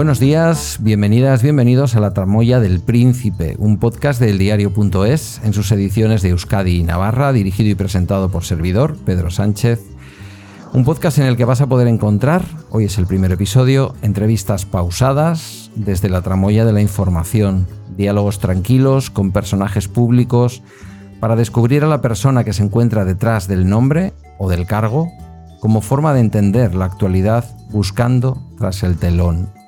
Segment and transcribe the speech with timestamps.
[0.00, 5.70] Buenos días, bienvenidas, bienvenidos a La Tramoya del Príncipe, un podcast del diario.es en sus
[5.72, 9.78] ediciones de Euskadi y Navarra, dirigido y presentado por servidor, Pedro Sánchez.
[10.72, 14.64] Un podcast en el que vas a poder encontrar, hoy es el primer episodio, entrevistas
[14.64, 20.62] pausadas desde la tramoya de la información, diálogos tranquilos con personajes públicos,
[21.20, 25.08] para descubrir a la persona que se encuentra detrás del nombre o del cargo
[25.60, 29.59] como forma de entender la actualidad buscando tras el telón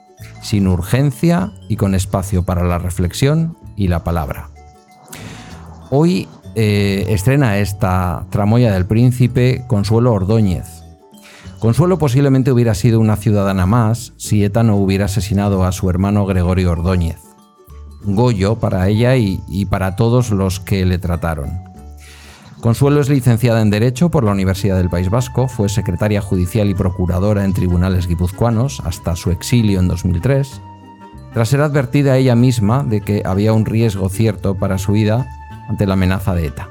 [0.43, 4.51] sin urgencia y con espacio para la reflexión y la palabra.
[5.91, 10.83] Hoy eh, estrena esta tramoya del príncipe Consuelo Ordóñez.
[11.59, 16.27] Consuelo posiblemente hubiera sido una ciudadana más si ETA no hubiera asesinado a su hermano
[16.27, 17.19] Gregorio Ordóñez.
[18.05, 21.72] Goyo para ella y para todos los que le trataron.
[22.63, 26.75] Consuelo es licenciada en Derecho por la Universidad del País Vasco, fue secretaria judicial y
[26.75, 30.61] procuradora en tribunales guipuzcoanos hasta su exilio en 2003.
[31.35, 35.27] Tras ser advertida ella misma de que había un riesgo cierto para su vida
[35.69, 36.69] ante la amenaza de ETA.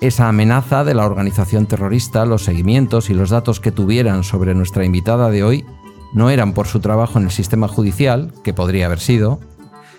[0.00, 4.86] Esa amenaza de la organización terrorista, los seguimientos y los datos que tuvieran sobre nuestra
[4.86, 5.66] invitada de hoy
[6.14, 9.40] no eran por su trabajo en el sistema judicial, que podría haber sido,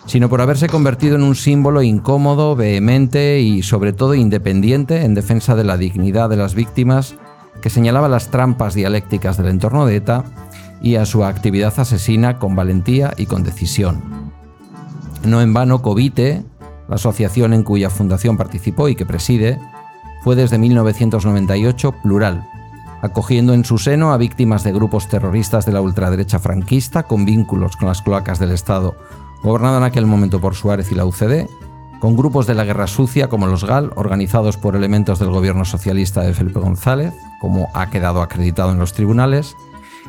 [0.08, 5.56] sino por haberse convertido en un símbolo incómodo, vehemente y sobre todo independiente en defensa
[5.56, 7.16] de la dignidad de las víctimas,
[7.62, 10.24] que señalaba las trampas dialécticas del entorno de ETA
[10.82, 14.02] y a su actividad asesina con valentía y con decisión.
[15.26, 16.44] No en vano, Covite,
[16.88, 19.60] la asociación en cuya fundación participó y que preside,
[20.24, 22.48] fue desde 1998 plural,
[23.02, 27.76] acogiendo en su seno a víctimas de grupos terroristas de la ultraderecha franquista con vínculos
[27.76, 28.96] con las cloacas del Estado
[29.42, 31.48] gobernado en aquel momento por Suárez y la UCD,
[32.00, 36.22] con grupos de la guerra sucia como los GAL, organizados por elementos del gobierno socialista
[36.22, 39.56] de Felipe González, como ha quedado acreditado en los tribunales,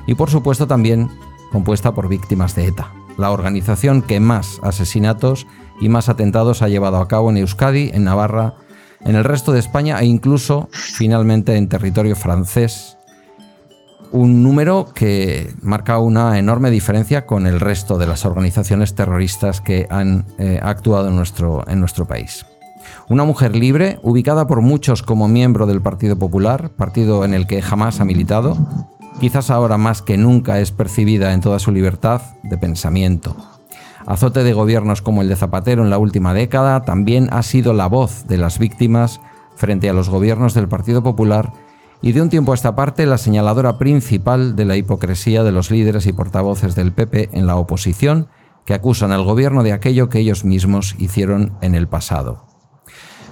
[0.07, 1.11] y por supuesto también
[1.51, 5.47] compuesta por víctimas de ETA, la organización que más asesinatos
[5.81, 8.57] y más atentados ha llevado a cabo en Euskadi, en Navarra,
[9.01, 12.98] en el resto de España e incluso finalmente en territorio francés
[14.13, 19.87] un número que marca una enorme diferencia con el resto de las organizaciones terroristas que
[19.91, 22.47] han eh, actuado en nuestro, en nuestro país.
[23.09, 27.63] Una mujer libre, ubicada por muchos como miembro del Partido Popular, partido en el que
[27.63, 28.57] jamás ha militado,
[29.21, 33.37] quizás ahora más que nunca es percibida en toda su libertad de pensamiento.
[34.07, 37.89] Azote de gobiernos como el de Zapatero en la última década, también ha sido la
[37.89, 39.21] voz de las víctimas
[39.57, 41.53] frente a los gobiernos del Partido Popular
[42.01, 45.71] y de un tiempo a esta parte la señaladora principal de la hipocresía de los
[45.71, 48.29] líderes y portavoces del PP en la oposición
[48.65, 52.45] que acusan al gobierno de aquello que ellos mismos hicieron en el pasado.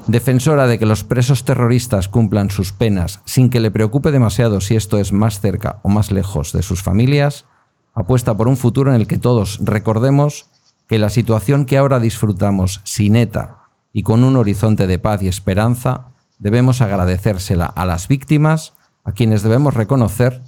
[0.07, 4.77] Defensora de que los presos terroristas cumplan sus penas sin que le preocupe demasiado si
[4.77, 7.45] esto es más cerca o más lejos de sus familias,
[7.93, 10.47] apuesta por un futuro en el que todos recordemos
[10.89, 15.29] que la situación que ahora disfrutamos sin ETA y con un horizonte de paz y
[15.29, 18.75] esperanza debemos agradecérsela a las víctimas,
[19.05, 20.43] a quienes debemos reconocer,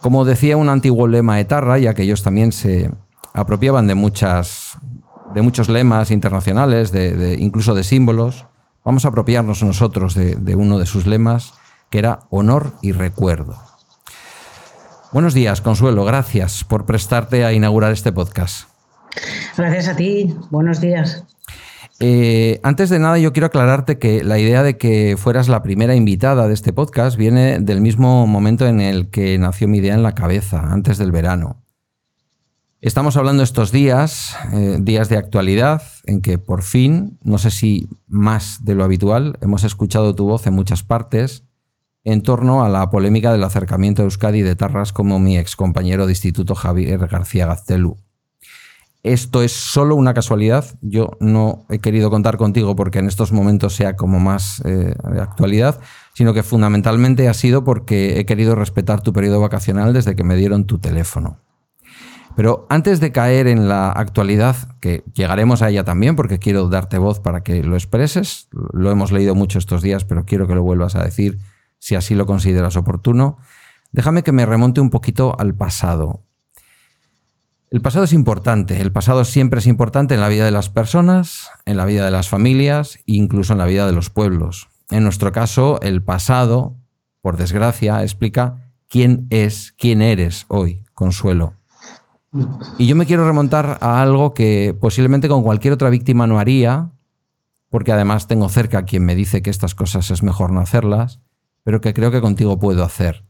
[0.00, 2.90] como decía un antiguo lema etarra, ya que ellos también se
[3.34, 4.76] apropiaban de, muchas,
[5.32, 8.46] de muchos lemas internacionales, de, incluso de símbolos,
[8.84, 11.54] vamos a apropiarnos nosotros de, de uno de sus lemas,
[11.88, 13.56] que era honor y recuerdo.
[15.12, 16.04] Buenos días, Consuelo.
[16.04, 18.68] Gracias por prestarte a inaugurar este podcast.
[19.56, 20.34] Gracias a ti.
[20.50, 21.24] Buenos días.
[22.04, 25.94] Eh, antes de nada, yo quiero aclararte que la idea de que fueras la primera
[25.94, 30.02] invitada de este podcast viene del mismo momento en el que nació mi idea en
[30.02, 31.62] la cabeza, antes del verano.
[32.80, 37.88] Estamos hablando estos días, eh, días de actualidad, en que por fin, no sé si
[38.08, 41.44] más de lo habitual, hemos escuchado tu voz en muchas partes
[42.02, 46.06] en torno a la polémica del acercamiento a Euskadi de Tarras como mi ex compañero
[46.06, 47.96] de instituto Javier García Gaztelu.
[49.02, 50.64] Esto es solo una casualidad.
[50.80, 55.80] Yo no he querido contar contigo porque en estos momentos sea como más eh, actualidad,
[56.14, 60.36] sino que fundamentalmente ha sido porque he querido respetar tu periodo vacacional desde que me
[60.36, 61.38] dieron tu teléfono.
[62.36, 66.96] Pero antes de caer en la actualidad, que llegaremos a ella también porque quiero darte
[66.96, 70.62] voz para que lo expreses, lo hemos leído mucho estos días, pero quiero que lo
[70.62, 71.38] vuelvas a decir
[71.78, 73.38] si así lo consideras oportuno,
[73.90, 76.22] déjame que me remonte un poquito al pasado.
[77.72, 81.48] El pasado es importante, el pasado siempre es importante en la vida de las personas,
[81.64, 84.68] en la vida de las familias incluso en la vida de los pueblos.
[84.90, 86.76] En nuestro caso, el pasado,
[87.22, 91.54] por desgracia, explica quién es, quién eres hoy, Consuelo.
[92.76, 96.90] Y yo me quiero remontar a algo que posiblemente con cualquier otra víctima no haría,
[97.70, 101.20] porque además tengo cerca a quien me dice que estas cosas es mejor no hacerlas,
[101.62, 103.24] pero que creo que contigo puedo hacer.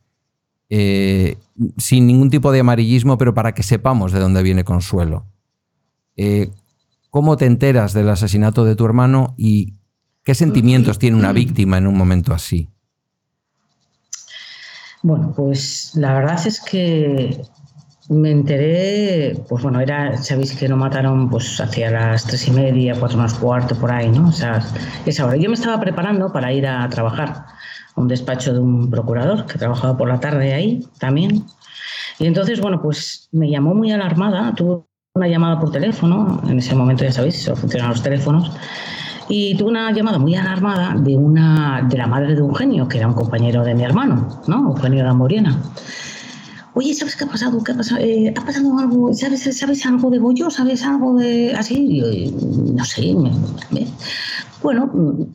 [0.74, 1.36] Eh,
[1.76, 5.26] sin ningún tipo de amarillismo, pero para que sepamos de dónde viene Consuelo.
[6.16, 6.50] Eh,
[7.10, 9.74] ¿Cómo te enteras del asesinato de tu hermano y
[10.24, 12.70] qué sentimientos tiene una víctima en un momento así?
[15.02, 17.42] Bueno, pues la verdad es que
[18.08, 22.94] me enteré, pues bueno, era, sabéis que lo mataron pues hacia las tres y media,
[22.98, 24.28] cuatro más cuarto, por ahí, ¿no?
[24.28, 24.66] O sea,
[25.04, 25.36] esa hora.
[25.36, 27.44] Yo me estaba preparando para ir a trabajar
[27.96, 31.44] un despacho de un procurador que trabajaba por la tarde ahí también.
[32.18, 34.84] Y entonces, bueno, pues me llamó muy alarmada, tuve
[35.14, 38.50] una llamada por teléfono, en ese momento ya sabéis, solo funcionan los teléfonos,
[39.28, 43.08] y tuve una llamada muy alarmada de una de la madre de Eugenio, que era
[43.08, 44.70] un compañero de mi hermano, ¿no?
[44.70, 45.60] Eugenio de Moriena.
[46.74, 47.62] Oye, ¿sabes qué ha pasado?
[47.62, 48.00] ¿Qué ha pasado?
[48.00, 49.12] Eh, ¿Ha pasado algo?
[49.12, 50.48] ¿Sabes, ¿Sabes algo de Goyo?
[50.48, 52.00] ¿Sabes algo de así?
[52.74, 53.14] No sé.
[54.62, 54.90] Bueno,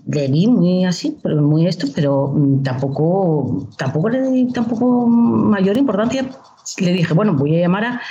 [0.08, 6.26] le vi muy así, muy esto, pero tampoco, tampoco le di tampoco mayor importancia.
[6.80, 8.02] Le dije, bueno, voy a llamar a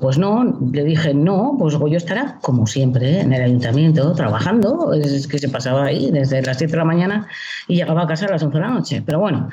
[0.00, 5.28] pues no, le dije, no, pues Goyo estará como siempre en el ayuntamiento trabajando, es
[5.28, 7.28] que se pasaba ahí desde las 7 de la mañana
[7.68, 9.02] y llegaba a casa a las 11 de la noche.
[9.06, 9.50] Pero bueno,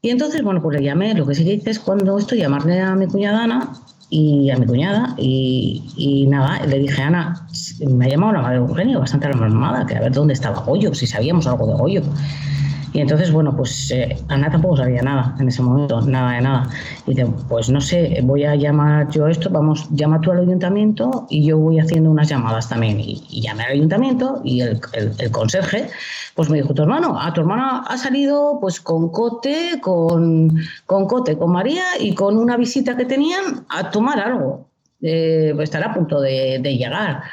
[0.00, 2.80] y entonces, bueno, pues le llamé, lo que sí que hice es cuando esto, llamarle
[2.80, 3.72] a mi cuñada Ana
[4.10, 7.46] y a mi cuñada y, nada, le dije, Ana,
[7.86, 10.94] me ha llamado la madre de Eugenio, bastante alarmada, que a ver dónde estaba Goyo,
[10.94, 12.02] si sabíamos algo de Goyo.
[12.96, 16.70] Y entonces, bueno, pues eh, Ana tampoco sabía nada en ese momento, nada de nada.
[17.06, 21.26] Y dice, pues no sé, voy a llamar yo esto, vamos, llama tú al ayuntamiento
[21.28, 22.98] y yo voy haciendo unas llamadas también.
[22.98, 25.90] Y, llamé al ayuntamiento y el, el, conserje,
[26.34, 30.56] pues me dijo, tu hermano, a tu hermana ha salido pues con Cote, con,
[30.86, 34.70] con Cote, con María y con una visita que tenían a tomar algo.
[35.02, 37.24] Eh, estará a punto de llegar.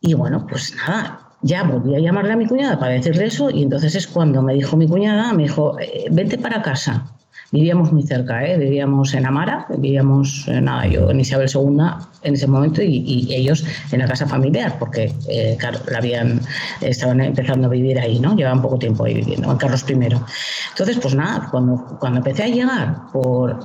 [0.00, 3.62] Y bueno, pues nada, ya volví a llamarle a mi cuñada para decirle eso y
[3.62, 7.06] entonces es cuando me dijo mi cuñada, me dijo, eh, vente para casa.
[7.50, 8.58] Vivíamos muy cerca, ¿eh?
[8.58, 11.78] vivíamos en Amara, vivíamos, nada, yo en Isabel II
[12.22, 16.42] en ese momento y, ellos en la casa familiar, porque, eh, claro, la habían,
[16.82, 18.36] estaban empezando a vivir ahí, ¿no?
[18.36, 19.92] Llevaban poco tiempo ahí viviendo, en Carlos I.
[19.94, 23.58] Entonces, pues nada, cuando, cuando empecé a llegar, por,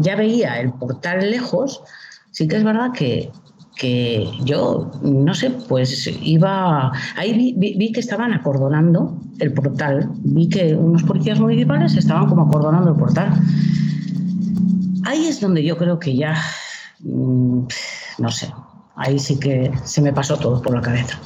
[0.00, 1.82] ya veía el portal lejos,
[2.30, 3.30] sí que es verdad que
[3.76, 10.74] que yo, no sé, pues iba, ahí vi, que estaban acordonando el portal, vi que
[10.74, 13.30] unos policías municipales estaban como acordonando el portal.
[15.04, 16.36] Ahí es donde yo creo que ya,
[17.00, 17.66] mm,
[18.18, 18.50] no sé,
[18.96, 21.20] ahí sí que se me pasó todo por la cabeza.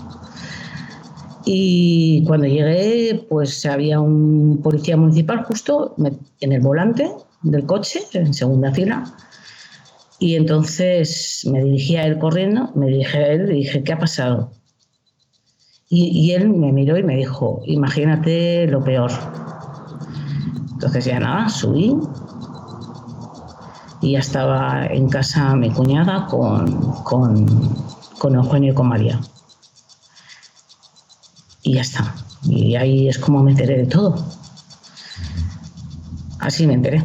[1.45, 5.95] Y cuando llegué, pues había un policía municipal justo
[6.41, 7.11] en el volante
[7.43, 9.05] del coche, en segunda fila,
[10.21, 13.99] y entonces me dirigí a él corriendo, me dirigí a él y dije, ¿qué ha
[13.99, 14.53] pasado?
[15.93, 19.11] Y, él me miró y me dijo, imagínate lo peor.
[20.75, 21.97] Entonces ya nada, subí
[24.01, 27.75] y ya estaba en casa mi cuñada con, con,
[28.19, 29.21] con Eugenio y con María.
[31.63, 32.15] Y ya está.
[32.45, 34.15] Y ahí es como me enteré de todo.
[36.39, 37.03] Así me enteré.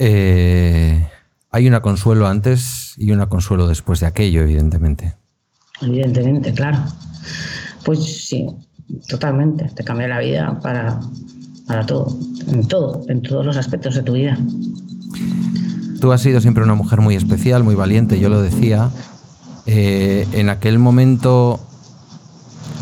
[0.00, 1.07] Eh,
[1.50, 5.14] hay una consuelo antes y una consuelo después de aquello, evidentemente.
[5.80, 6.78] Evidentemente, claro.
[7.84, 8.46] Pues sí,
[9.08, 9.70] totalmente.
[9.74, 11.00] Te cambia la vida para,
[11.66, 14.38] para todo, en todo, en todos los aspectos de tu vida.
[16.00, 18.90] Tú has sido siempre una mujer muy especial, muy valiente, yo lo decía.
[19.66, 21.60] Eh, en aquel momento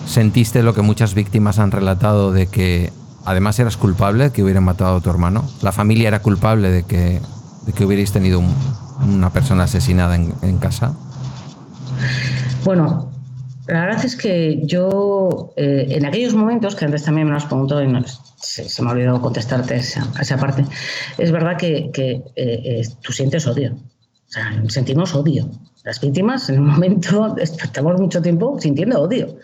[0.06, 2.92] sentiste lo que muchas víctimas han relatado de que
[3.25, 5.44] además eras culpable de que hubieran matado a tu hermano.
[5.62, 7.20] La familia era culpable de que
[7.66, 8.42] de que hubierais tenido
[9.06, 10.94] una persona asesinada en, casa?
[12.64, 13.12] Bueno,
[13.66, 17.46] la verdad es que yo, eh, en aquellos momentos, que antes también me lo has
[17.46, 18.04] preguntado y
[18.37, 20.64] se, me ha olvidado contestarte esa, esa parte,
[21.18, 23.75] es verdad que, que eh, eh, tú sientes odio.
[23.75, 25.49] O sea, sentimos odio.
[25.85, 29.37] Las víctimas, en un momento, estamos mucho tiempo sintiendo odio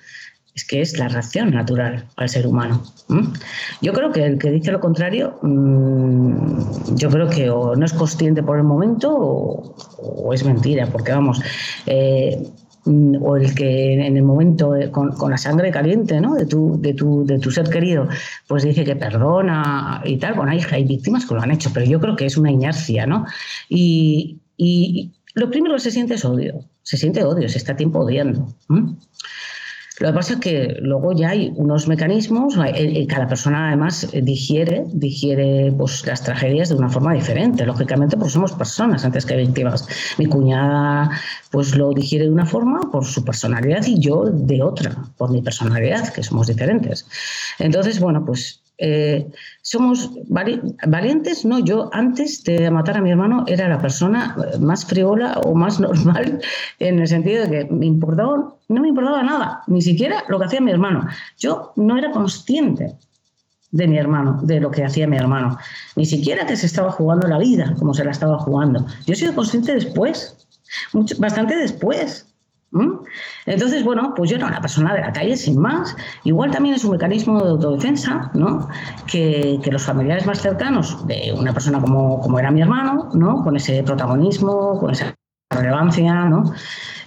[0.54, 2.82] es que es la reacción natural al ser humano.
[3.80, 7.92] Yo creo que el que dice lo contrario, mm, yo creo que o no es
[7.92, 11.40] consciente por el momento o, es mentira, porque vamos,
[11.86, 12.42] eh,
[12.84, 16.34] o el que en el momento eh, con, la sangre caliente ¿no?
[16.34, 18.08] de, tu, de, tu, de tu ser querido,
[18.46, 21.86] pues dice que perdona y tal, bueno, hay, hay víctimas que lo han hecho, pero
[21.86, 23.24] yo creo que es una inercia, ¿no?
[23.68, 24.38] Y,
[25.34, 28.48] lo primero que se siente es odio, se siente odio, se está tiempo odiando.
[30.02, 34.08] Lo que pasa es que luego ya hay unos mecanismos, eh, eh, cada persona además
[34.12, 37.64] digiere, digiere pues, las tragedias de una forma diferente.
[37.64, 39.86] Lógicamente, pues somos personas antes que víctimas.
[40.18, 41.08] Mi cuñada
[41.52, 45.40] pues lo digiere de una forma por su personalidad y yo de otra, por mi
[45.40, 47.06] personalidad, que somos diferentes.
[47.60, 53.68] Entonces, bueno, pues eh, somos valientes, no, yo antes de matar a mi hermano era
[53.68, 56.40] la persona más friola o más normal
[56.80, 60.46] en el sentido de que me importaba, no me importaba nada, ni siquiera lo que
[60.46, 61.06] hacía mi hermano.
[61.38, 62.96] Yo no era consciente
[63.70, 65.56] de mi hermano, de lo que hacía mi hermano,
[65.94, 68.84] ni siquiera que se estaba jugando la vida como se la estaba jugando.
[69.06, 70.36] Yo he sido consciente después,
[71.18, 72.26] bastante después.
[73.46, 75.94] Entonces, bueno, pues yo era una persona de la calle sin más.
[76.24, 78.68] Igual también es un mecanismo de autodefensa, ¿no?
[79.06, 83.42] Que, los familiares más cercanos de una persona como, como, era mi hermano, ¿no?
[83.42, 85.14] Con ese protagonismo, con esa
[85.50, 86.52] relevancia, ¿no?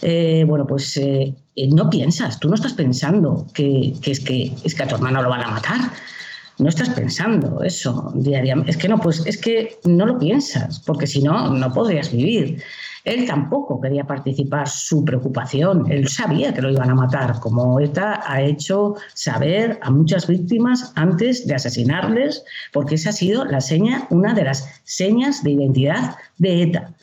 [0.02, 4.76] Eh, bueno, pues eh, eh, no piensas, tú no estás pensando que, es que es
[4.76, 5.80] que a tu hermano lo van a matar.
[6.58, 8.72] No estás pensando eso diariamente.
[8.72, 12.64] Es que no, pues es que no lo piensas, porque si no, no podrías vivir.
[13.06, 18.24] Él tampoco quería participar, su preocupación, él sabía que lo iban a matar, como ETA
[18.26, 22.44] ha hecho saber a muchas víctimas antes de asesinarles,
[22.74, 26.94] porque esa ha sido la seña, una de las señas de identidad de ETA.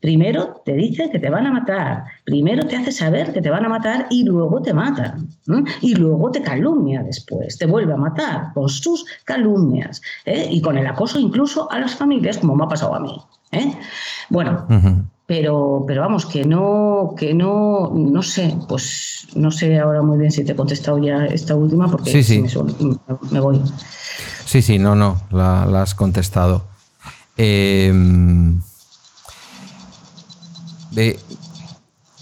[0.00, 3.64] Primero te dice que te van a matar, primero te hace saber que te van
[3.64, 5.16] a matar y luego te mata.
[5.80, 10.46] Y luego te calumnia después, te vuelve a matar con sus calumnias ¿eh?
[10.48, 13.20] y con el acoso incluso a las familias, como me ha pasado a mí.
[13.50, 13.72] ¿eh?
[14.28, 14.66] Bueno,
[15.28, 20.30] pero, pero vamos, que no, que no, no sé, pues no sé ahora muy bien
[20.30, 22.42] si te he contestado ya esta última porque sí, sí.
[23.30, 23.60] Me, voy.
[24.46, 26.64] Sí, sí, no, no, la, has contestado.
[27.36, 28.58] Em,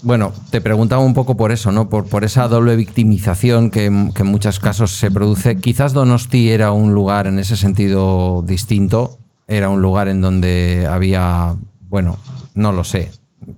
[0.01, 1.87] bueno, te preguntaba un poco por eso, ¿no?
[1.87, 3.83] Por, por esa doble victimización que,
[4.13, 5.55] que, en muchos casos se produce.
[5.55, 9.17] Quizás Donosti era un lugar en ese sentido distinto.
[9.47, 11.55] Era un lugar en donde había,
[11.87, 12.17] bueno,
[12.57, 13.11] no lo sé.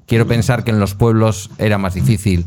[0.05, 2.45] Quiero pensar que en los pueblos era más difícil.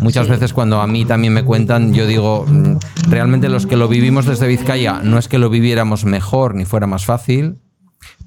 [0.00, 2.76] Muchas veces cuando a mí también me cuentan, yo digo, mm,
[3.10, 6.86] realmente los que lo vivimos desde Vizcaya, no es que lo viviéramos mejor ni fuera
[6.86, 7.58] más fácil,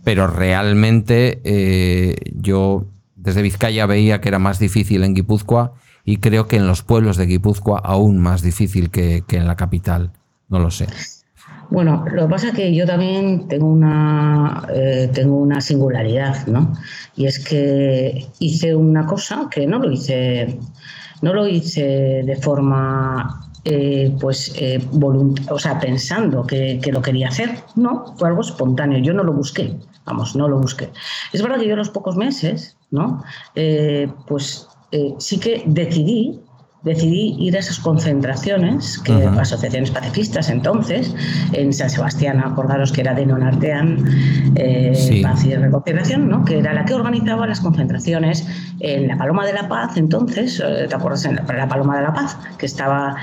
[0.04, 5.74] pero realmente eh, yo desde Vizcaya veía que era más difícil en Guipúzcoa
[6.04, 9.56] y creo que en los pueblos de Guipúzcoa aún más difícil que, que en la
[9.56, 10.12] capital.
[10.50, 10.88] No lo sé.
[11.72, 16.74] Bueno, lo que pasa es que yo también tengo una, eh, tengo una singularidad, ¿no?
[17.16, 20.60] Y es que hice una cosa que no lo hice,
[21.22, 24.86] no lo hice de forma eh, pues eh,
[25.50, 27.60] o sea, pensando que, que, lo quería hacer.
[27.78, 29.74] No, fue algo espontáneo, yo no lo busqué,
[30.06, 30.90] vamos, no lo busqué.
[31.32, 33.24] Es verdad que yo a los pocos meses, ¿no?
[34.28, 34.68] pues
[35.20, 36.42] sí que decidí
[36.84, 41.14] decidí ir a esas concentraciones, que asociaciones pacifistas entonces,
[41.54, 44.04] en San Sebastián, acordaros que era de Nonartean,
[44.56, 46.44] eh, Paz y Reconciliación, ¿no?
[46.44, 48.48] que era la que organizaba las concentraciones
[48.80, 51.26] en la Paloma de la Paz, entonces, eh, ¿te acuerdas?
[51.26, 53.16] En la, Paloma de la Paz, que estaba,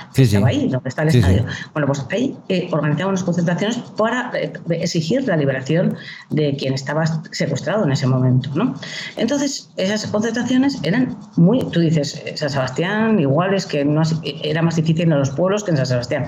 [0.44, 1.44] ahí, donde está el estadio.
[1.72, 5.96] Bueno, pues ahí eh, organizaban las concentraciones para eh, exigir la liberación
[6.30, 8.50] de quien estaba secuestrado en ese momento.
[8.54, 8.74] ¿no?
[9.16, 14.02] Entonces, esas concentraciones eran muy, tú dices, San Sebastián, igual que no,
[14.42, 16.26] era más difícil en los pueblos que en San Sebastián.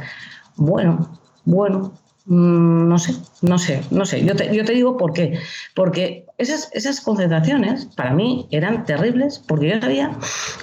[0.57, 1.09] Bueno,
[1.45, 1.93] bueno,
[2.27, 4.25] mm, no sé, no sé, no sé.
[4.25, 5.39] Yo te, yo te digo por qué.
[5.75, 10.11] Porque esas, esas concentraciones para mí eran terribles porque yo sabía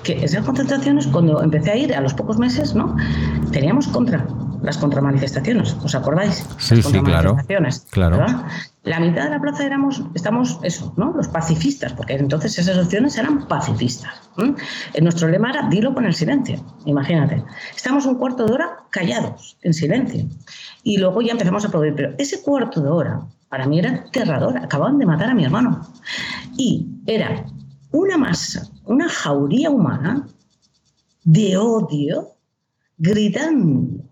[0.04, 2.96] que esas concentraciones, cuando empecé a ir a los pocos meses, ¿no?
[3.52, 4.26] Teníamos contra
[4.62, 6.46] las contramanifestaciones, ¿os acordáis?
[6.58, 7.38] Sí, sí, claro.
[7.90, 8.26] claro.
[8.84, 11.12] La mitad de la plaza éramos, estamos, eso, ¿no?
[11.12, 14.14] Los pacifistas, porque entonces esas opciones eran pacifistas.
[15.02, 17.44] Nuestro lema era dilo con el silencio, imagínate.
[17.76, 20.26] Estamos un cuarto de hora callados, en silencio.
[20.84, 21.96] Y luego ya empezamos a aplaudir.
[21.96, 24.58] Pero ese cuarto de hora, para mí era aterrador.
[24.58, 25.82] Acababan de matar a mi hermano.
[26.56, 27.46] Y era
[27.92, 30.28] una masa, una jauría humana
[31.26, 32.36] de odio,
[32.98, 34.07] gritando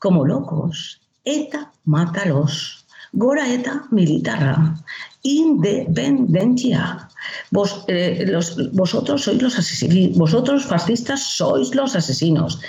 [0.00, 1.00] como locos.
[1.24, 2.80] ETA, mátalos
[3.12, 4.76] Gora eta militarra,
[5.22, 7.08] independencia.
[7.50, 8.24] Vos, eh,
[8.72, 12.60] vosotros sois los asesinos, vosotros fascistas sois los asesinos.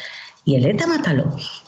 [0.43, 1.63] Y el ETA mátalos.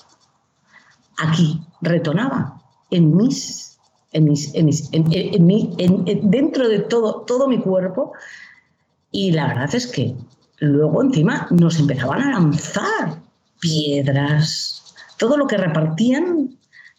[1.20, 3.78] Aquí retonaba en mis,
[4.14, 8.14] en mis, en dentro de todo, todo mi cuerpo.
[9.12, 10.16] Y la verdad es que
[10.58, 13.22] luego encima nos empezaban a lanzar
[13.60, 14.83] piedras,
[15.18, 16.50] todo lo que repartían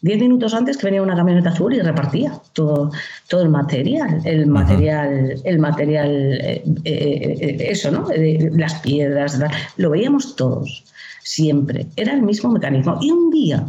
[0.05, 2.91] Diez minutos antes que venía una camioneta azul y repartía todo,
[3.27, 6.11] todo el material, el material, el material,
[6.43, 8.05] eh, eh, eh, eso, ¿no?
[8.55, 9.39] las piedras,
[9.77, 10.83] lo veíamos todos,
[11.23, 11.87] siempre.
[11.95, 12.99] Era el mismo mecanismo.
[13.01, 13.67] Y un día,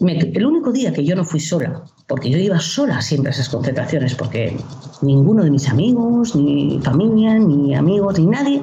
[0.00, 3.48] el único día que yo no fui sola, porque yo iba sola siempre a esas
[3.48, 4.56] concentraciones, porque
[5.00, 8.62] ninguno de mis amigos, ni familia, ni amigos, ni nadie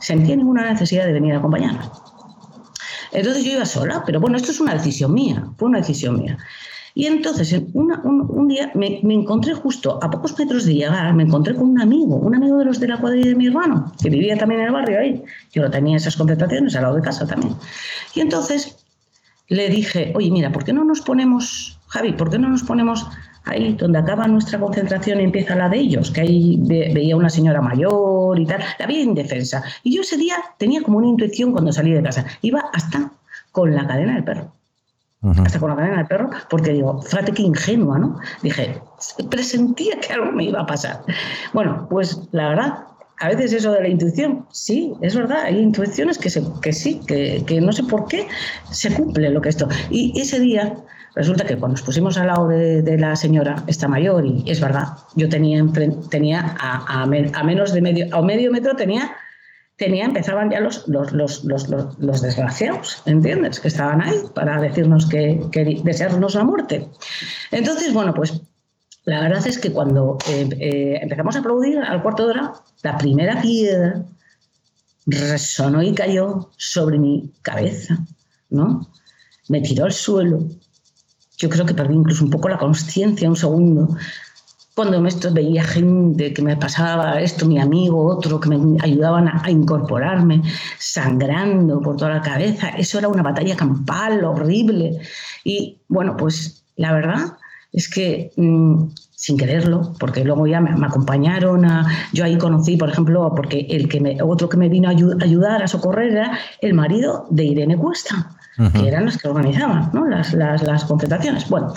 [0.00, 1.84] sentía ninguna necesidad de venir a acompañarme.
[3.14, 6.36] Entonces yo iba sola, pero bueno, esto es una decisión mía, fue una decisión mía.
[6.96, 11.68] Y entonces un, día me, encontré justo a pocos metros de llegar, me encontré con
[11.70, 14.60] un amigo, un amigo de los de la cuadrilla de mi hermano, que vivía también
[14.60, 15.24] en el barrio ahí.
[15.52, 17.54] Yo lo tenía esas concentraciones al lado de casa también.
[18.14, 18.76] Y entonces
[19.48, 23.06] le dije, oye, mira, ¿por qué no nos ponemos, Javi, ¿por qué no nos ponemos
[23.44, 26.10] ahí donde acaba nuestra concentración y empieza la de ellos?
[26.10, 29.62] Que ahí veía una señora mayor y tal, la vi indefensa.
[29.82, 33.12] Y yo ese día tenía como una intuición cuando salí de casa, iba hasta
[33.52, 34.52] con la cadena del perro
[35.44, 38.18] hasta con la cadena del perro, porque digo, fíjate qué ingenua, ¿no?
[38.42, 38.80] Dije,
[39.30, 41.00] presentía que algo me iba a pasar.
[41.52, 42.78] Bueno, pues la verdad,
[43.20, 47.00] a veces eso de la intuición, sí, es verdad, hay intuiciones que, se, que sí,
[47.06, 48.26] que, que, no sé por qué
[48.70, 49.68] se cumple lo que esto.
[49.90, 50.76] Y ese día,
[51.14, 54.88] resulta que cuando nos pusimos al lado de, la señora, esta mayor, y es verdad,
[55.14, 55.64] yo tenía,
[56.10, 59.16] tenía a, menos de medio, a medio metro tenía
[59.76, 63.58] tenía, empezaban ya los, los, los, los, desgraciados, ¿entiendes?
[63.58, 66.88] Que estaban ahí para decirnos que, que, desearnos la muerte.
[67.50, 68.40] Entonces, bueno, pues
[69.04, 72.96] la verdad es que cuando eh, eh, empezamos a aplaudir al cuarto de hora, la
[72.96, 74.04] primera piedra
[75.06, 77.98] resonó y cayó sobre mi cabeza,
[78.48, 78.88] ¿no?
[79.48, 80.48] Me tiró al suelo.
[81.38, 83.96] Yo creo que perdí incluso un poco la conciencia un segundo
[84.74, 89.48] cuando esto veía gente que me pasaba esto, mi amigo, otro, que me ayudaban a,
[89.48, 90.42] incorporarme,
[90.78, 94.98] sangrando por toda la cabeza, eso era una batalla campal horrible.
[95.44, 97.36] Y bueno, pues la verdad
[97.72, 102.88] es que mm, sin quererlo, porque luego ya me, acompañaron a, yo ahí conocí, por
[102.88, 106.74] ejemplo, porque el que me, otro que me vino a ayudar, a socorrer era el
[106.74, 108.36] marido de Irene Cuesta,
[108.72, 110.06] que eran los que organizaban ¿no?
[110.06, 111.48] las, las, las concentraciones.
[111.48, 111.74] Bueno,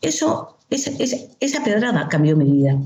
[0.00, 2.76] eso esa pedrada cambió mi vida.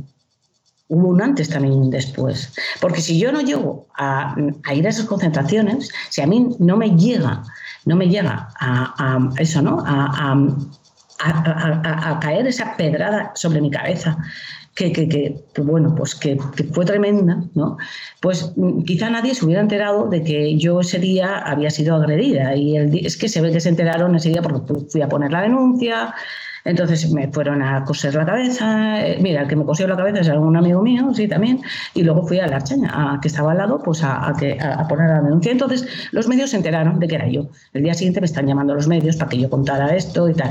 [0.89, 2.53] Hubo un antes también un después.
[2.81, 4.35] Porque si yo no llego a,
[4.75, 7.43] ir a esas concentraciones, si a mí no me llega,
[7.85, 9.83] no me llega a, eso, ¿no?
[9.87, 10.37] A,
[12.21, 14.17] caer esa pedrada sobre mi cabeza,
[14.81, 16.39] que, que, bueno, pues que,
[16.73, 17.77] fue tremenda, ¿no?
[18.21, 22.57] Pues mm, quizá nadie se hubiera enterado de que yo ese día había sido agredida.
[22.57, 25.33] Y el, es que se ve que se enteraron ese día porque fui a poner
[25.33, 26.15] la denuncia,
[26.65, 29.07] entonces me fueron a coser la cabeza.
[29.07, 31.61] Eh, mira, el que me cosió la cabeza es algún amigo mío, sí, también.
[31.95, 34.87] Y luego fui a la archaña, a, que estaba al lado, pues a, que, a,
[34.89, 35.53] poner la denuncia.
[35.53, 37.49] Entonces los medios se enteraron de que era yo.
[37.73, 40.51] El día siguiente me están llamando los medios para que yo contara esto y tal.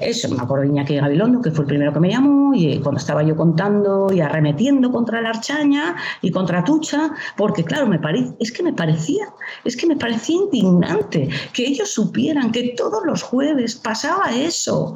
[0.00, 3.22] Eso, me acuerdo Iñaki Gabilondo, que fue el primero que me llamó, y cuando estaba
[3.22, 8.52] yo contando y arremetiendo contra la archaña y contra Tucha, porque claro, me parece, es
[8.52, 9.26] que me parecía,
[9.64, 14.94] es que me parecía indignante que ellos supieran que todos los jueves pasaba eso.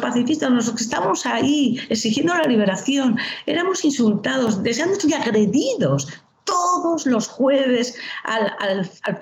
[0.00, 6.08] Pacifistas, los que estábamos ahí exigiendo la liberación, éramos insultados, deseando y agredidos
[6.44, 7.94] todos los jueves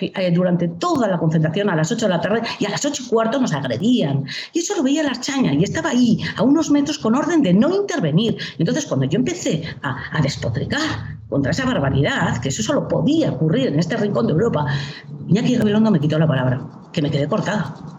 [0.00, 3.02] eh, durante toda la concentración a las 8 de la tarde y a las 8
[3.04, 4.24] y cuarto nos agredían.
[4.52, 7.52] Y eso lo veía la chaña y estaba ahí a unos metros con orden de
[7.52, 8.38] no intervenir.
[8.58, 13.78] Entonces cuando yo empecé a, despotricar contra esa barbaridad, que eso solo podía ocurrir en
[13.78, 14.66] este rincón de Europa,
[15.28, 16.60] Iñaki Gabilondo me quitó la palabra,
[16.92, 17.97] que me quedé cortada.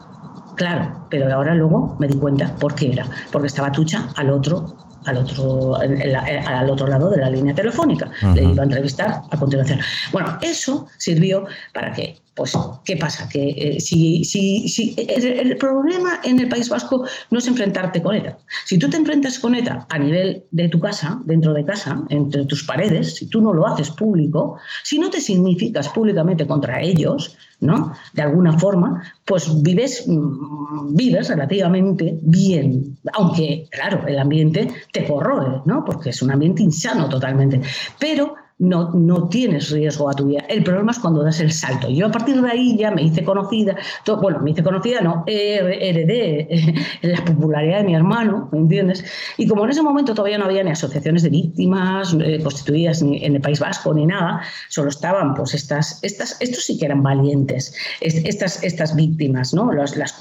[0.59, 4.75] Claro, pero ahora luego me di cuenta por qué era, porque estaba Tucha al otro
[5.05, 8.11] al otro, al otro lado de la línea telefónica.
[8.35, 9.79] Le iba a entrevistar a continuación.
[10.11, 13.27] Bueno, eso sirvió para que pues, ¿qué pasa?
[13.27, 18.15] Que eh, si, si, si el, problema en el País Vasco no es enfrentarte con
[18.15, 18.37] ETA.
[18.65, 22.45] Si tú te enfrentas con ETA a nivel de tu casa, dentro de casa, entre
[22.45, 27.35] tus paredes, si tú no lo haces público, si no te significas públicamente contra ellos,
[27.59, 27.91] ¿no?
[28.13, 32.97] De alguna forma, pues vives, mm, vives relativamente bien.
[33.15, 35.83] Aunque, claro, el ambiente te corroe, ¿no?
[35.83, 37.59] Porque es un ambiente insano totalmente.
[37.99, 40.41] Pero no, no tienes riesgo a tu vida.
[40.49, 41.89] El problema es cuando das el salto.
[41.89, 43.77] Yo a partir de ahí ya me hice conocida,
[44.21, 49.05] bueno, me hice conocida, no, heredé la popularidad de mi hermano, ¿me entiendes?
[49.37, 53.23] Y como en ese momento todavía no había ni asociaciones de víctimas eh, constituidas ni
[53.23, 57.01] en el País Vasco ni nada, solo estaban pues estas, estas, estos sí que eran
[57.01, 59.71] valientes, estas, estas víctimas, ¿no?
[59.71, 60.17] Las, las,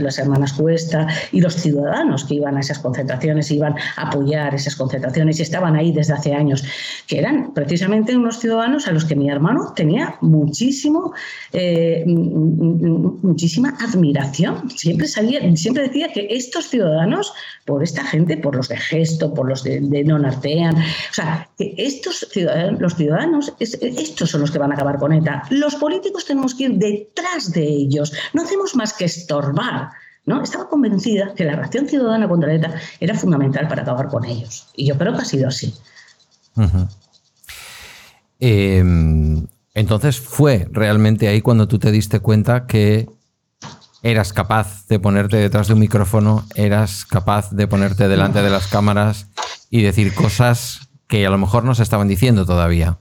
[0.00, 4.74] las hermanas Cuesta y los ciudadanos que iban a esas concentraciones, iban a apoyar esas
[4.74, 6.64] concentraciones y estaban ahí desde hace años,
[7.06, 11.12] que eran precisamente unos ciudadanos a los que mi hermano tenía muchísimo,
[11.52, 14.70] eh, muchísima admiración.
[14.70, 17.34] Siempre, siempre decía que estos ciudadanos,
[17.66, 21.74] por esta gente, por los de Gesto, por los de, de Nonartean, o sea, que
[21.76, 25.42] estos ciudadanos, los ciudadanos, estos son los que van a acabar con ETA.
[25.50, 28.14] Los políticos tenemos que ir detrás de ellos.
[28.32, 29.90] No hacemos más que estorbar.
[30.24, 30.42] ¿no?
[30.42, 34.68] Estaba convencida que la reacción ciudadana contra ETA era fundamental para acabar con ellos.
[34.74, 35.74] Y yo creo que ha sido así.
[38.40, 43.08] Em, entonces fue realmente ahí cuando tú te diste cuenta que
[44.02, 48.68] eras capaz de ponerte detrás de un micrófono, eras capaz de ponerte delante de las
[48.68, 49.26] cámaras
[49.70, 52.98] y decir cosas que a lo mejor no se estaban diciendo todavía.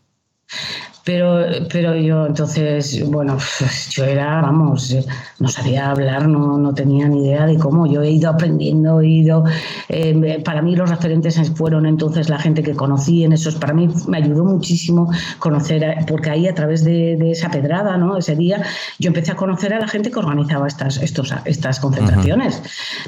[1.07, 1.39] Pero,
[1.71, 3.37] pero yo entonces, bueno,
[3.91, 4.93] yo era, vamos,
[5.39, 7.87] no sabía hablar, no, no tenía ni idea de cómo.
[7.87, 9.45] Yo he ido aprendiendo, he ido.
[9.87, 13.55] Eh, para mí los referentes fueron entonces la gente que conocí en esos.
[13.55, 18.17] Para mí me ayudó muchísimo conocer, porque ahí a través de, esa pedrada, ¿no?
[18.17, 18.61] Ese día,
[18.99, 22.61] yo empecé a conocer a la gente que organizaba estas, estos, estas concentraciones.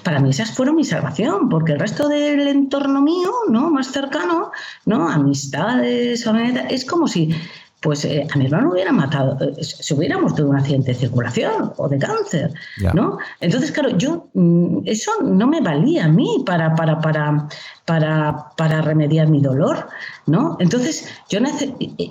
[0.04, 3.70] Para mí esas fueron mi salvación, porque el resto del entorno mío, ¿no?
[3.70, 4.52] Más cercano,
[4.86, 5.10] ¿no?
[5.10, 6.26] Amistades,
[6.70, 7.36] es como si
[7.82, 11.00] pues eh, a mi hermano hubiera matado, eh, se hubiera muerto de un accidente de
[11.00, 12.54] circulación o de cáncer,
[12.94, 13.18] ¿no?
[13.40, 17.48] Entonces, claro, yo mm, eso no me valía a mí para, para, para,
[17.90, 19.88] para, para remediar mi dolor,
[20.28, 20.58] ¿no?
[20.60, 21.40] Entonces, yo,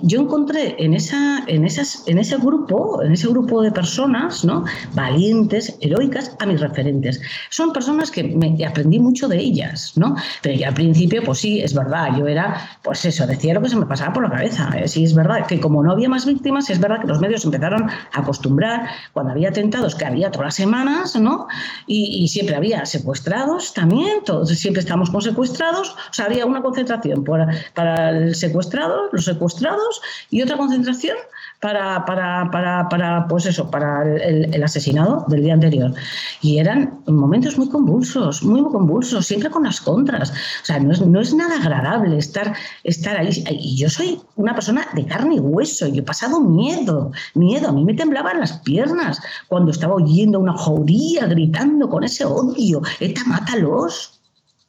[0.03, 4.65] yo encontré en, esa, en, esas, en ese grupo, en ese grupo de personas, ¿no?
[4.93, 7.21] Valientes, heroicas, a mis referentes.
[7.49, 10.17] Son personas que me aprendí mucho de ellas, ¿no?
[10.41, 13.69] Pero yo al principio, pues sí, es verdad, yo era, pues eso, decía lo que
[13.69, 14.69] se me pasaba por la cabeza.
[14.75, 14.85] ¿eh?
[14.85, 17.89] Sí, es verdad que como no había más víctimas, es verdad que los medios empezaron
[17.89, 21.47] a acostumbrar, cuando había atentados, que había todas las semanas, ¿no?
[21.87, 26.61] Y, y siempre había secuestrados también, todos, siempre estamos con secuestrados o sea, había una
[26.61, 31.17] concentración para, para el secuestrado, los secuestrados y otra concentración
[31.59, 35.93] para, para, para, para pues eso, para el, el, asesinado del día anterior.
[36.41, 40.31] Y eran momentos muy convulsos, muy convulsos, siempre con las contras.
[40.31, 43.29] O sea, no es, no es nada agradable estar, estar ahí.
[43.49, 47.69] Y yo soy una persona de carne y hueso, y he pasado miedo, miedo.
[47.69, 52.81] A mí me temblaban las piernas cuando estaba oyendo una jauría gritando con ese odio,
[52.99, 54.18] ¡Eta, mátalos!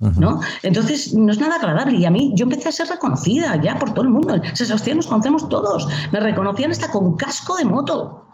[0.01, 0.41] ¿No?
[0.63, 1.99] Entonces, no es nada agradable.
[1.99, 4.35] Y a mí, yo empecé a ser reconocida ya por todo el mundo.
[4.35, 5.89] En Sebastián nos conocemos todos.
[6.13, 8.30] Me reconocían hasta con casco de moto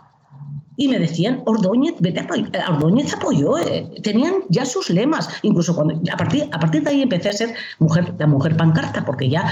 [0.76, 5.94] y me decían, Ordóñez, vete a, Ordóñez apoyó, eh, tenían ya sus lemas, incluso cuando,
[6.12, 9.44] a partir, a partir de ahí empecé a ser mujer, la mujer pancarta, porque ya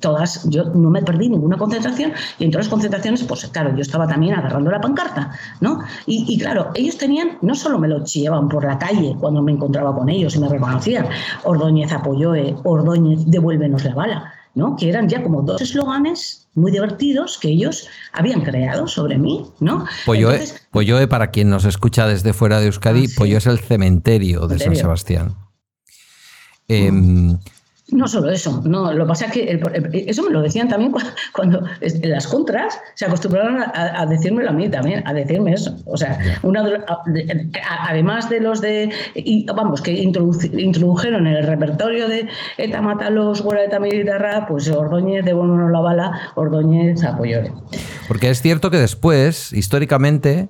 [0.00, 3.82] todas, yo no me perdí ninguna concentración, y en todas las concentraciones, pues claro, yo
[3.82, 5.80] estaba también agarrando la pancarta, ¿no?
[6.06, 9.94] Y, claro, ellos tenían, no solo me lo chillaban por la calle cuando me encontraba
[9.94, 11.06] con ellos y me reconocían,
[11.44, 14.76] Ordóñez apoyó, eh, Ordóñez, devuélvenos la bala, ¿no?
[14.76, 19.86] Que eran ya como dos eslóganes muy divertidos que ellos habían creado sobre mí, ¿no?
[20.06, 24.58] Polloe, para quien nos escucha desde fuera de Euskadi, ah, Pollo es el cementerio de
[24.58, 25.36] San Sebastián.
[26.68, 26.90] Eh,
[27.88, 30.92] no solo eso, no, lo que pasa es que eso me lo decían también
[31.32, 35.76] cuando, en las contras se acostumbraron a, a, decírmelo a mí también, a decirme eso.
[35.84, 36.64] O sea, una
[37.88, 38.90] además de los de,
[39.54, 45.70] vamos, que introdujeron en el repertorio de Eta Matalos, Guarda Eta Militarra, pues Ordóñez, devuélvenos
[45.70, 47.40] la bala, Ordóñez apoyó.
[48.08, 50.48] Porque es cierto que después, históricamente,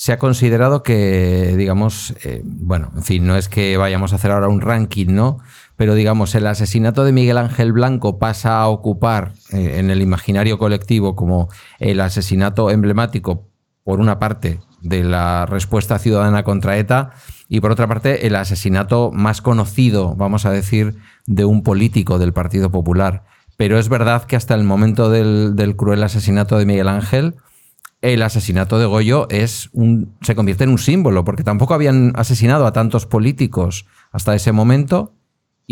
[0.00, 4.30] se ha considerado que, digamos, eh, bueno, en fin, no es que vayamos a hacer
[4.30, 5.40] ahora un ranking, ¿no?
[5.80, 10.58] Pero digamos, el asesinato de Miguel Ángel Blanco pasa a ocupar eh, en el imaginario
[10.58, 13.48] colectivo como el asesinato emblemático,
[13.82, 17.12] por una parte, de la respuesta ciudadana contra ETA
[17.48, 22.34] y por otra parte, el asesinato más conocido, vamos a decir, de un político del
[22.34, 23.24] Partido Popular.
[23.56, 27.36] Pero es verdad que hasta el momento del, del cruel asesinato de Miguel Ángel,
[28.02, 32.66] el asesinato de Goyo es un, se convierte en un símbolo, porque tampoco habían asesinado
[32.66, 35.14] a tantos políticos hasta ese momento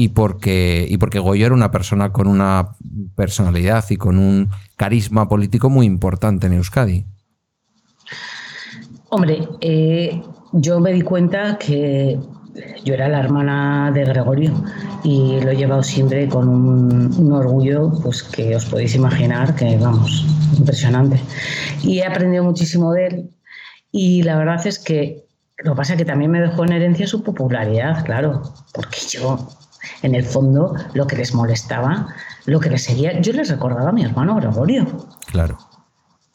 [0.01, 2.77] y porque, y porque Goyo era una persona con una
[3.17, 7.05] personalidad y con un carisma político muy importante en Euskadi.
[9.09, 12.17] Hombre, eh, yo me di cuenta que
[12.85, 14.55] yo era la hermana de Gregorio
[15.03, 20.25] y lo he llevado siempre con un, orgullo pues que os podéis imaginar que vamos
[20.57, 21.21] impresionante
[21.83, 23.31] y he aprendido muchísimo de él
[23.91, 25.25] y la verdad es que
[25.57, 29.58] lo que pasa es que también me dejó en herencia su popularidad claro porque yo
[30.03, 32.15] en el fondo lo que les molestaba,
[32.47, 35.09] lo que les seguía, yo les recordaba a mi hermano Gregorio.
[35.27, 35.59] Claro.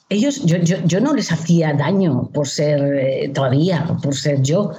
[0.09, 4.73] Ellos, yo, yo, no les hacía daño por ser eh, todavía, por ser yo.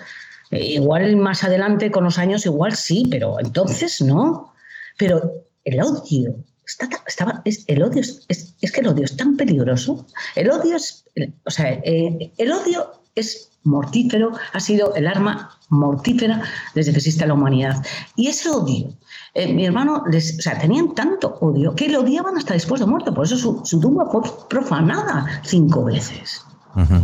[0.50, 4.52] Eh, igual más adelante con los años, igual sí, pero entonces no.
[4.96, 5.32] Pero
[5.64, 10.06] el odio, está, estaba, es, el odio es, es, que el odio es tan peligroso.
[10.36, 11.04] El odio es,
[11.44, 16.42] o sea, eh, el odio es mortífero, ha sido el arma mortífera
[16.74, 17.84] desde que existe la humanidad.
[18.16, 18.88] Y ese odio,
[19.34, 22.86] eh, mi hermano, les, o sea, tenían tanto odio que le odiaban hasta después de
[22.86, 26.44] muerto, por eso su, tumba fue profanada cinco veces.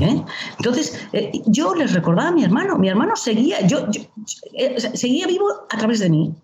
[0.01, 0.23] ¿eh?
[0.59, 3.87] Entonces, eh, yo les recordaba a mi hermano, mi hermano seguía, yo,
[4.95, 6.35] seguía vivo a través de mí.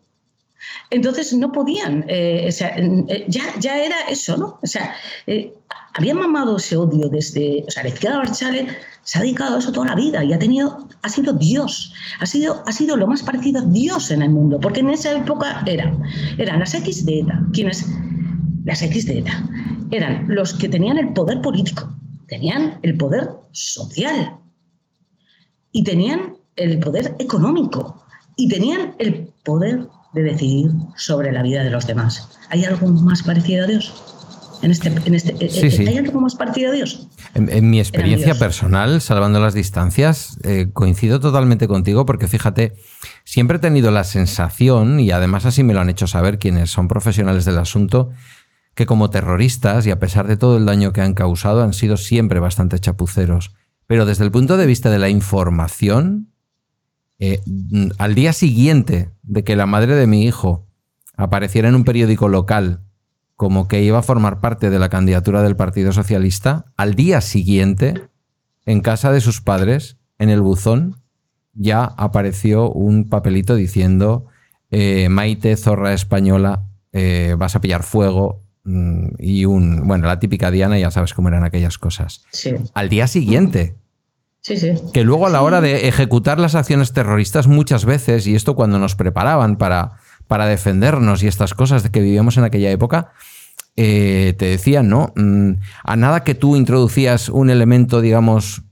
[0.90, 4.58] Entonces no podían, eh, eh, ya, ya era eso, ¿no?
[4.62, 4.94] O sea,
[5.26, 5.52] eh,
[5.96, 8.68] habían mamado ese odio desde, o sea, la izquierda Barchale
[9.02, 12.26] se ha dedicado a eso toda la vida y ha tenido, ha sido Dios, ha
[12.26, 15.62] sido, ha sido lo más parecido a Dios en el mundo, porque en esa época
[15.66, 16.02] eran,
[16.36, 17.86] eran las X de ETA, quienes,
[18.64, 19.48] las X de ETA,
[19.90, 21.90] eran los que tenían el poder político,
[22.28, 24.36] tenían el poder social
[25.72, 28.04] y tenían el poder económico
[28.36, 32.28] y tenían el poder de decidir sobre la vida de los demás.
[32.50, 34.15] ¿Hay algo más parecido a Dios?
[34.62, 37.08] En este, en este, eh, eh, ¿Hay algo más parecido a Dios?
[37.34, 42.74] En, mi experiencia personal, salvando las distancias, eh, coincido totalmente contigo porque fíjate,
[43.24, 46.88] siempre he tenido la sensación, y además así me lo han hecho saber quienes son
[46.88, 48.10] profesionales del asunto,
[48.74, 51.96] que como terroristas, y a pesar de todo el daño que han causado, han sido
[51.96, 53.54] siempre bastante chapuceros.
[53.86, 56.32] Pero desde el punto de vista de la información,
[57.18, 57.40] eh,
[57.98, 60.66] al día siguiente de que la madre de mi hijo
[61.16, 62.82] apareciera en un periódico local
[63.36, 68.08] como que iba a formar parte de la candidatura del Partido Socialista, al día siguiente,
[68.64, 70.96] en casa de sus padres, en el buzón,
[71.52, 74.26] ya apareció un papelito diciendo
[74.70, 78.42] eh, Maite, zorra española, eh, vas a pillar fuego.
[78.64, 82.24] Mm, y un, bueno, la típica Diana, ya sabes cómo eran aquellas cosas.
[82.74, 83.76] Al día siguiente,
[84.92, 88.78] que luego a la hora de ejecutar las acciones terroristas muchas veces, y esto cuando
[88.78, 93.12] nos preparaban para, para defendernos y estas cosas de que vivíamos en aquella época,
[93.76, 95.12] eh, te decían, ¿no?
[95.16, 95.52] Mm,
[95.84, 98.62] a nada que tú introducías un elemento, digamos,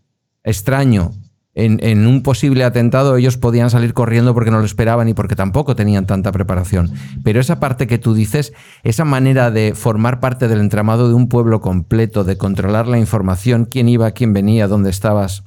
[0.43, 1.13] extraño
[1.55, 5.37] en, en, un posible atentado, ellos podían salir corriendo porque no lo esperaban y porque
[5.37, 6.93] tampoco tenían tanta preparación.
[7.23, 11.29] Pero esa parte que tú dices, esa manera de formar parte del entramado de un
[11.29, 15.45] pueblo completo, de controlar la información, quién iba, quién venía, dónde estabas,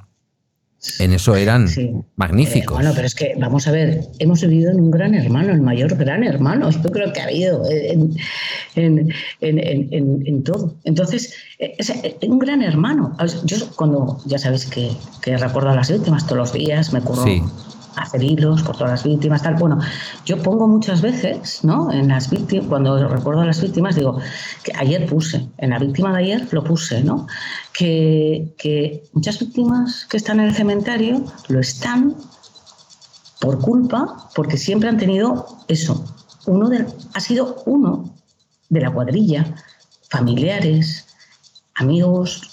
[1.00, 1.66] en eso eran
[2.16, 2.76] magníficos.
[2.76, 5.96] bueno, pero es que, vamos a ver, hemos vivido en un gran hermano, el mayor
[5.96, 7.98] gran hermano, yo creo que ha habido en,
[10.44, 10.76] todo.
[10.84, 11.34] Entonces,
[12.22, 13.16] un gran hermano.
[13.44, 14.90] Yo cuando, ya sabéis que,
[15.22, 17.24] que recuerdo las víctimas todos los días, me ocurro
[18.02, 19.54] hacer hilos por todas las víctimas, tal.
[19.54, 19.78] Bueno,
[20.24, 21.92] yo pongo muchas veces, ¿no?
[21.92, 24.18] En las víctimas, cuando recuerdo a las víctimas, digo,
[24.62, 27.26] que ayer puse, en la víctima de ayer lo puse, ¿no?
[27.72, 32.16] Que, que muchas víctimas que están en el cementerio lo están
[33.40, 36.04] por culpa, porque siempre han tenido eso.
[36.46, 38.14] Uno de, ha sido uno
[38.68, 39.54] de la cuadrilla,
[40.10, 41.06] familiares,
[41.74, 42.47] amigos,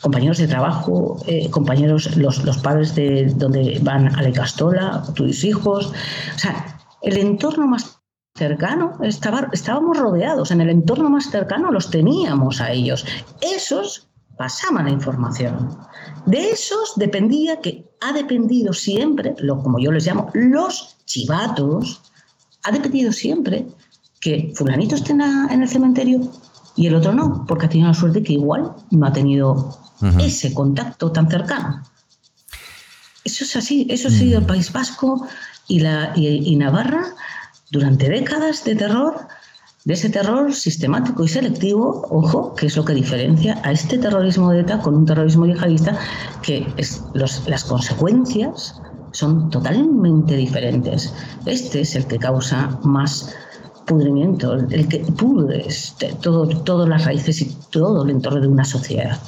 [0.00, 5.44] compañeros de trabajo, eh, compañeros, los, los, padres de donde van a la Castola, tus
[5.44, 5.92] hijos.
[6.34, 8.00] O sea, el entorno más
[8.34, 13.04] cercano, estaba, estábamos rodeados, en el entorno más cercano los teníamos a ellos.
[13.40, 15.76] Esos pasaban la información.
[16.24, 22.00] De esos dependía, que ha dependido siempre, lo, como yo les llamo, los chivatos,
[22.62, 23.66] ha dependido siempre
[24.20, 26.20] que fulanito esté en el cementerio
[26.78, 29.76] y el otro no, porque ha tenido la suerte que igual no ha tenido
[30.20, 31.82] ese contacto tan cercano.
[33.24, 34.46] Eso es así, eso ha sido el mm.
[34.46, 35.26] País Vasco
[35.66, 37.04] y, la, y, Navarra
[37.72, 39.26] durante décadas de terror,
[39.84, 44.52] de ese terror sistemático y selectivo, ojo, que es lo que diferencia a este terrorismo
[44.52, 45.98] de ETA con un terrorismo yihadista,
[46.42, 51.12] que es las consecuencias son totalmente diferentes.
[51.44, 53.34] Este es el que causa más
[53.88, 55.66] pudrimiento, el que pudre
[56.20, 59.18] todo, todas las raíces y todo el entorno de una sociedad,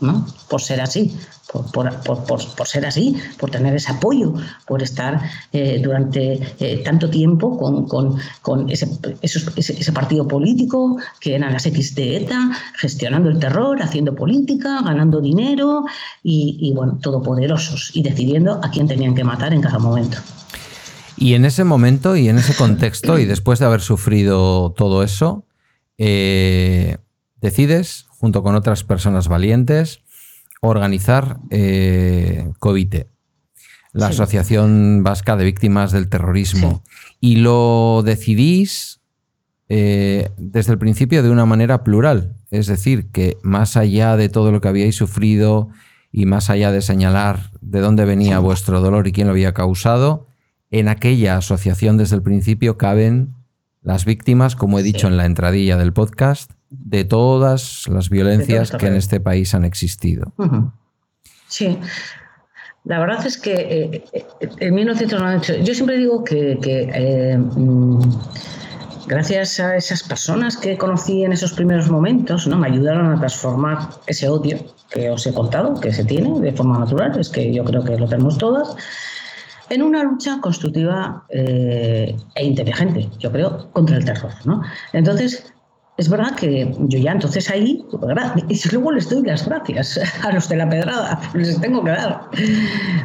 [0.00, 0.26] ¿no?
[0.48, 1.16] Por ser así,
[1.52, 4.34] por, por, ser así, por tener ese apoyo,
[4.66, 5.20] por estar
[5.52, 8.88] eh, durante eh, tanto tiempo con, ese,
[9.22, 15.20] ese, partido político que eran las X de ETA, gestionando el terror, haciendo política, ganando
[15.20, 15.84] dinero
[16.22, 20.18] y, y bueno, todopoderosos y decidiendo a quién tenían que matar en cada momento.
[21.20, 25.44] Y en ese momento y en ese contexto, y después de haber sufrido todo eso,
[25.98, 26.96] eh,
[27.42, 30.00] decides, junto con otras personas valientes,
[30.62, 33.10] organizar eh, COVITE,
[33.92, 36.82] la Asociación Vasca de Víctimas del Terrorismo.
[37.20, 39.02] Y lo decidís
[39.68, 42.34] eh, desde el principio de una manera plural.
[42.50, 45.68] Es decir, que más allá de todo lo que habíais sufrido
[46.12, 50.29] y más allá de señalar de dónde venía vuestro dolor y quién lo había causado,
[50.70, 53.34] en aquella asociación desde el principio caben
[53.82, 58.86] las víctimas, como he dicho en la entradilla del podcast, de todas las violencias que
[58.86, 60.32] en este país han existido.
[61.48, 61.78] Sí.
[62.84, 68.00] La verdad es que eh, eh, en 1998, yo siempre digo que, eh, mm,
[69.06, 72.56] gracias a esas personas que conocí en esos primeros momentos, ¿no?
[72.58, 74.58] me ayudaron a transformar ese odio
[74.90, 77.96] que os he contado, que se tiene de forma natural, es que yo creo que
[77.96, 78.74] lo tenemos todas,
[79.70, 84.32] en una lucha constructiva eh, e inteligente, yo creo, contra el terror.
[84.44, 84.62] ¿no?
[84.92, 85.52] Entonces,
[85.96, 87.84] es verdad que yo ya entonces ahí,
[88.48, 92.22] y luego les doy las gracias a los de la pedrada, les tengo que dar,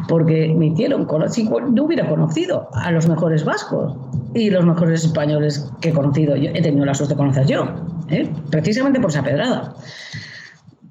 [0.07, 3.95] porque me hicieron, no hubiera conocido a los mejores vascos
[4.33, 7.67] y los mejores españoles que he conocido, yo, he tenido la suerte de conocer yo,
[8.09, 8.31] ¿eh?
[8.49, 9.75] precisamente por esa pedrada.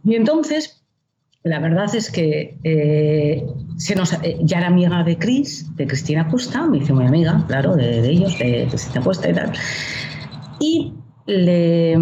[0.05, 0.84] Y entonces,
[1.45, 6.29] la verdad es que eh, se nos, eh, ya era amiga de Cris, de Cristina
[6.29, 9.53] Cuesta, me hice muy amiga, claro, de, ellos, de Cristina Cuesta y tal.
[10.59, 10.95] Y
[11.27, 11.99] le,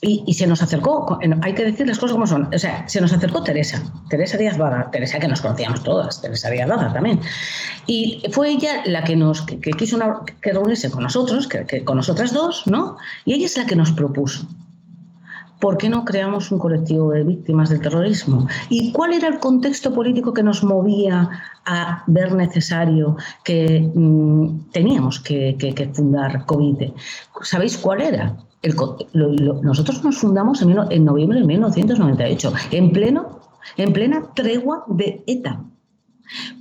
[0.00, 3.12] y, se nos acercó, hay que decir las cosas como son, o sea, se nos
[3.12, 7.20] acercó Teresa, Teresa Díaz Vaga, Teresa que nos conocíamos todas, Teresa Díaz Vaga también.
[7.86, 9.98] Y fue ella la que nos que, quiso
[10.40, 12.96] que reunirse con nosotros, que, con nosotras dos, ¿no?
[13.26, 14.48] Y ella es la que nos propuso.
[15.60, 18.46] ¿Por qué no creamos un colectivo de víctimas del terrorismo?
[18.68, 21.30] ¿Y cuál era el contexto político que nos movía
[21.64, 25.56] a ver necesario que mm, teníamos que,
[25.94, 26.90] fundar COVID?
[27.42, 28.36] ¿Sabéis cuál era?
[29.12, 33.40] nosotros nos fundamos en, en noviembre de 1998, en, pleno,
[33.76, 35.62] en plena tregua de ETA.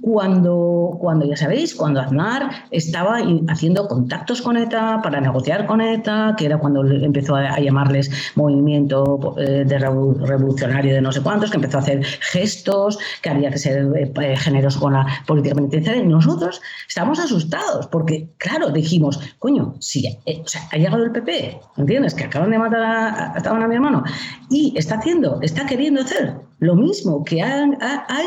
[0.02, 6.36] Cuando, cuando ya sabéis, cuando Aznar estaba haciendo contactos con ETA para negociar con ETA,
[6.38, 11.58] que era cuando empezó a, llamarles movimiento eh, de revolucionario de no sé cuántos, que
[11.58, 16.04] empezó a hacer gestos, que había que ser eh, eh, generoso con la política penitenciaria,
[16.04, 22.14] nosotros estábamos asustados, porque claro, dijimos, coño, si ha llegado el PP, ¿entiendes?
[22.14, 24.04] Que acaban de matar a, a mi hermano,
[24.50, 27.78] y está haciendo, está queriendo hacer lo mismo que han,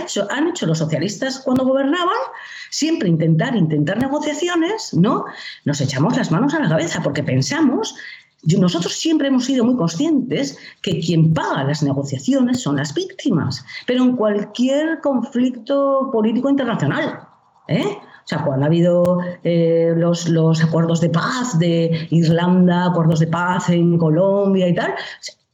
[0.03, 2.17] hecho, han hecho los socialistas cuando gobernaban,
[2.71, 5.25] siempre intentar, intentar negociaciones, ¿no?
[5.65, 7.95] Nos echamos las manos a la cabeza porque pensamos,
[8.43, 14.05] nosotros siempre hemos sido muy conscientes que quien paga las negociaciones son las víctimas, pero
[14.05, 17.21] en cualquier conflicto político internacional.
[17.67, 17.85] ¿eh?
[17.85, 23.27] O sea, cuando ha habido eh, los, los, acuerdos de paz de Irlanda, acuerdos de
[23.27, 24.95] paz en Colombia y tal,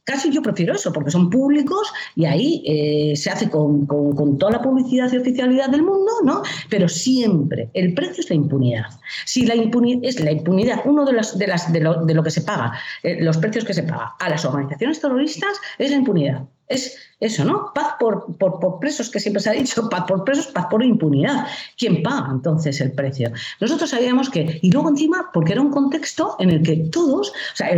[0.05, 4.61] Casi yo prefiero eso, porque son públicos y ahí eh, se hace con, toda la
[4.61, 6.43] publicidad y oficialidad del mundo, ¿no?
[6.69, 8.85] Pero siempre el precio es la impunidad.
[9.25, 12.41] Si la impunidad es la impunidad, uno de, las, de, las, de, lo, que se
[12.41, 16.43] paga, eh, los precios que se paga a las organizaciones terroristas es la impunidad.
[16.67, 17.71] Es eso, ¿no?
[17.73, 21.47] Paz por, por, presos, que siempre se ha dicho, paz por presos, paz por impunidad.
[21.77, 23.31] ¿Quién paga entonces el precio?
[23.61, 27.55] Nosotros sabíamos que, y luego encima, porque era un contexto en el que todos, o
[27.55, 27.73] sea,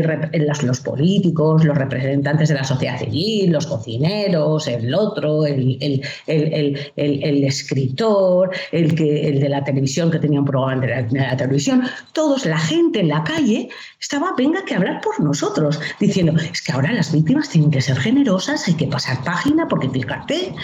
[0.63, 5.77] los políticos, los representantes de la sociedad civil, los cocineros, el otro, el,
[6.25, 11.19] el, escritor, el, que, el de la televisión que tenía un programa de la, de
[11.19, 13.69] la televisión, todos, la gente en la calle,
[13.99, 17.97] estaba, venga, que hablar por nosotros, diciendo, es que ahora las víctimas tienen que ser
[17.97, 20.55] generosas, hay que pasar página, porque fíjate,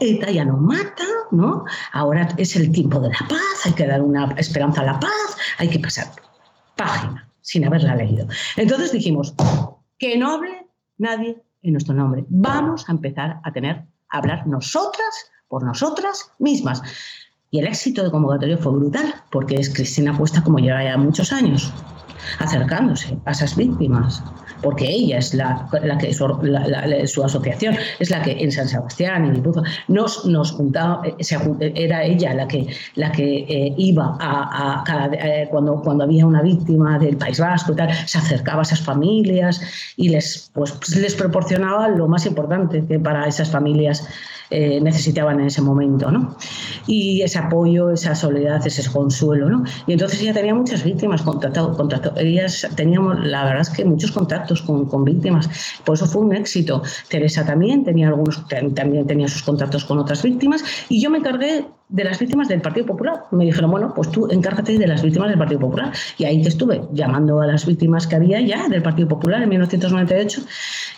[0.00, 1.64] ETA ya no mata, ¿no?
[1.92, 5.36] Ahora es el tiempo de la paz, hay que dar una esperanza a la paz,
[5.58, 6.08] hay que pasar
[6.74, 8.26] página sin haberla leído.
[8.56, 9.34] Entonces dijimos,
[9.98, 10.66] que no hable
[10.98, 12.24] nadie en nuestro nombre.
[12.28, 16.82] Vamos a empezar a tener, a hablar nosotras por nosotras mismas.
[17.52, 21.32] Y el éxito de convocatoria fue brutal, porque es Cristina Puesta como lleva ya muchos
[21.32, 21.72] años
[22.40, 24.22] acercándose a esas víctimas,
[24.62, 29.34] porque ella es la, la que su, asociación es la que en San Sebastián, en
[29.34, 35.48] Guipúzcoa, nos, nos juntaba, eh, era ella la que, la que eh, iba a, eh,
[35.50, 39.60] cuando, cuando había una víctima del País Vasco y tal, se acercaba a esas familias
[39.96, 44.06] y les, pues, les proporcionaba lo más importante que para esas familias
[44.50, 46.36] eh, necesitaban en ese momento, ¿no?
[46.86, 49.64] Y ese apoyo, esa soledad, ese consuelo, ¿no?
[49.86, 54.10] Y entonces ella tenía muchas víctimas, contactado, contacto, ellas teníamos, la verdad es que muchos
[54.12, 55.48] contactos con, con, víctimas,
[55.84, 56.82] por eso fue un éxito.
[57.08, 61.66] Teresa también tenía algunos, también tenía sus contactos con otras víctimas y yo me encargué
[61.88, 63.24] de las víctimas del Partido Popular.
[63.30, 65.92] Me dijeron, bueno, pues tú encárgate de las víctimas del Partido Popular.
[66.18, 69.48] Y ahí que estuve llamando a las víctimas que había ya del Partido Popular en
[69.48, 70.42] 1998.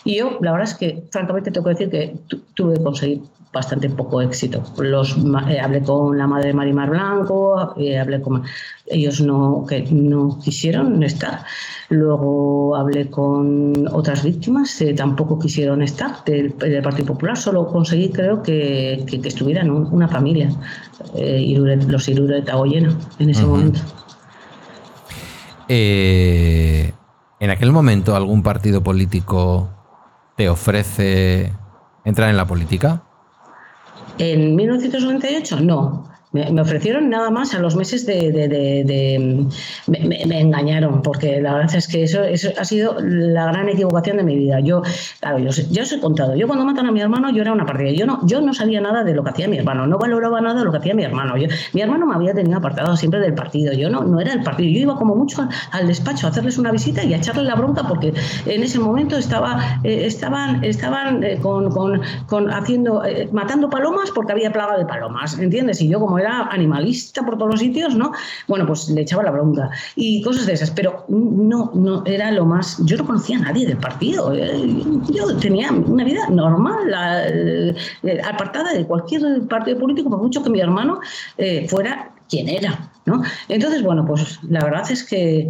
[0.03, 2.15] Y yo, la verdad es que, francamente, tengo que decir que
[2.53, 3.21] tuve que conseguir
[3.53, 4.63] bastante poco éxito.
[4.77, 5.17] Los,
[5.49, 8.43] eh, hablé con la madre de Marimar Blanco, eh, hablé con
[8.85, 11.45] ellos no, que no quisieron estar.
[11.91, 17.37] Luego hablé con otras víctimas, que tampoco quisieron estar del, Partido Popular.
[17.37, 20.49] Solo conseguí, creo, que, que, estuvieran una familia,
[21.15, 21.45] eh,
[21.87, 23.81] los Irure Tagoyena, en ese momento.
[27.41, 29.67] ¿En aquel momento algún partido político
[30.37, 31.51] te ofrece
[32.05, 33.03] entrar en la política?
[34.19, 36.10] En 1998 no.
[36.33, 39.45] Me, ofrecieron nada más a los meses de...
[39.87, 44.23] me, engañaron, porque la verdad es que eso, eso ha sido la gran equivocación de
[44.23, 44.61] mi vida.
[44.61, 44.81] Yo,
[45.19, 47.65] claro, yo, yo os he contado, yo cuando matan a mi hermano yo era una
[47.65, 47.91] partida.
[47.91, 50.59] Yo no, yo no sabía nada de lo que hacía mi hermano, no valoraba nada
[50.59, 51.35] de lo que hacía mi hermano.
[51.35, 54.41] Yo, mi hermano me había tenido apartado siempre del partido, yo no, no era el
[54.41, 54.71] partido.
[54.71, 57.83] Yo iba como mucho al, despacho a hacerles una visita y a echarles la bronca
[57.87, 58.13] porque
[58.45, 64.31] en ese momento estaba, eh, estaban, estaban eh, con, con, haciendo, eh, matando palomas porque
[64.31, 65.81] había plaga de palomas, ¿entiendes?
[65.81, 68.11] Y yo como era animalista por todos los sitios, ¿no?
[68.47, 72.45] Bueno, pues le echaba la bronca y cosas de esas, pero no, no era lo
[72.45, 72.81] más.
[72.85, 74.33] Yo no conocía a nadie del partido.
[74.33, 80.49] Eh, yo tenía una vida normal, eh, apartada de cualquier partido político, por mucho que
[80.49, 80.99] mi hermano
[81.37, 83.21] eh, fuera quien era, ¿no?
[83.49, 85.49] Entonces, bueno, pues la verdad es que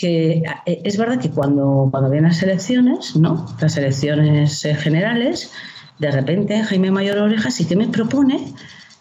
[0.00, 3.46] es verdad que cuando, cuando vienen las elecciones, ¿no?
[3.60, 5.50] Las elecciones generales,
[5.98, 8.54] de repente Jaime Mayor Oreja sí que me propone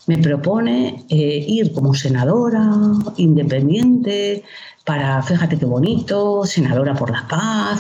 [0.08, 2.72] me propone eh, ir como senadora
[3.18, 4.44] independiente
[4.86, 7.80] para, fíjate qué bonito, senadora por la paz,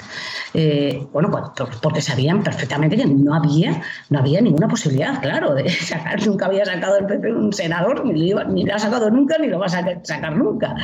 [0.59, 1.29] eh, bueno,
[1.83, 3.79] porque sabían perfectamente que no había,
[4.09, 8.31] no había ninguna posibilidad, claro, de sacar, nunca había sacado el PP un senador, ni
[8.31, 10.75] lo, ni lo ha sacado nunca, ni lo va a sacar, nunca.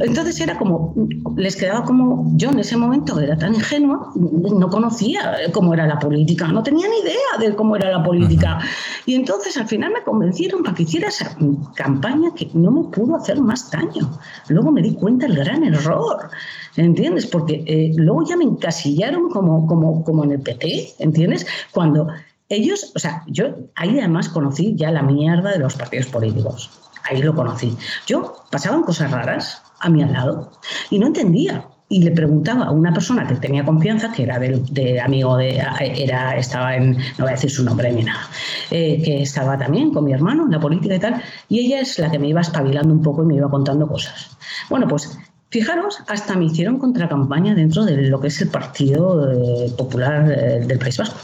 [0.00, 0.94] Entonces era como,
[1.34, 5.98] les quedaba como, yo en ese momento era tan ingenua, no conocía cómo era la
[5.98, 8.58] política, no tenía ni idea de cómo era la política.
[9.06, 11.34] Y entonces al final me convencieron para que hiciera esa
[11.74, 14.10] campaña que no me pudo hacer más daño.
[14.48, 16.28] Luego me di cuenta el gran error.
[16.76, 17.26] ¿Entiendes?
[17.26, 21.46] Porque eh, luego ya me encasillaron como, como, como en el PT, ¿entiendes?
[21.72, 22.08] Cuando
[22.48, 26.70] ellos, o sea, yo ahí además conocí ya la mierda de los partidos políticos.
[27.08, 27.76] Ahí lo conocí.
[28.06, 30.52] Yo pasaban cosas raras a mi al lado
[30.90, 31.66] y no entendía.
[31.88, 36.36] Y le preguntaba a una persona que tenía confianza, que era de, amigo de, era,
[36.36, 38.28] estaba en, no voy a decir su nombre ni nada,
[38.72, 41.96] eh, que estaba también con mi hermano en la política y tal, y ella es
[42.00, 44.36] la que me iba espabilando un poco y me iba contando cosas.
[44.68, 45.16] Bueno, pues
[45.50, 50.60] Fijaros, hasta me hicieron contracampaña dentro de lo que es el Partido eh, Popular eh,
[50.66, 51.18] del País Vasco.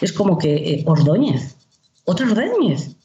[0.00, 1.56] Es como que eh, Ordóñez,
[2.04, 2.96] otra Ordóñez,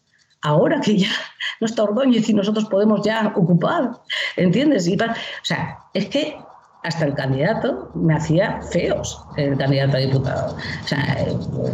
[0.42, 1.10] ahora que ya
[1.60, 4.00] no está Ordóñez y nosotros podemos ya ocupar,
[4.38, 4.88] ¿entiendes?
[4.88, 6.38] o sea, es que
[6.84, 10.56] hasta el candidato me hacía feos, el candidato a diputado.
[10.56, 11.26] O sea,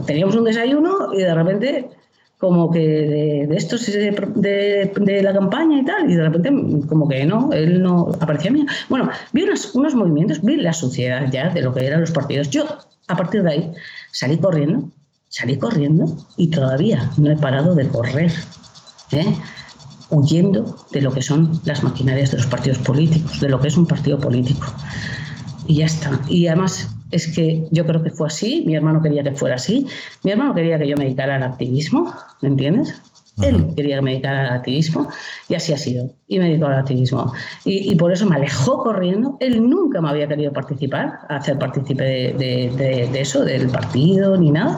[0.06, 1.90] teníamos un desayuno y de repente
[2.38, 2.80] como que
[3.50, 6.52] de, estos de, de, la campaña y tal, y de repente
[6.88, 8.66] como que no, él no aparecía mío.
[8.90, 12.50] Bueno, vi unos, unos movimientos, vi la suciedad ya de lo que eran los partidos.
[12.52, 12.66] Yo,
[13.08, 13.72] a partir de ahí,
[14.12, 14.92] salí corriendo,
[15.30, 18.32] salí corriendo y todavía no he parado de correr,
[19.12, 19.36] ¿eh?
[20.12, 23.78] huyendo de lo que son las maquinarias de los partidos políticos, de lo que es
[23.78, 24.68] un partido político.
[25.66, 26.22] Y ya está.
[26.30, 29.86] Y además es que yo creo que fue así, mi hermano quería que fuera así,
[30.24, 33.02] mi hermano quería que yo me dedicara al activismo, ¿me entiendes?
[33.42, 35.08] Él quería que me dedicara al activismo
[35.48, 36.10] y así ha sido.
[36.28, 37.32] Y me dedicó al activismo.
[37.66, 39.38] Y, por eso me alejó corriendo.
[39.40, 44.78] Él nunca me había querido participar, hacer partícipe de, eso, del partido, ni nada.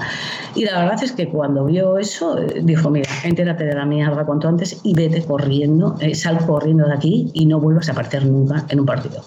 [0.55, 4.49] Y la verdad es que cuando vio eso, dijo, mira, entérate de la mierda cuanto
[4.49, 8.65] antes y vete corriendo, eh, sal corriendo de aquí y no vuelvas a aparecer nunca
[8.69, 9.23] en un partido.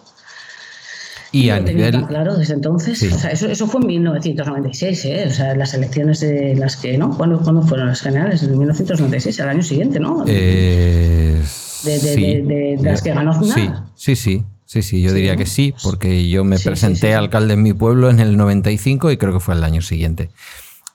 [1.33, 2.07] Y a nivel.
[2.07, 3.03] Claro, desde entonces.
[3.11, 5.25] O sea, eso, eso, fue en 1996, ¿eh?
[5.27, 7.17] O sea, las elecciones de las que, ¿no?
[7.17, 8.43] ¿Cuándo, fueron las generales?
[8.43, 10.25] En 1996, al año siguiente, ¿no?
[10.29, 11.41] Eh,
[11.85, 14.45] de, de, las que ganó Sí, sí, sí.
[14.73, 18.21] Sí, sí, yo diría que sí, porque yo me presenté alcalde en mi pueblo en
[18.21, 20.31] el 95 y creo que fue el año siguiente.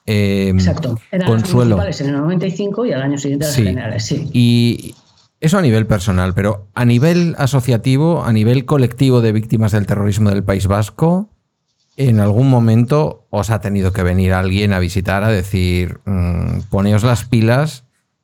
[0.07, 0.99] Eh, Exacto.
[1.11, 1.77] Eran Consuelo.
[1.77, 4.29] Las en el 95 y al año siguiente las generales, sí.
[4.33, 4.95] Y,
[5.39, 10.29] eso a nivel personal, pero a nivel asociativo, a nivel colectivo de víctimas del terrorismo
[10.29, 11.29] del País Vasco,
[11.95, 17.03] en algún momento os ha tenido que venir alguien a visitar a decir, mm, poneos
[17.03, 17.83] las pilas,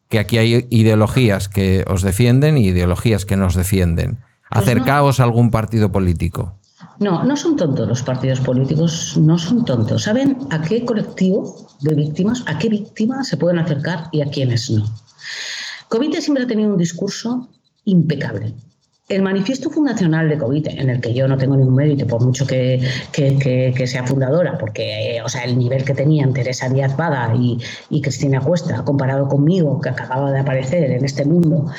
[0.09, 4.19] que aquí hay ideologías que os defienden y ideologías que nos defienden.
[4.49, 6.59] Pues Acercaos a algún partido político.
[6.99, 10.03] No, no son tontos los partidos políticos, no son tontos.
[10.03, 14.69] Saben a qué colectivo de víctimas, a qué víctimas se pueden acercar y a quiénes
[14.69, 14.85] no.
[15.93, 17.49] Covite siempre ha tenido un discurso
[17.85, 18.55] impecable.
[19.09, 22.47] El manifiesto fundacional de Covite, en el que yo no tengo ningún mérito, por mucho
[22.47, 22.81] que,
[23.85, 28.83] sea fundadora, porque o sea, el nivel que tenían Teresa Díaz Bada y, Cristina Cuesta,
[28.83, 31.71] comparado conmigo, que acababa de aparecer en este mundo,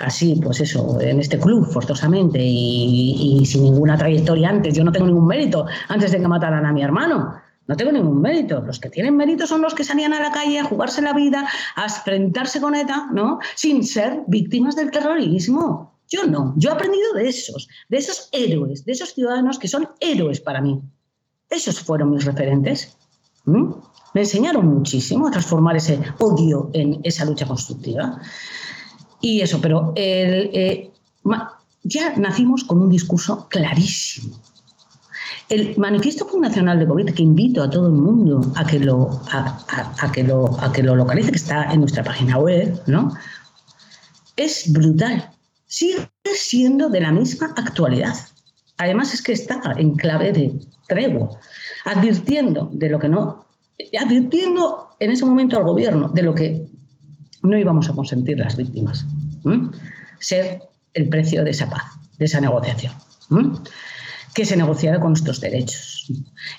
[0.00, 4.92] así, pues eso, en este club, forzosamente, y, y, sin ninguna trayectoria antes, yo no
[4.92, 7.40] tengo ningún mérito antes de que mataran a mi hermano.
[7.70, 8.60] No tengo ningún mérito.
[8.62, 11.48] Los que tienen mérito son los que salían a la calle a jugarse la vida,
[11.76, 13.38] a enfrentarse con ETA, ¿no?
[13.54, 15.94] Sin ser víctimas del terrorismo.
[16.08, 16.52] Yo no.
[16.56, 20.60] Yo he aprendido de esos, de esos héroes, de esos ciudadanos que son héroes para
[20.60, 20.80] mí.
[21.48, 22.96] Esos fueron mis referentes.
[23.44, 28.20] Me enseñaron muchísimo a transformar ese odio en esa lucha constructiva.
[29.20, 30.90] Y eso, pero el,
[31.84, 34.40] ya nacimos con un discurso clarísimo.
[35.50, 40.12] El manifiesto fundacional de COVID, que invito a todo el mundo a que lo, a,
[40.12, 43.12] que lo, a que lo localice, que está en nuestra página web, ¿no?
[44.40, 45.30] es brutal.
[45.66, 48.14] Sigue siendo de la misma actualidad.
[48.78, 50.52] Además es que está en clave de
[50.88, 51.38] tregua,
[51.84, 53.44] advirtiendo de lo que no,
[54.00, 56.66] advirtiendo en ese momento al gobierno de lo que
[57.42, 59.06] no íbamos a consentir las víctimas.
[60.18, 60.62] Ser
[60.94, 61.84] el precio de esa paz,
[62.18, 62.92] de esa negociación.
[64.34, 66.10] Que se negociara con nuestros derechos.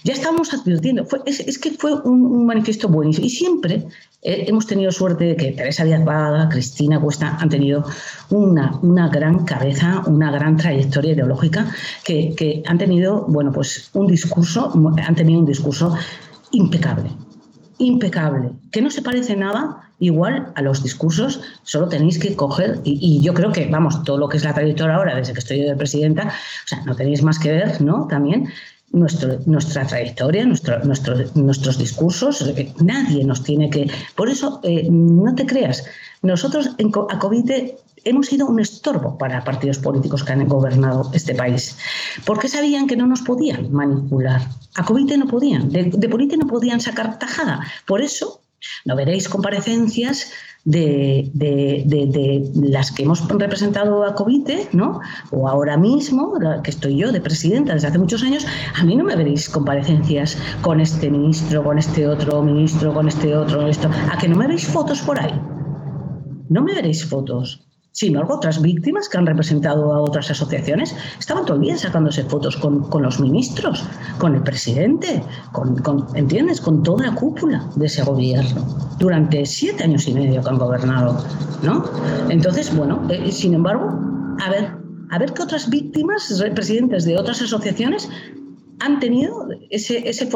[0.03, 3.25] Ya estábamos advirtiendo, es, que fue un, manifiesto buenísimo.
[3.25, 3.87] Y siempre
[4.21, 7.85] eh, hemos tenido suerte de que Teresa Díaz Vaga, Cristina Cuesta han tenido
[8.29, 14.07] una, una gran cabeza, una gran trayectoria ideológica, que, que han tenido, bueno, pues un
[14.07, 14.73] discurso,
[15.07, 15.95] han tenido un discurso
[16.51, 17.09] impecable
[17.81, 23.21] impecable, que no se parece nada igual a los discursos, solo tenéis que coger, y,
[23.21, 25.69] yo creo que, vamos, todo lo que es la trayectoria ahora, desde que estoy yo
[25.69, 28.07] de presidenta, o sea, no tenéis más que ver, ¿no?
[28.07, 28.49] También
[28.91, 32.43] nuestro, nuestra trayectoria, nuestro, nuestro, nuestros discursos,
[32.79, 33.89] nadie nos tiene que...
[34.15, 35.85] Por eso, eh, no te creas,
[36.23, 37.51] nosotros en, a COVID
[38.03, 41.77] hemos sido un estorbo para partidos políticos que han gobernado este país,
[42.25, 44.41] porque sabían que no nos podían manipular.
[44.73, 47.61] A COVID no podían, de, de no podían sacar tajada.
[47.85, 48.41] Por eso
[48.85, 50.31] no veréis comparecencias
[50.63, 51.31] de,
[52.55, 54.99] las que hemos representado a Covite, ¿no?
[55.31, 56.33] O ahora mismo,
[56.63, 58.45] que estoy yo de presidenta desde hace muchos años,
[58.79, 63.35] a mí no me veréis comparecencias con este ministro, con este otro ministro, con este
[63.35, 63.89] otro, esto.
[64.11, 65.33] A que no me veréis fotos por ahí.
[66.49, 67.70] No me veréis fotos.
[67.93, 72.23] Sin embargo, otras víctimas que han representado a otras asociaciones estaban todo el día sacándose
[72.23, 73.83] fotos con, los ministros,
[74.17, 75.21] con el presidente,
[75.51, 76.61] con, ¿entiendes?
[76.61, 78.65] Con toda la cúpula de ese gobierno,
[78.97, 81.21] durante siete años y medio que han gobernado,
[81.63, 81.83] ¿no?
[82.29, 83.91] Entonces, bueno, eh, sin embargo,
[84.39, 84.71] a ver,
[85.09, 88.09] a ver qué otras víctimas, presidentes de otras asociaciones,
[88.81, 90.27] han tenido ese, ese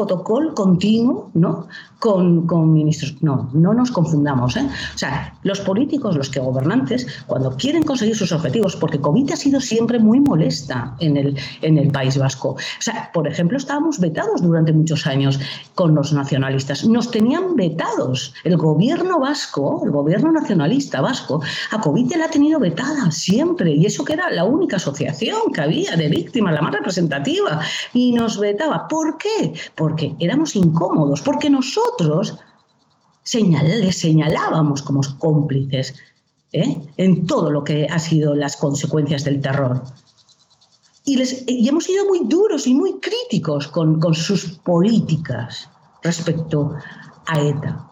[0.54, 1.66] continuo ¿no?
[1.98, 3.16] Con, ministros.
[3.22, 4.56] No, no nos confundamos.
[4.56, 4.68] ¿eh?
[4.94, 9.36] O sea, los políticos, los que gobernantes, cuando quieren conseguir sus objetivos, porque COVID ha
[9.36, 12.50] sido siempre muy molesta en el, en el País Vasco.
[12.50, 15.40] O sea, por ejemplo, estábamos vetados durante muchos años
[15.74, 16.84] con los nacionalistas.
[16.84, 18.34] Nos tenían vetados.
[18.44, 21.40] El gobierno vasco, el gobierno nacionalista vasco,
[21.70, 23.72] a COVID la ha tenido vetada siempre.
[23.72, 27.60] Y eso que era la única asociación que había de víctimas, la más representativa.
[27.94, 28.86] Y nos vetaba.
[28.86, 29.54] ¿Por qué?
[29.74, 31.85] Porque éramos incómodos, porque nosotros
[33.82, 35.94] les señalábamos como cómplices
[36.52, 36.76] ¿eh?
[36.96, 39.82] en todo lo que ha sido las consecuencias del terror.
[41.04, 45.68] Y, les, y hemos sido muy duros y muy críticos con, con sus políticas
[46.02, 46.74] respecto
[47.26, 47.86] a ETA.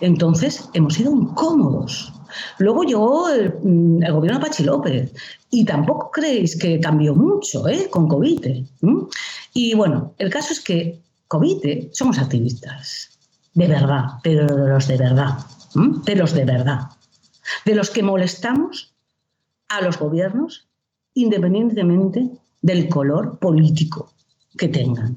[0.00, 2.12] Entonces, hemos sido incómodos.
[2.58, 5.12] Luego llegó el, mm, gobierno de Pachi López
[5.50, 7.88] y tampoco creéis que cambió mucho ¿eh?
[7.90, 8.64] con COVID.
[9.54, 13.18] Y bueno, el caso es que COVID somos activistas,
[13.54, 15.38] de verdad, pero de los de verdad,
[16.04, 16.80] de los de verdad,
[17.64, 18.94] de los que molestamos
[19.68, 20.68] a los gobiernos
[21.14, 22.30] independientemente
[22.62, 24.12] del color político
[24.58, 25.16] que tengan.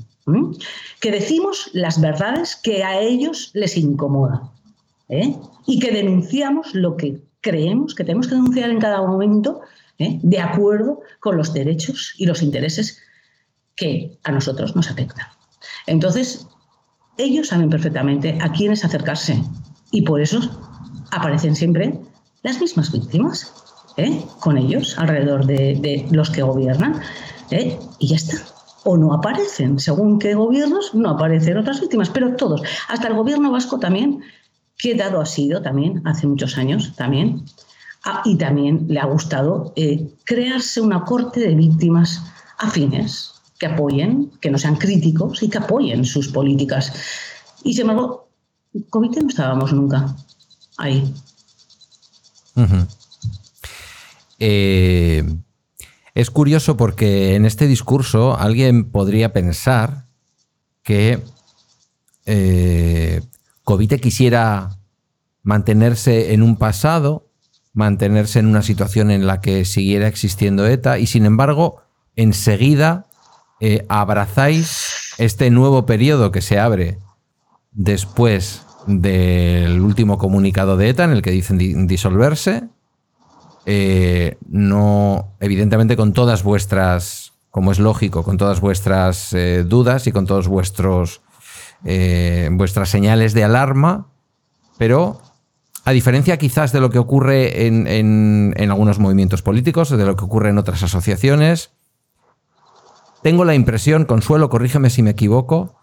[1.02, 4.50] Que decimos las verdades que a ellos les incomoda
[5.10, 5.36] ¿eh?
[5.68, 9.62] y que denunciamos lo que creemos que tenemos que denunciar en cada momento
[10.00, 10.20] ¿eh?
[10.24, 13.00] de acuerdo con los derechos y los intereses
[13.76, 15.36] que a nosotros nos afecta.
[15.88, 16.48] Entonces,
[17.18, 19.42] ellos saben perfectamente a quiénes acercarse
[19.92, 20.40] y por eso
[21.12, 22.00] aparecen siempre
[22.42, 23.54] las mismas víctimas,
[23.98, 24.22] ¿eh?
[24.40, 27.02] con ellos, alrededor de, los que gobiernan,
[27.52, 27.80] ¿eh?
[28.00, 28.38] y ya está.
[28.86, 33.52] O no aparecen, según qué gobiernos, no aparecen otras víctimas, pero todos, hasta el gobierno
[33.52, 34.22] vasco también,
[34.78, 37.46] que dado ha sido también, hace muchos años también,
[38.26, 42.22] y también le ha gustado eh, crearse una corte de víctimas
[42.58, 46.94] afines, que apoyen, que no sean críticos y que apoyen sus políticas.
[47.64, 48.30] Y sin embargo,
[48.90, 50.16] COVID no estábamos nunca
[50.78, 51.14] ahí.
[54.40, 55.24] Eh,
[56.14, 60.06] es curioso porque en este discurso alguien podría pensar
[60.84, 61.24] que
[62.26, 63.22] eh,
[63.64, 64.78] COVID quisiera
[65.42, 67.30] mantenerse en un pasado,
[67.74, 71.82] mantenerse en una situación en la que siguiera existiendo ETA y sin embargo
[72.16, 73.08] enseguida
[73.66, 76.98] eh, abrazáis este nuevo periodo que se abre
[77.72, 82.64] después del último comunicado de ETA en el que dicen disolverse.
[83.66, 90.12] Eh, no, evidentemente, con todas vuestras, como es lógico, con todas vuestras eh, dudas y
[90.12, 91.22] con todos vuestros
[92.52, 94.08] vuestras señales de alarma,
[94.78, 95.22] pero
[95.86, 100.50] a diferencia quizás de lo que ocurre en, algunos movimientos políticos, de lo que ocurre
[100.50, 101.72] en otras asociaciones,
[103.24, 105.76] tengo la impresión, Consuelo, corrígeme si me equivoco,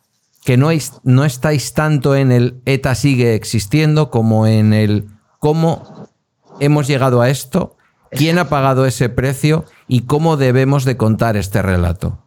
[0.44, 0.68] que no,
[1.02, 6.08] no estáis tanto en el ETA sigue existiendo como en el cómo
[6.60, 7.76] hemos llegado a esto,
[8.10, 12.18] quién ha pagado ese precio y cómo debemos de contar este relato.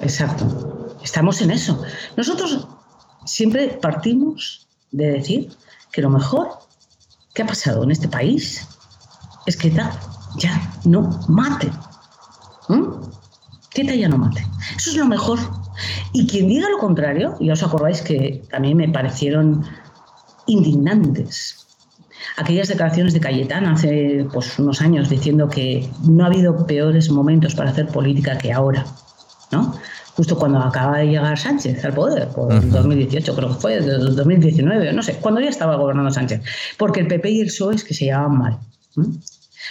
[0.00, 0.96] Exacto.
[1.02, 1.82] Estamos en eso.
[2.16, 2.68] Nosotros
[3.24, 5.50] siempre partimos de decir
[5.92, 6.48] que lo mejor
[7.34, 8.66] ¿Qué ha pasado en este país?
[9.46, 9.98] Es que ETA
[10.36, 11.70] ya no mate.
[12.68, 12.84] ¿Mm?
[13.70, 14.44] Que ETA ya no mate.
[14.76, 15.38] Eso es lo mejor.
[16.12, 19.64] Y quien diga lo contrario, ya os acordáis que también me parecieron
[20.46, 21.56] indignantes
[22.36, 27.54] aquellas declaraciones de Cayetana hace pues, unos años diciendo que no ha habido peores momentos
[27.54, 28.84] para hacer política que ahora,
[29.52, 29.74] ¿no?
[30.16, 35.02] justo cuando acaba de llegar Sánchez al poder, por 2018 creo que fue, 2019, no
[35.02, 36.42] sé, cuando ya estaba gobernando Sánchez,
[36.76, 38.58] porque el PP y el PSOE es que se llevaban mal.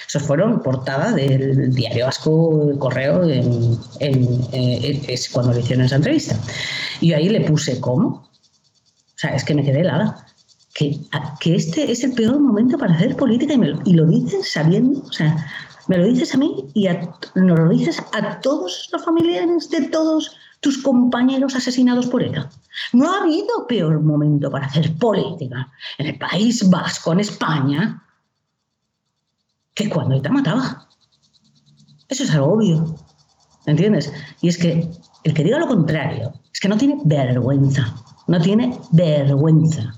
[0.10, 3.22] Esos fueron portada del diario vasco Correo
[4.00, 6.36] es cuando le hicieron esa entrevista.
[7.00, 8.08] Y ahí le puse cómo.
[8.08, 10.26] O sea, es que me quedé helada.
[10.74, 11.00] Que,
[11.40, 15.00] que este es el peor momento para hacer política y, me, y lo dicen sabiendo,
[15.02, 15.46] o sea,
[15.88, 16.88] me lo dices a mí y
[17.36, 22.50] nos lo dices a todos los familiares de todos tus compañeros asesinados por ETA.
[22.94, 28.02] No ha habido peor momento para hacer política en el País Vasco, en España,
[29.80, 30.88] que cuando ETA mataba.
[32.10, 32.96] Eso es algo obvio.
[33.66, 34.12] ¿Entiendes?
[34.42, 34.90] Y es que
[35.24, 37.96] el que diga lo contrario es que no tiene vergüenza.
[38.28, 39.94] No tiene vergüenza.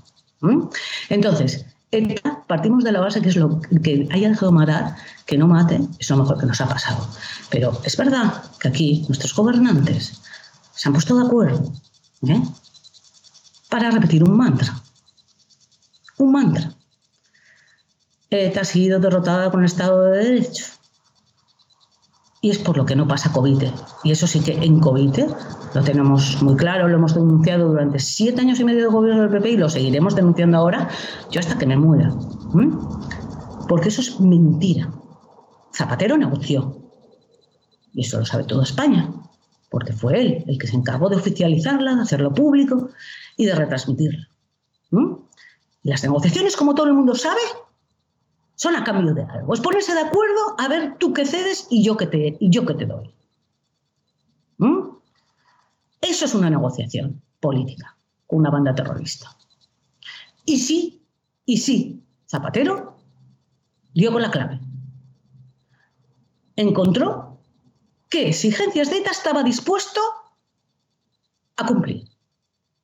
[1.08, 1.66] Entonces,
[2.46, 6.10] partimos de la base que es lo que haya dejado matar, que no mate, es
[6.10, 7.06] lo mejor que nos ha pasado.
[7.50, 10.20] Pero es verdad que aquí nuestros gobernantes
[10.74, 11.72] se han puesto de acuerdo
[12.28, 12.42] ¿eh?
[13.68, 14.80] para repetir un mantra.
[16.18, 16.72] Un mantra.
[18.40, 20.66] ETA ha sido derrotada con el Estado de Derecho.
[22.40, 23.62] Y es por lo que no pasa COVID.
[24.02, 25.20] Y eso sí que en COVID
[25.74, 29.30] lo tenemos muy claro, lo hemos denunciado durante siete años y medio de gobierno del
[29.30, 30.88] PP y lo seguiremos denunciando ahora,
[31.30, 32.12] yo hasta que me muera.
[33.68, 34.92] Porque eso es mentira.
[35.72, 36.76] Zapatero negoció.
[37.94, 39.12] Y eso lo sabe toda España,
[39.70, 42.88] porque fue él el que se encargó de oficializarla, de hacerlo público
[43.36, 44.28] y de retransmitirla.
[45.84, 47.40] Las negociaciones, como todo el mundo sabe,
[48.62, 49.54] son a cambio de algo.
[49.54, 52.64] Es ponerse de acuerdo a ver tú qué cedes y yo qué te, y yo
[52.64, 53.12] qué te doy.
[56.00, 57.96] Eso es una negociación política
[58.28, 59.36] con una banda terrorista.
[60.44, 61.04] Y sí,
[61.44, 62.98] y sí, Zapatero
[63.94, 64.60] dio con la clave.
[66.54, 67.40] Encontró
[68.10, 70.00] qué exigencias de ETA estaba dispuesto
[71.56, 72.08] a cumplir.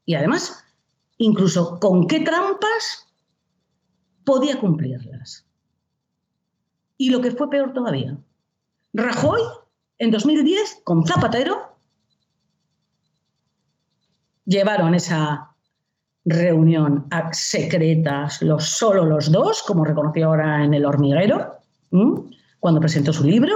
[0.06, 0.64] Y además,
[1.18, 3.06] incluso con qué trampas
[4.24, 5.07] podía cumplirlas.
[6.98, 8.18] Y lo que fue peor todavía,
[8.92, 9.40] Rajoy
[9.98, 11.76] en 2010 con Zapatero
[14.44, 15.54] llevaron esa
[16.24, 21.58] reunión a secretas los, solo los dos, como reconoció ahora en El Hormiguero,
[22.60, 23.54] cuando presentó su libro,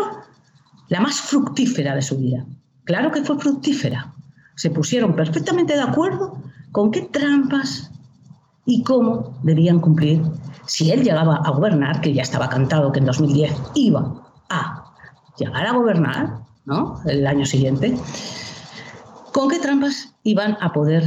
[0.89, 2.45] la más fructífera de su vida.
[2.85, 4.13] Claro que fue fructífera.
[4.55, 6.39] Se pusieron perfectamente de acuerdo
[6.71, 7.91] con qué trampas
[8.67, 10.23] y cómo debían cumplir
[10.67, 14.13] si él llegaba a gobernar, que ya estaba cantado que en 2010 iba
[14.49, 14.85] a
[15.39, 17.01] llegar a gobernar, ¿no?
[17.07, 17.97] El año siguiente,
[19.33, 21.03] con qué trampas iban a poder,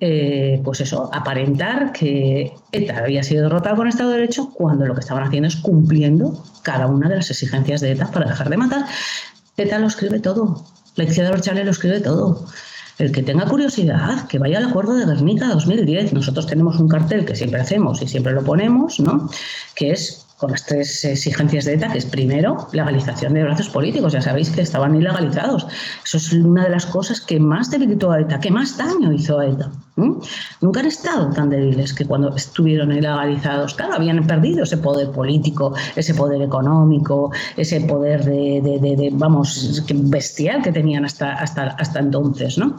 [0.00, 4.94] eh, pues eso, aparentar que ETA había sido derrotada con Estado de Derecho cuando lo
[4.94, 8.56] que estaban haciendo es cumpliendo cada una de las exigencias de ETA para dejar de
[8.56, 8.84] matar.
[9.56, 10.64] ETA lo escribe todo,
[10.96, 12.46] la izquierda de lo escribe todo.
[13.00, 16.12] El que tenga curiosidad, que vaya al acuerdo de Guernica 2010.
[16.12, 19.30] Nosotros tenemos un cartel que siempre hacemos y siempre lo ponemos, ¿no?
[19.74, 24.14] Que es con las tres exigencias de ETA, que es primero legalización de brazos políticos,
[24.14, 25.66] ya sabéis que estaban ilegalizados.
[26.02, 29.38] Eso es una de las cosas que más debilitó a ETA, que más daño hizo
[29.38, 29.70] a ETA.
[30.62, 35.74] Nunca han estado tan débiles que cuando estuvieron ilegalizados, claro, habían perdido ese poder político,
[35.94, 42.78] ese poder económico, ese poder de, vamos, bestial que tenían hasta, hasta, hasta entonces, ¿no?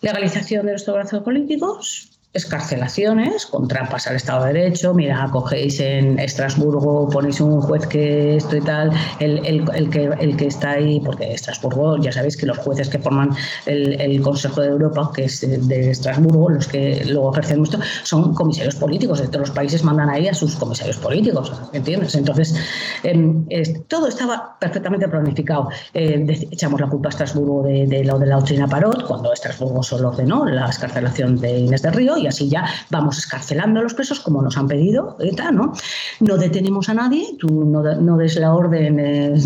[0.00, 4.94] Legalización de los brazos políticos, escarcelaciones con al Estado de Derecho.
[4.94, 10.36] Mira, cogéis en Estrasburgo, ponéis un juez que esto y tal, el, el, que, el
[10.36, 13.30] que está ahí, porque Estrasburgo, ya sabéis que los jueces que forman
[13.66, 18.74] el, Consejo de Europa, que es de, Estrasburgo, los que luego ejercen esto, son comisarios
[18.76, 19.20] políticos.
[19.20, 22.14] De todos los países mandan ahí a sus comisarios políticos, ¿entiendes?
[22.14, 22.54] Entonces,
[23.02, 23.46] em,
[23.86, 25.68] todo estaba perfectamente planificado.
[25.94, 30.08] Eh, echamos la culpa a Estrasburgo de, lo de la doctrina Parot, cuando Estrasburgo solo
[30.08, 34.20] ordenó la escarcelación de Inés de Río y así ya vamos escarcelando a los presos
[34.20, 35.72] como nos han pedido, ETA, ¿no?
[36.20, 38.96] No detenemos a nadie, tú no, des la orden,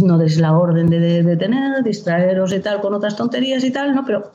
[0.04, 4.04] no des la orden de, detener, distraeros y tal con otras tonterías y tal, ¿no?
[4.04, 4.32] Pero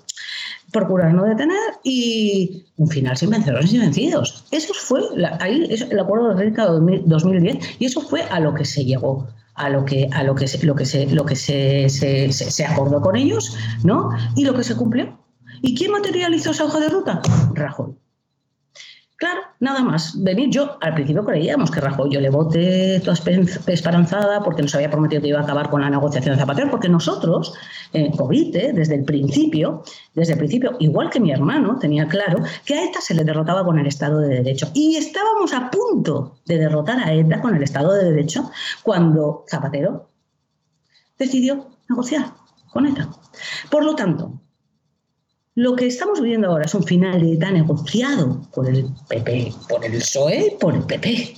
[0.71, 4.45] procurar no detener y un final sin vencedores y vencidos.
[4.51, 5.01] Eso fue
[5.39, 9.27] ahí el acuerdo de Rica 2010 y eso fue a lo que se llegó
[9.57, 13.01] a lo que a lo que se, lo que se lo que se, se, acordó
[13.01, 14.11] con ellos, ¿no?
[14.35, 15.17] Y lo que se cumplió.
[15.61, 17.21] ¿Y quién materializó esa hoja de ruta?
[17.53, 17.95] Rajoy.
[19.17, 20.23] Claro, nada más.
[20.23, 23.17] Venir, yo al principio creíamos que Rajoy yo le voté toda
[23.65, 26.87] esperanzada porque nos había prometido que iba a acabar con la negociación de Zapatero, porque
[26.87, 27.55] nosotros,
[27.93, 29.81] en COVID, desde el principio,
[30.13, 33.65] desde el principio, igual que mi hermano, tenía claro que a ETA se le derrotaba
[33.65, 34.69] con el Estado de Derecho.
[34.75, 38.51] Y estábamos a punto de derrotar a ETA con el Estado de Derecho
[38.83, 40.11] cuando Zapatero
[41.17, 42.33] decidió negociar
[42.71, 43.09] con ETA.
[43.71, 44.39] Por lo tanto,
[45.57, 49.83] lo que estamos viviendo ahora es un final de ETA negociado por el PP, por
[49.83, 51.33] el PSOE, por el PP.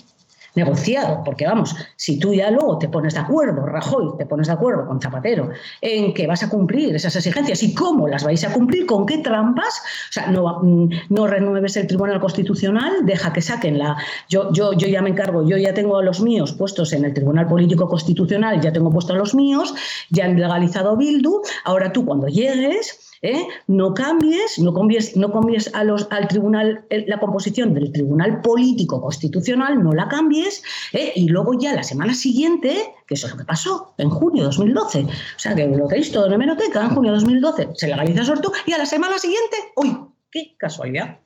[0.56, 4.54] Negociado, porque vamos, si tú ya luego te pones de acuerdo, Rajoy, te pones de
[4.54, 8.52] acuerdo con Zapatero en que vas a cumplir esas exigencias y cómo las vais a
[8.52, 10.60] cumplir, con qué trampas, o sea, no,
[11.08, 13.96] no renueves el Tribunal Constitucional, deja que saquen la.
[14.28, 17.14] Yo, yo, yo ya me encargo, yo ya tengo a los míos puestos en el
[17.14, 19.74] Tribunal Político Constitucional, ya tengo puestos a los míos,
[20.10, 23.48] ya han legalizado Bildu, ahora tú cuando llegues ¿eh?
[23.68, 29.02] No cambies, no cambies, no cambies a los, al tribunal, la composición del Tribunal Político
[29.02, 30.64] Constitucional, no la cambies,
[30.94, 31.12] ¿eh?
[31.16, 34.48] y luego ya la semana siguiente, que eso es lo que pasó en junio de
[34.48, 38.24] 2012, o sea que lo tenéis todo en hemeroteca, en junio de 2012 se legaliza
[38.24, 39.98] Sortu, y a la semana siguiente, ¡uy!
[40.32, 41.18] ¡Qué casualidad!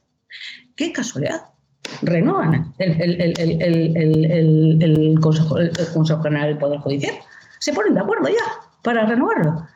[0.76, 1.42] ¡Qué casualidad!
[2.02, 3.22] Renovan el,
[4.82, 7.16] el, Consejo, el Consejo General del Poder Judicial.
[7.60, 9.68] Se ponen de acuerdo ya para renovarlo.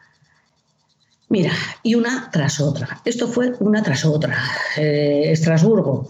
[1.30, 1.52] Mira,
[1.84, 3.02] y una tras otra.
[3.04, 4.38] Esto fue una tras otra.
[4.78, 6.08] Eh, Estrasburgo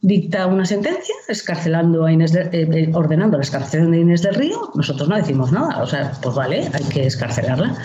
[0.00, 4.70] dicta una sentencia escarcelando a Inés eh, eh, ordenando la escarcelación de Inés del Río.
[4.74, 5.82] Nosotros no decimos nada.
[5.82, 7.76] O sea, pues vale, hay que escarcelarla.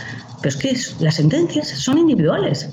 [0.41, 2.70] Pero es que las sentencias son individuales.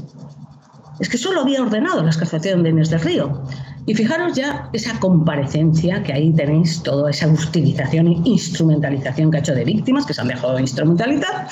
[1.01, 3.43] Es que solo había ordenado la escarcelación de Inés del Río.
[3.87, 9.41] Y fijaros ya esa comparecencia, que ahí tenéis toda esa utilización e instrumentalización que ha
[9.41, 11.47] hecho de víctimas, que se han dejado instrumentalizar,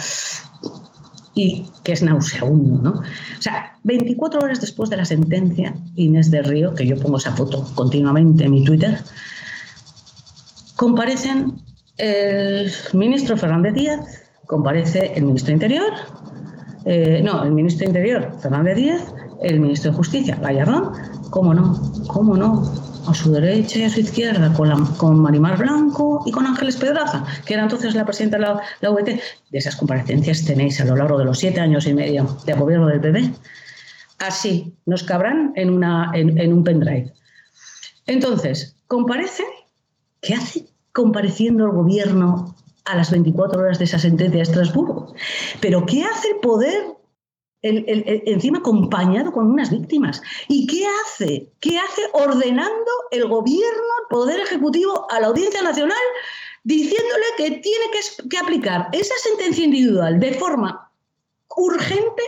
[1.34, 2.90] y que es nauseabundo, ¿no?
[3.00, 7.32] O sea, 24 horas después de la sentencia, Inés de Río, que yo pongo esa
[7.32, 8.98] foto continuamente en mi Twitter,
[10.76, 11.60] comparecen
[11.96, 14.00] el ministro Fernández Díaz,
[14.46, 15.92] comparece el ministro de Interior,
[16.84, 20.92] eh, no, el ministro de Interior Fernández Díaz, el ministro de Justicia Gallardón,
[21.30, 21.80] ¿cómo no?
[22.08, 22.83] ¿Cómo no?
[23.06, 26.76] A su derecha y a su izquierda, con, la, con Marimar Blanco y con Ángeles
[26.76, 29.06] Pedraza, que era entonces la presidenta de la, la UET.
[29.06, 32.86] De esas comparecencias tenéis a lo largo de los siete años y medio de gobierno
[32.86, 33.32] del PP.
[34.18, 37.12] Así nos cabrán en, una, en, un pendrive.
[38.06, 39.44] Entonces, comparece,
[40.20, 45.14] ¿qué hace compareciendo el gobierno a las 24 horas de esa sentencia de Estrasburgo?
[45.60, 46.94] Pero ¿qué hace el poder
[47.64, 50.22] encima acompañado con unas víctimas.
[50.48, 51.52] ¿Y qué hace?
[51.60, 55.96] ¿Qué hace ordenando el gobierno, el Poder Ejecutivo, a la Audiencia Nacional,
[56.62, 60.90] diciéndole que tiene que, que aplicar esa sentencia individual de forma
[61.56, 62.22] urgente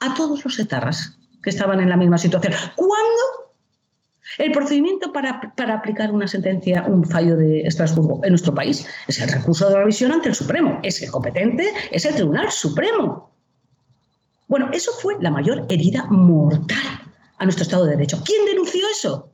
[0.00, 2.52] a todos los etarras que estaban en la misma situación?
[2.74, 3.46] ¿Cuándo
[4.38, 9.20] el procedimiento para, para, aplicar una sentencia, un fallo de Estrasburgo en nuestro país es
[9.20, 10.80] el recurso de revisión ante el Supremo.
[10.82, 13.35] Es el competente, es el Tribunal Supremo.
[14.48, 17.00] Bueno, eso fue la mayor herida mortal
[17.38, 18.22] a nuestro Estado de Derecho.
[18.24, 19.30] ¿Quién denunció eso?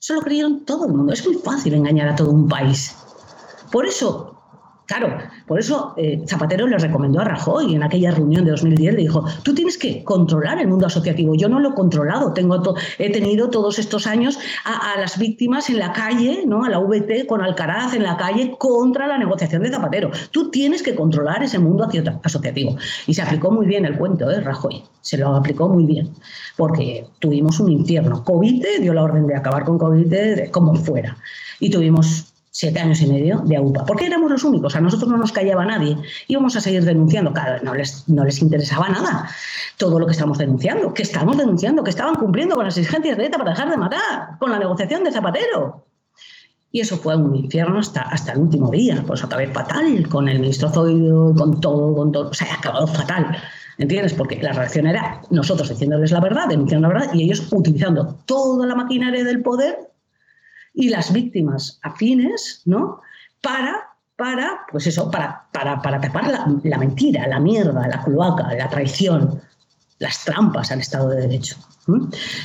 [0.00, 1.12] Eso lo creyeron todo el mundo.
[1.12, 2.96] Es muy fácil engañar a todo un país.
[3.70, 4.29] Por eso
[4.90, 9.02] Claro, por eso eh, Zapatero le recomendó a Rajoy en aquella reunión de 2010, le
[9.02, 11.36] dijo, tú tienes que controlar el mundo asociativo.
[11.36, 12.60] Yo no lo he controlado, tengo
[12.98, 16.64] he tenido todos estos años a, las víctimas en la calle, ¿no?
[16.64, 20.10] a la VT con Alcaraz en la calle contra la negociación de Zapatero.
[20.32, 21.88] Tú tienes que controlar ese mundo
[22.24, 22.76] asociativo.
[23.06, 24.40] Y se aplicó muy bien el cuento, ¿eh?
[24.40, 26.10] Rajoy, se lo aplicó muy bien,
[26.56, 28.24] porque tuvimos un infierno.
[28.24, 31.16] COVID dio la orden de acabar con COVID como fuera.
[31.60, 35.16] Y tuvimos siete años y medio de AUPA, porque éramos los únicos, a nosotros no
[35.16, 35.96] nos callaba nadie,
[36.26, 39.28] íbamos a seguir denunciando, claro, no les, no les interesaba nada
[39.76, 43.26] todo lo que estamos denunciando, que estamos denunciando, que estaban cumpliendo con las exigencias de
[43.26, 45.86] ETA para dejar de matar, con la negociación de Zapatero.
[46.72, 50.38] Y eso fue un infierno hasta, hasta el último día, pues acabé fatal con el
[50.40, 53.36] ministro Zoido, con todo, con todo, o sea, acabado fatal.
[53.78, 54.12] ¿Entiendes?
[54.12, 58.66] Porque la reacción era nosotros diciéndoles la verdad, denunciando la verdad, y ellos utilizando toda
[58.66, 59.89] la maquinaria del poder
[60.74, 63.00] y las víctimas afines, ¿no?
[63.40, 66.30] Para, para, pues eso, para, para, para tapar
[66.62, 69.40] la, mentira, la mierda, la cloaca, la traición.
[69.98, 71.56] las trampas al Estado de Derecho.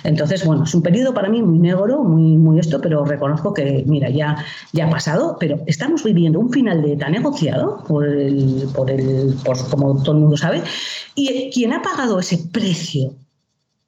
[0.03, 3.84] Entonces, bueno, es un periodo para mí muy negro, muy, muy esto, pero reconozco que,
[3.86, 8.67] mira, ya, ya ha pasado, pero estamos viviendo un final de ETA negociado por el,
[8.76, 10.63] por el, por, como todo el mundo sabe,
[11.15, 13.13] y quien ha pagado ese precio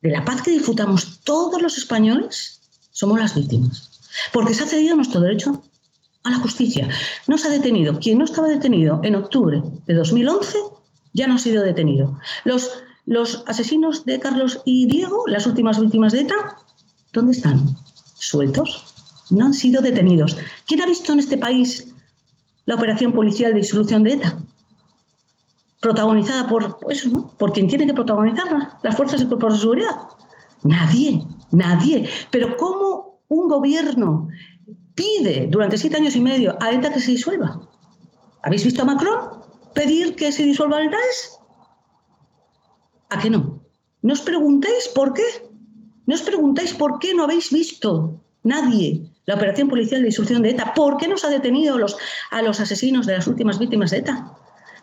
[0.01, 2.61] de la paz que disfrutamos todos los españoles
[2.91, 3.96] somos las víctimas.
[4.31, 5.63] Porque se ha cedido nuestro derecho
[6.23, 6.89] a la justicia.
[7.27, 7.99] No se ha detenido.
[7.99, 10.57] Quien no estaba detenido en octubre de 2011
[11.13, 12.19] ya no ha sido detenido.
[12.43, 16.57] Los, los asesinos de Carlos y Diego, las últimas víctimas de ETA,
[17.13, 17.75] ¿dónde están?
[18.15, 18.93] ¿Sueltos?
[19.29, 20.37] No han sido detenidos.
[20.67, 21.87] ¿Quién ha visto en este país
[22.65, 24.37] la operación policial de disolución de ETA?
[25.79, 27.07] Protagonizada por, pues,
[27.37, 29.95] por quien tiene que protagonizarla, las fuerzas y cuerpos de seguridad.
[30.63, 32.09] Nadie, nadie.
[32.31, 34.29] Pero ¿cómo un gobierno
[34.95, 37.61] pide durante siete años y medio a ETA que se disuelva?
[38.43, 41.39] ¿Habéis visto a Macron pedir que se disuelva el DAES?
[43.09, 43.61] ¿A qué no?
[44.01, 45.23] ¿No os preguntáis por qué?
[46.05, 50.51] ¿No os preguntáis por qué no habéis visto nadie la operación policial de disolución de
[50.51, 50.73] ETA?
[50.73, 51.97] ¿Por qué no se ha detenido los,
[52.31, 54.36] a los asesinos de las últimas víctimas de ETA?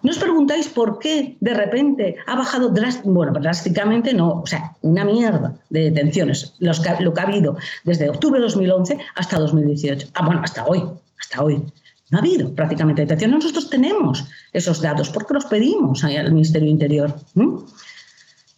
[0.05, 2.69] ¿No os preguntáis por qué de repente ha bajado
[3.05, 4.13] bueno, drásticamente?
[4.13, 8.99] No, o sea, una mierda de detenciones, lo que ha habido desde octubre de 2011
[9.15, 10.09] hasta 2018.
[10.13, 10.85] Ah, bueno, hasta hoy,
[11.19, 11.63] hasta hoy.
[12.11, 13.45] No ha habido prácticamente detenciones.
[13.45, 17.17] Nosotros tenemos esos datos porque los pedimos al Ministerio Interior.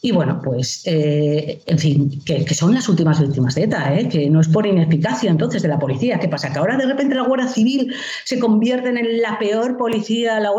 [0.06, 4.08] Y bueno, pues, eh, en fin, que, son las últimas víctimas de ETA, ¿eh?
[4.08, 6.20] que no es por ineficacia entonces de la policía.
[6.20, 6.52] ¿Qué pasa?
[6.52, 7.92] Que ahora de repente la Guardia Civil
[8.22, 10.52] se convierte en la peor policía, la,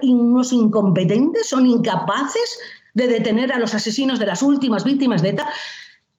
[0.00, 2.58] unos incompetentes, son incapaces
[2.94, 5.50] de detener a los asesinos de las últimas víctimas de ETA.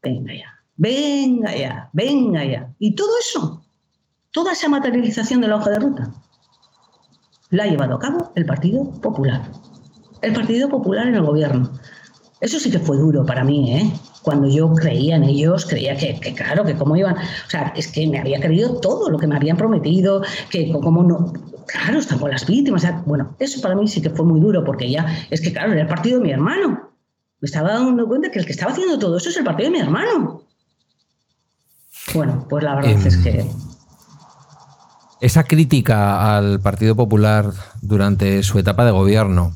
[0.03, 2.71] Venga ya, venga ya, venga ya.
[2.77, 3.65] Y todo eso,
[4.29, 6.13] toda esa materialización de la hoja de ruta,
[7.49, 9.41] la ha llevado a cabo el Partido Popular.
[10.21, 11.71] El Partido Popular en el gobierno.
[12.45, 13.91] Eso sí que fue duro para mí, ¿eh?
[14.21, 17.17] Cuando yo creía en ellos, creía que, claro, que cómo iban.
[17.17, 20.21] O sea, es que me había creído todo lo que me habían prometido,
[20.51, 21.33] que cómo no.
[21.65, 22.85] Claro, están con las víctimas.
[23.07, 25.81] bueno, eso para mí sí que fue muy duro, porque ya es que, claro, era
[25.81, 26.91] el partido de mi hermano.
[27.41, 29.77] Me estaba dando cuenta que el que estaba haciendo todo eso es el partido de
[29.77, 30.43] mi hermano.
[32.13, 33.39] Bueno, pues la verdad es que.
[33.39, 33.47] Em,
[35.19, 39.55] esa crítica al Partido Popular durante su etapa de gobierno,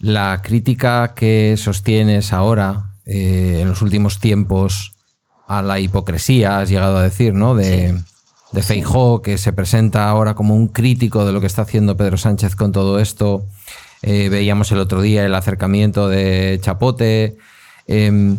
[0.00, 4.94] la crítica que sostienes ahora, eh, en los últimos tiempos,
[5.46, 7.54] a la hipocresía, has llegado a decir, ¿no?
[7.54, 7.98] De,
[8.52, 12.16] de Feijó, que se presenta ahora como un crítico de lo que está haciendo Pedro
[12.16, 13.46] Sánchez con todo esto.
[14.02, 17.36] Eh, veíamos el otro día el acercamiento de Chapote.
[17.86, 18.38] Em,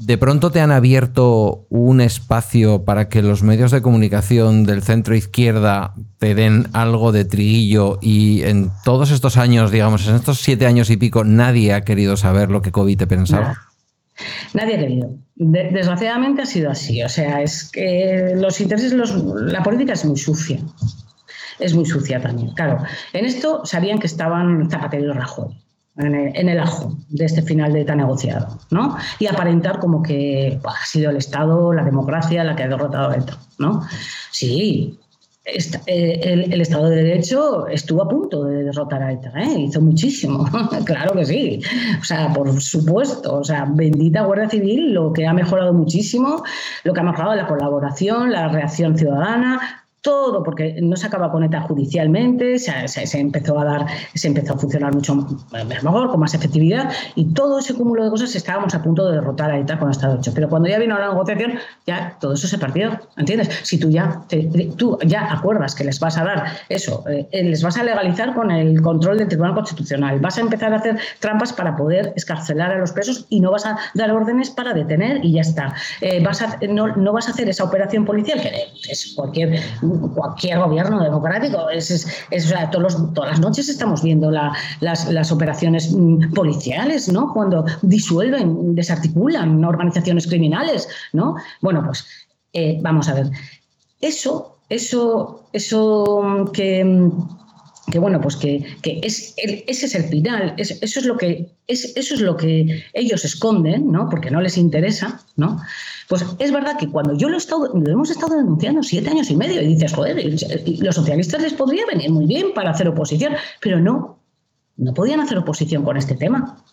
[0.00, 5.14] ¿De pronto te han abierto un espacio para que los medios de comunicación del centro
[5.14, 10.64] izquierda te den algo de triguillo y en todos estos años, digamos, en estos siete
[10.64, 13.58] años y pico, nadie ha querido saber lo que COVID te pensaba?
[14.54, 15.10] Nadie ha querido.
[15.34, 17.02] desgraciadamente ha sido así.
[17.02, 20.60] O sea, es que los intereses, la política es muy sucia.
[21.58, 22.54] Es muy sucia también.
[22.54, 22.82] Claro,
[23.12, 25.60] en esto sabían que estaban Zapatero y Rajoy
[26.06, 28.96] en el, ajo de este final de tan negociado, ¿no?
[29.18, 33.16] Y aparentar como que ha sido el Estado, la democracia la que ha derrotado a
[33.16, 33.82] ETA, ¿no?
[34.30, 34.98] Sí,
[35.44, 39.60] eh, el, Estado de Derecho estuvo a punto de derrotar a ETA, ¿eh?
[39.60, 40.46] hizo muchísimo,
[40.84, 41.60] claro que sí,
[41.98, 46.44] o sea, por supuesto, o sea, bendita Guardia Civil, lo que ha mejorado muchísimo,
[46.84, 51.44] lo que ha mejorado la colaboración, la reacción ciudadana, todo, porque no se acaba con
[51.44, 56.90] ETA judicialmente, se, empezó a dar, se empezó a funcionar mucho mejor, con más efectividad,
[57.14, 60.16] y todo ese cúmulo de cosas estábamos a punto de derrotar a ETA con Estado
[60.18, 60.32] 8.
[60.34, 61.52] Pero cuando ya vino la negociación,
[61.86, 63.48] ya todo eso se partió, ¿entiendes?
[63.62, 64.22] Si tú ya,
[64.76, 68.50] tú ya acuerdas que les vas a dar eso, eh, les vas a legalizar con
[68.50, 72.78] el control del Tribunal Constitucional, vas a empezar a hacer trampas para poder escarcelar a
[72.78, 75.74] los presos y no vas a dar órdenes para detener y ya está.
[76.00, 78.50] Eh, vas a, no, no vas a hacer esa operación policial, que
[78.88, 79.60] es cualquier
[80.14, 81.68] cualquier gobierno democrático.
[81.70, 82.06] Es,
[82.72, 87.32] todos todas las noches estamos viendo las, operaciones mm, policiales, ¿no?
[87.32, 91.36] Cuando disuelven, desarticulan organizaciones criminales, ¿no?
[91.60, 92.06] Bueno, pues
[92.52, 93.30] eh, vamos a ver.
[94.00, 97.10] Eso, eso, eso que
[97.90, 102.14] que bueno, pues que, es, ese es el final, eso es lo que, es, eso
[102.14, 104.08] es lo que ellos esconden, ¿no?
[104.08, 105.60] Porque no les interesa, ¿no?
[106.08, 109.30] Pues es verdad que cuando yo lo, he estado, lo hemos estado denunciando siete años
[109.30, 110.24] y medio y dices, joder,
[110.80, 114.18] los socialistas les podría venir muy bien para hacer oposición, pero no,
[114.76, 116.64] no podían hacer oposición con este tema,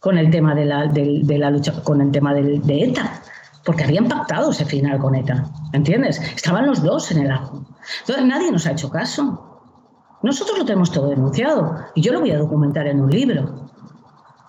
[0.00, 3.22] con el tema de la, de, la lucha, con el tema de, de ETA
[3.66, 6.20] porque habían pactado ese final con ETA, ¿entiendes?
[6.20, 7.66] Estaban los dos en el ajo.
[8.00, 9.45] Entonces nadie nos ha hecho caso.
[10.22, 13.66] Nosotros lo tenemos todo denunciado y yo lo voy a documentar en un libro.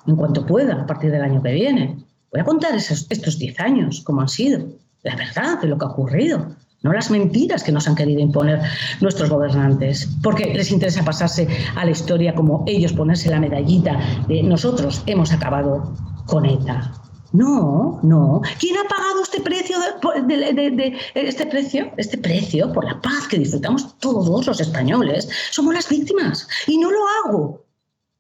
[0.06, 1.98] en cuanto pueda, a partir del año que viene.
[2.32, 4.66] Voy a contar estos 10 años, cómo han sido,
[5.04, 6.48] la verdad de lo que ha ocurrido,
[6.82, 8.62] no las mentiras que nos han querido imponer
[9.02, 14.44] nuestros gobernantes, porque les interesa pasarse a la historia como ellos ponerse la medallita de
[14.44, 15.94] nosotros hemos acabado
[16.26, 16.94] con ETA.
[17.34, 18.42] No, no.
[18.60, 23.98] ¿Quién ha pagado este precio de, este precio, este precio por la paz que disfrutamos
[24.00, 25.30] todos los españoles?
[25.52, 27.68] Somos las víctimas y no lo hago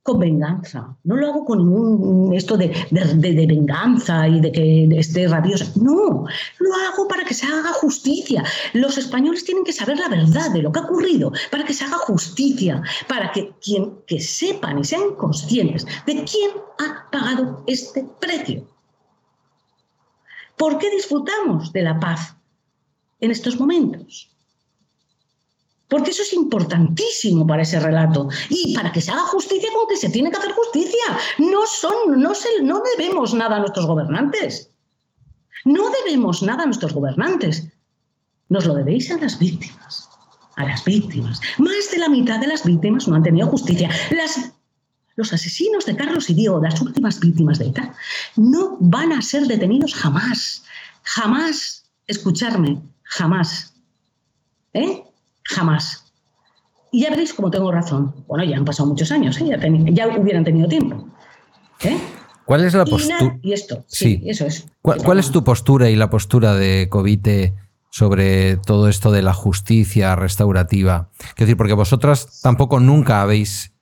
[0.07, 0.95] con venganza.
[1.03, 2.73] No lo hago con ningún esto de,
[3.45, 5.65] venganza y de que esté rabiosa.
[5.75, 6.25] No,
[6.59, 8.41] lo hago para que se haga justicia.
[8.71, 11.83] Los españoles tienen que saber la verdad de lo que ha ocurrido, para que se
[11.83, 18.05] haga justicia, para que, quien, que sepan y sean conscientes de quién ha pagado este
[18.21, 18.63] precio.
[20.57, 22.35] ¿Por qué disfrutamos de la paz
[23.19, 24.29] en estos momentos?
[25.87, 28.27] Porque eso es importantísimo para ese relato.
[28.49, 31.17] Y para que se haga justicia, como que se tiene que hacer justicia.
[31.37, 34.71] No, son, no, se, no debemos nada a nuestros gobernantes.
[35.63, 37.69] No debemos nada a nuestros gobernantes.
[38.49, 40.09] Nos lo debéis a las víctimas.
[40.55, 41.39] A las víctimas.
[41.57, 43.89] Más de la mitad de las víctimas no han tenido justicia.
[44.11, 44.53] Las,
[45.17, 47.93] los asesinos de Carlos y Diego, las últimas víctimas de ETA,
[48.37, 50.63] no van a ser detenidos jamás.
[51.03, 51.83] Jamás.
[52.05, 52.79] Escucharme.
[53.03, 53.73] Jamás.
[54.73, 55.03] ¿Eh?
[55.43, 56.05] Jamás.
[56.91, 58.15] Y ya veréis cómo tengo razón.
[58.27, 59.45] Bueno, ya han pasado muchos años, ¿eh?
[59.91, 61.09] ya, hubieran tenido tiempo.
[61.83, 61.97] ¿eh?
[62.45, 63.39] ¿Cuál es la postura?
[63.41, 64.67] Y, esto, sí, eso es.
[64.81, 67.55] ¿Cuál, es tu postura y la postura de Covite
[67.89, 71.09] sobre todo esto de la justicia restaurativa?
[71.17, 73.73] Quiero decir, porque vosotras tampoco nunca habéis,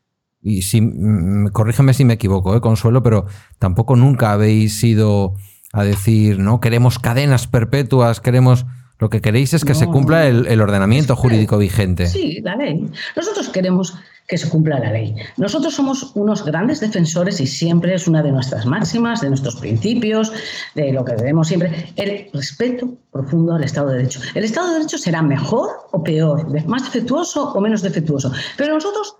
[0.46, 3.26] y si, mm, corrígeme si me equivoco, ¿eh, Consuelo, pero
[3.58, 5.34] tampoco nunca habéis ido
[5.74, 8.66] a decir, no, queremos cadenas perpetuas, queremos
[9.00, 12.08] lo que queréis es que se cumpla el, ordenamiento jurídico vigente.
[12.08, 12.90] Sí, la ley.
[13.18, 13.94] Nosotros queremos
[14.26, 15.16] que se cumpla la ley.
[15.36, 20.32] Nosotros somos unos grandes defensores y siempre es una de nuestras máximas, de nuestros principios,
[20.76, 24.22] de lo que debemos siempre, el respeto profundo al Estado de Derecho.
[24.34, 29.18] El Estado de Derecho será mejor o peor, más defectuoso o menos defectuoso, pero nosotros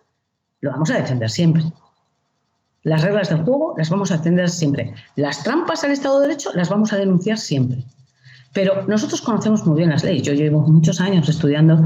[0.66, 1.64] lo vamos a defender siempre.
[2.82, 4.96] Las reglas del juego las vamos a defender siempre.
[5.16, 7.84] Las trampas al Estado de Derecho las vamos a denunciar siempre.
[8.52, 10.24] Pero nosotros conocemos muy bien las leyes.
[10.24, 11.86] Yo llevo muchos años estudiando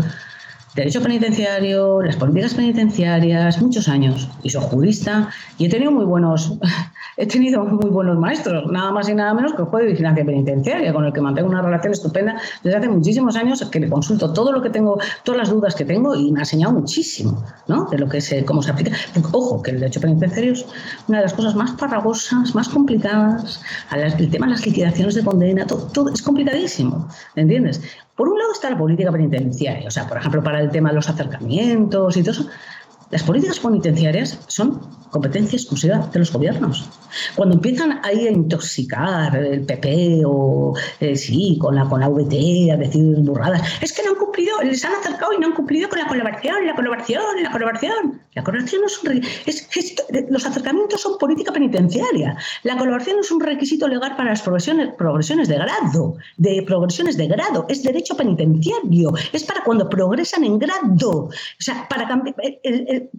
[0.76, 4.30] derecho penitenciario, las políticas penitenciarias, muchos años.
[4.44, 6.54] Y soy jurista y he tenido muy buenos,
[7.20, 10.24] he tenido muy buenos maestros, nada más y nada menos que el juez de vigilancia
[10.24, 14.32] penitenciaria, con el que mantengo una relación estupenda desde hace muchísimos años, que le consulto
[14.32, 17.88] todo lo que tengo, todas las dudas que tengo y me ha enseñado muchísimo, ¿no?
[17.92, 18.92] De lo que se, cómo se aplica.
[19.34, 20.66] Ojo, que el derecho penitenciario es
[21.10, 23.62] una de las cosas más farragosas, más complicadas.
[23.92, 27.82] El tema de las liquidaciones de condena, todo, todo es complicadísimo, ¿entiendes?
[28.16, 30.96] Por un lado está la política penitenciaria, o sea, por ejemplo, para el tema de
[30.96, 32.46] los acercamientos y todo eso.
[33.12, 36.90] Las políticas penitenciarias son competencia exclusiva de los gobiernos.
[37.36, 42.72] Cuando empiezan ahí a intoxicar el PP o eh, sí, con la, con la VT,
[42.72, 45.90] a decir burradas, es que no han cumplido, les han acercado y no han cumplido
[45.90, 48.22] con la colaboración, la colaboración, la colaboración.
[48.36, 49.96] La colaboración no es un es,
[50.30, 52.38] los acercamientos son política penitenciaria.
[52.64, 57.28] La colaboración es un requisito legal para las progresiones, progresiones de grado, de progresiones de
[57.28, 61.12] grado, es derecho penitenciario, es para cuando progresan en grado.
[61.12, 62.36] O sea, para cambiar,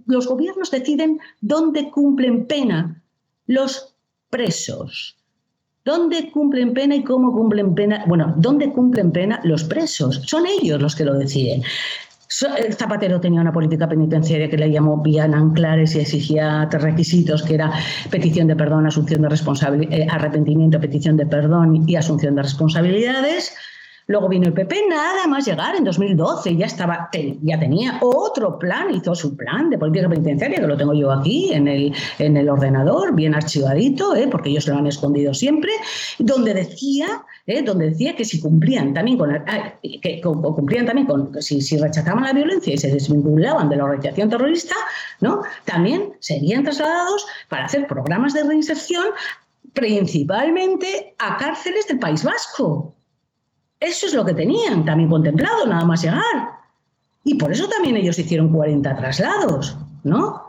[0.07, 3.01] los gobiernos deciden dónde cumplen pena
[3.47, 3.95] los
[4.29, 5.17] presos.
[5.85, 8.05] ¿Dónde cumplen pena y cómo cumplen pena?
[8.07, 10.23] Bueno, ¿dónde cumplen pena los presos?
[10.27, 11.63] Son ellos los que lo deciden.
[12.29, 17.55] Zapatero tenía una política penitenciaria que le llamó Vian Anclares y exigía tres requisitos, que
[17.55, 17.73] era
[18.09, 23.53] petición de perdón, asunción de responsabilidad, eh, arrepentimiento, petición de perdón y asunción de responsabilidades.
[24.11, 27.09] Luego vino el PP, nada más llegar en 2012, ya estaba,
[27.43, 31.53] ya tenía otro plan, hizo su plan de política penitenciaria, que lo tengo yo aquí
[31.53, 34.27] en el, en el ordenador, bien archivadito, ¿eh?
[34.29, 35.71] porque ellos lo han escondido siempre,
[36.19, 37.07] donde decía,
[37.47, 37.63] ¿eh?
[37.63, 42.25] donde decía que si cumplían también con, ah, que, cumplían también con, si, si rechazaban
[42.25, 44.75] la violencia y se desvinculaban de la organización terrorista,
[45.21, 45.43] ¿no?
[45.65, 49.05] También serían trasladados para hacer programas de reinserción
[49.73, 52.97] principalmente a cárceles del País Vasco.
[53.81, 56.61] Eso es lo que tenían también contemplado, nada más llegar.
[57.25, 60.43] Y por eso también ellos hicieron 40 traslados, ¿no?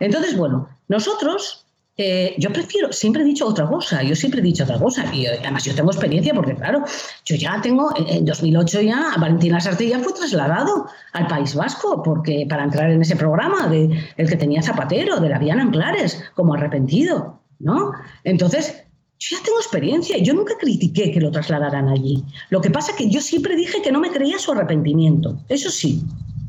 [0.00, 1.66] Entonces, bueno, nosotros,
[1.96, 5.26] eh, yo prefiero, siempre he dicho otra cosa, yo siempre he dicho otra cosa, y
[5.26, 6.84] además yo tengo experiencia porque, claro,
[7.24, 12.64] yo ya tengo, en 2008 ya, Valentina Sartella fue trasladado al País Vasco porque para
[12.64, 17.40] entrar en ese programa de el que tenía Zapatero, de la Viana Anclares, como arrepentido,
[17.60, 17.92] ¿no?
[18.24, 18.83] Entonces,
[19.30, 22.22] yo ya tengo experiencia y yo nunca critiqué que lo trasladaran allí.
[22.50, 25.38] Lo que pasa es que yo siempre dije que no me creía su arrepentimiento.
[25.48, 26.02] Eso sí,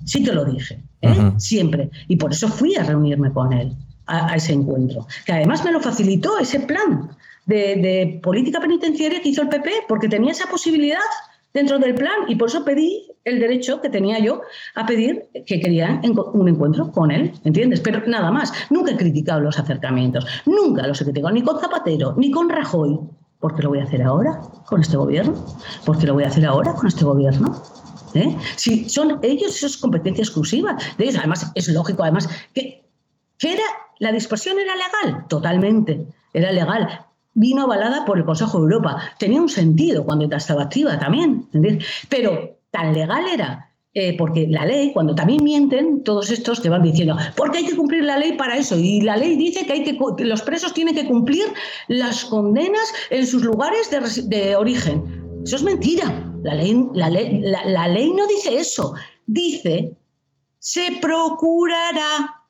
[0.04, 1.32] sí que lo dije, ¿eh?
[1.38, 1.90] siempre.
[2.10, 3.74] Y por eso fui a reunirme con él.
[4.08, 5.08] a, ese encuentro.
[5.26, 7.10] Que además me lo facilitó ese plan
[7.46, 11.00] de, política penitenciaria que hizo el PP, porque tenía esa posibilidad
[11.56, 14.42] dentro del plan y por eso pedí el derecho que tenía yo
[14.76, 17.80] a pedir que querían un encuentro con él, ¿entiendes?
[17.80, 22.14] Pero nada más, nunca he criticado los acercamientos, nunca los he criticado, ni con Zapatero,
[22.18, 23.00] ni con Rajoy.
[23.40, 25.34] ¿Por qué lo voy a hacer ahora con este gobierno?
[25.86, 27.62] ¿Por qué lo voy a hacer ahora con este gobierno?
[28.14, 28.36] ¿Eh?
[28.56, 31.18] Si son ellos, eso es competencia exclusiva de ellos.
[31.18, 32.84] Además, es lógico, además, que,
[33.38, 33.64] que era,
[34.00, 37.05] la dispersión era legal, totalmente, era legal.
[37.36, 39.02] Vino avalada por el Consejo de Europa.
[39.20, 41.86] Tenía un sentido cuando estaba activa también, ¿entendés?
[42.10, 46.84] Pero tan legal era eh, porque la ley, cuando también mienten todos estos que van
[46.84, 49.84] diciendo, porque hay que cumplir la ley para eso, y la ley dice que, hay
[49.86, 51.46] que, los presos tienen que cumplir
[51.88, 55.02] las condenas en sus lugares de, de origen.
[55.46, 56.30] Eso es mentira.
[56.44, 58.96] La ley, la, ley, la, ley no dice eso.
[59.28, 59.96] Dice,
[60.60, 62.42] se procurará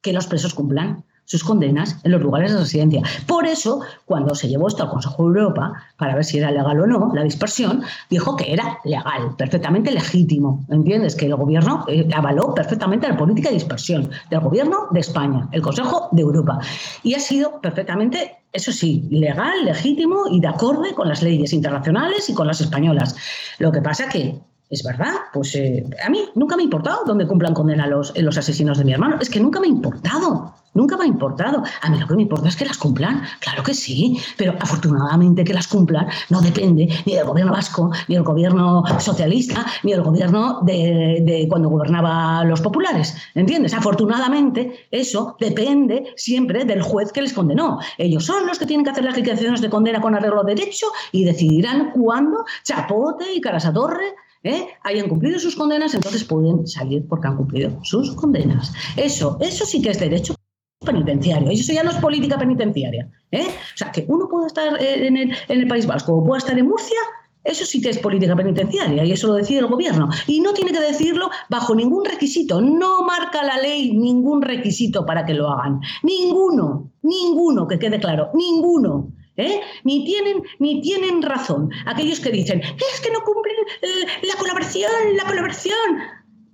[0.00, 3.02] que los presos cumplan sus condenas en los lugares de residencia.
[3.26, 6.80] Por eso, cuando se llevó esto al Consejo de Europa, para ver si era legal
[6.80, 10.64] o no, la dispersión, dijo que era legal, perfectamente legítimo.
[10.70, 11.14] ¿Entiendes?
[11.14, 15.62] Que el gobierno eh, avaló perfectamente la política de dispersión del gobierno de España, el
[15.62, 16.58] Consejo de Europa.
[17.02, 22.30] Y ha sido perfectamente eso sí, legal, legítimo y de acorde con las leyes internacionales
[22.30, 23.14] y con las españolas.
[23.58, 27.26] Lo que pasa que es verdad, pues eh, a mí nunca me ha importado dónde
[27.26, 29.16] cumplan condena los, los asesinos de mi hermano.
[29.20, 30.54] Es que nunca me ha importado.
[30.74, 31.62] Nunca me ha importado.
[31.80, 33.22] A mí lo que me importa es que las cumplan.
[33.40, 38.14] Claro que sí, pero afortunadamente que las cumplan no depende ni del gobierno vasco, ni
[38.16, 43.16] del gobierno socialista, ni del gobierno de, cuando gobernaba los populares.
[43.34, 43.72] ¿Entiendes?
[43.72, 47.78] Afortunadamente eso depende siempre del juez que les condenó.
[47.96, 50.88] Ellos son los que tienen que hacer las liquidaciones de condena con arreglo de derecho
[51.10, 54.14] y decidirán cuándo Chapote y Carasatorre
[54.46, 54.68] ¿eh?
[54.82, 58.72] hayan cumplido sus condenas, entonces pueden salir porque han cumplido sus condenas.
[58.96, 60.34] Eso, eso sí que es derecho
[60.84, 61.50] penitenciario.
[61.50, 63.10] Eso ya no es política penitenciaria.
[63.30, 63.46] ¿eh?
[63.48, 66.58] O sea, que uno pueda estar en el, en el País Vasco o pueda estar
[66.58, 66.98] en Murcia,
[67.46, 70.08] eso sí que es política penitenciaria y eso lo decide el gobierno.
[70.26, 72.60] Y no tiene que decirlo bajo ningún requisito.
[72.60, 75.80] No marca la ley ningún requisito para que lo hagan.
[76.02, 79.12] Ninguno, ninguno, que quede claro, ninguno.
[79.38, 79.60] ¿Eh?
[79.84, 84.90] Ni, tienen, ni tienen razón aquellos que dicen, es que no cumplen eh, la colaboración,
[85.14, 86.00] la colaboración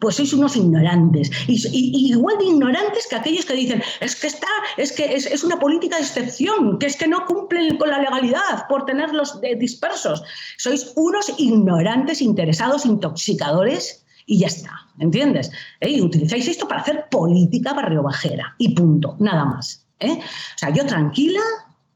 [0.03, 1.31] pues sois unos ignorantes.
[1.47, 5.61] Y, igual de ignorantes que aquellos que dicen, es que está, es que es, una
[5.61, 10.25] política de excepción, que es que no cumplen con la legalidad por tenerlos dispersos.
[10.59, 15.53] Sois unos ignorantes, interesados, intoxicadores y ya está, ¿entiendes?
[15.81, 15.91] ¿Eh?
[15.91, 19.87] Y utilizáis esto para hacer política barrio bajera y punto, nada más.
[20.01, 20.19] ¿eh?
[20.19, 21.41] O sea, yo tranquila,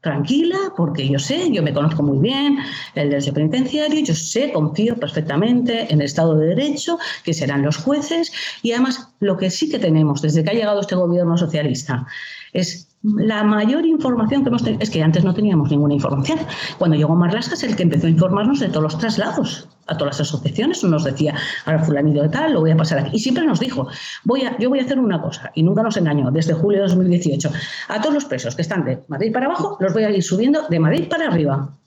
[0.01, 2.59] tranquila, porque yo sé, yo me conozco muy bien
[2.95, 7.77] el derecho penitenciario, yo sé, confío perfectamente en el Estado de Derecho, que serán los
[7.77, 8.31] jueces,
[8.61, 12.05] y además lo que sí que tenemos desde que ha llegado este gobierno socialista
[12.53, 16.39] es la mayor información que hemos tenido, es que antes no teníamos ninguna información.
[16.77, 20.19] Cuando llegó Marlaska es el que empezó a informarnos de todos los traslados a todas
[20.19, 21.35] las asociaciones, nos decía,
[21.65, 23.11] ahora fulanito de tal, lo voy a pasar aquí.
[23.13, 23.87] Y siempre nos dijo,
[24.25, 26.87] voy a, yo voy a hacer una cosa, y nunca nos engañó, desde julio de
[26.87, 27.51] 2018,
[27.87, 30.67] a todos los presos que están de Madrid para abajo, los voy a ir subiendo
[30.67, 31.77] de Madrid para arriba.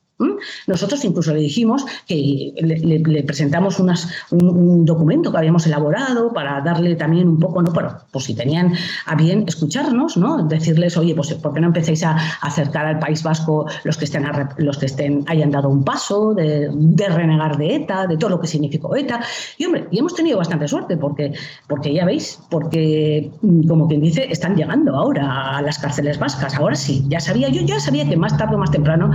[0.67, 6.97] Nosotros incluso le dijimos que le, presentamos unas, un, documento que habíamos elaborado para darle
[6.97, 7.73] también un poco, ¿no?
[7.73, 8.75] Pero, pues si tenían
[9.07, 10.47] a bien escucharnos, ¿no?
[10.47, 14.27] Decirles, oye, pues ¿por qué no empecéis a acercar al País Vasco los que estén,
[14.59, 16.71] los que estén hayan dado un paso de,
[17.09, 19.21] renegar de ETA, de todo lo que significó ETA?
[19.59, 21.33] Y hombre, y hemos tenido bastante suerte porque,
[21.67, 23.31] porque ya veis, porque
[23.69, 26.55] como quien dice, están llegando ahora a las cárceles vascas.
[26.57, 29.11] Ahora sí, ya sabía, yo ya sabía que más tarde o más temprano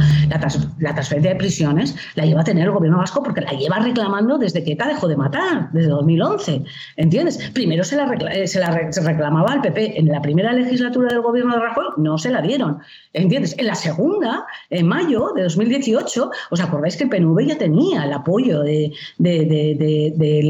[0.79, 4.37] la transferencia de prisiones la lleva a tener el gobierno vasco porque la lleva reclamando
[4.37, 6.63] desde que ETA dejó de matar, desde 2011.
[6.97, 7.37] ¿Entiendes?
[7.53, 9.99] Primero se la, eh, se la reclamaba al PP.
[9.99, 12.79] En la primera legislatura del gobierno de Rajoy no se la dieron.
[13.13, 13.55] ¿Entiendes?
[13.57, 18.13] En la segunda, en mayo de 2018, ¿os acordáis que el PNV ya tenía el
[18.13, 18.91] apoyo de,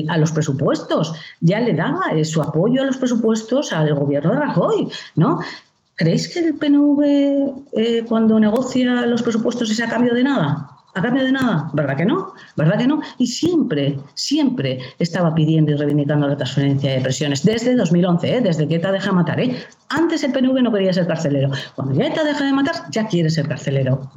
[0.07, 1.13] a los presupuestos?
[1.41, 5.39] Ya le daba eh, su apoyo a los presupuestos al gobierno de Rajoy, ¿no?
[5.95, 7.01] ¿Creéis que el PNV
[7.71, 10.75] eh, cuando negocia los presupuestos es a cambio de nada?
[10.93, 11.69] ¿A cambio de nada?
[11.73, 12.33] ¿Verdad que no?
[12.55, 13.01] ¿Verdad que no?
[13.17, 18.41] Y siempre, siempre estaba pidiendo y reivindicando la transferencia de presiones, desde 2011, ¿eh?
[18.41, 19.39] desde que ETA deja de matar.
[19.41, 19.57] ¿eh?
[19.89, 21.51] Antes el PNV no quería ser carcelero.
[21.75, 24.09] Cuando ya ETA deja de matar, ya quiere ser carcelero.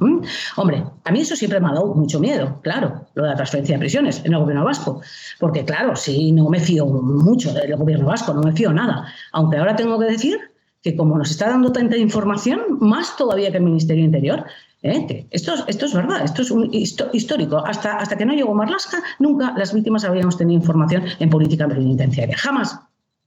[0.55, 3.75] Hombre, a mí eso siempre me ha dado mucho miedo, claro, lo de la transferencia
[3.75, 5.01] de prisiones en el gobierno vasco.
[5.37, 9.05] Porque claro, si no me fío mucho del gobierno vasco, no me fío nada.
[9.33, 10.48] Aunque ahora tengo que decir
[10.81, 14.45] que como nos está dando tanta información, más todavía que el Ministerio Interior,
[14.81, 15.27] ¿eh?
[15.31, 17.57] esto, esto es verdad, esto es un histórico.
[17.65, 22.37] Hasta, hasta que no llegó Marlaska, nunca las víctimas habíamos tenido información en política penitenciaria.
[22.37, 22.79] Jamás,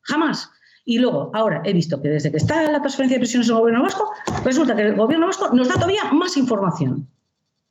[0.02, 0.50] jamás.
[0.84, 3.82] Y luego, ahora he visto que desde que está la transferencia de prisiones del gobierno
[3.82, 4.10] vasco,
[4.44, 7.08] resulta que el gobierno vasco nos da todavía más información.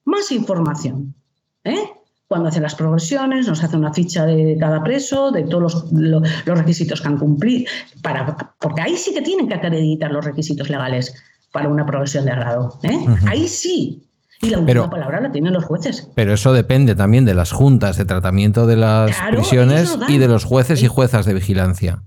[0.05, 1.13] Más información.
[1.63, 1.89] ¿eh?
[2.31, 7.01] Cuando hace las progresiones, nos hace una ficha de cada preso, de todos los, requisitos
[7.01, 7.69] que han cumplido,
[8.01, 11.13] para, porque ahí sí que tienen que acreditar los requisitos legales
[11.51, 12.79] para una progresión de grado.
[12.83, 13.05] ¿eh?
[13.27, 14.07] Ahí sí.
[14.41, 16.09] Y la última palabra la tienen los jueces.
[16.15, 20.45] Pero eso depende también de las juntas de tratamiento de las prisiones y de los
[20.45, 22.01] jueces y juezas de vigilancia.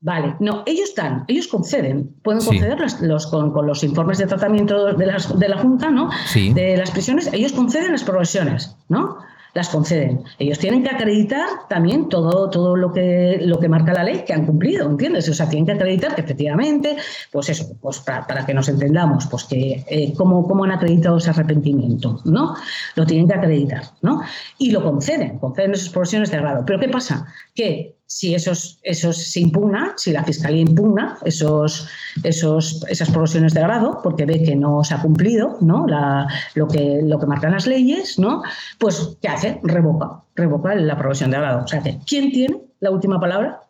[0.00, 5.04] Vale, no, ellos están, ellos conceden, pueden conceder los, con, los informes de tratamiento de,
[5.04, 6.08] las, de la Junta, ¿no?
[6.32, 9.18] De las prisiones, ellos conceden las progresiones, ¿no?
[9.56, 10.22] Las conceden.
[10.38, 14.34] Ellos tienen que acreditar también todo, todo lo, que, lo que marca la ley que
[14.34, 15.28] han cumplido, ¿entiendes?
[15.30, 16.96] O sea, tienen que acreditar que efectivamente,
[17.32, 21.30] pues eso, pues para, que nos entendamos, pues que eh, cómo, cómo, han acreditado ese
[21.30, 22.54] arrepentimiento, ¿no?
[22.94, 24.20] Lo tienen que acreditar, ¿no?
[24.58, 26.64] Y lo conceden, conceden esas profesiones de grado.
[26.66, 27.26] Pero ¿qué pasa?
[27.54, 31.88] Que si esos, esos se impugna, si la Fiscalía impugna esos,
[32.22, 35.86] esos, esas promociones de grado, porque ve que no se ha cumplido ¿no?
[35.86, 38.42] La, lo, que, lo que marcan las leyes, ¿no?
[38.78, 39.60] pues ¿qué hace?
[39.62, 41.64] Revoca, revoca la aprobación de grado.
[41.64, 43.60] O sea, ¿quién tiene la última palabra?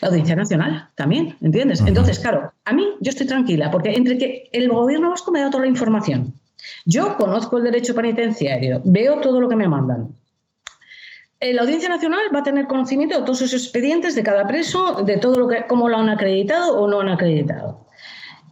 [0.00, 1.80] La Audiencia Nacional también, ¿entiendes?
[1.86, 5.50] Entonces, claro, a mí yo estoy tranquila, porque entre que el gobierno vasco me da
[5.50, 6.34] toda la información,
[6.84, 10.16] yo conozco el derecho penitenciario, veo todo lo que me mandan,
[11.42, 15.16] la Audiencia Nacional va a tener conocimiento de todos esos expedientes de cada preso, de
[15.16, 17.84] todo lo que, cómo lo han acreditado o no han acreditado.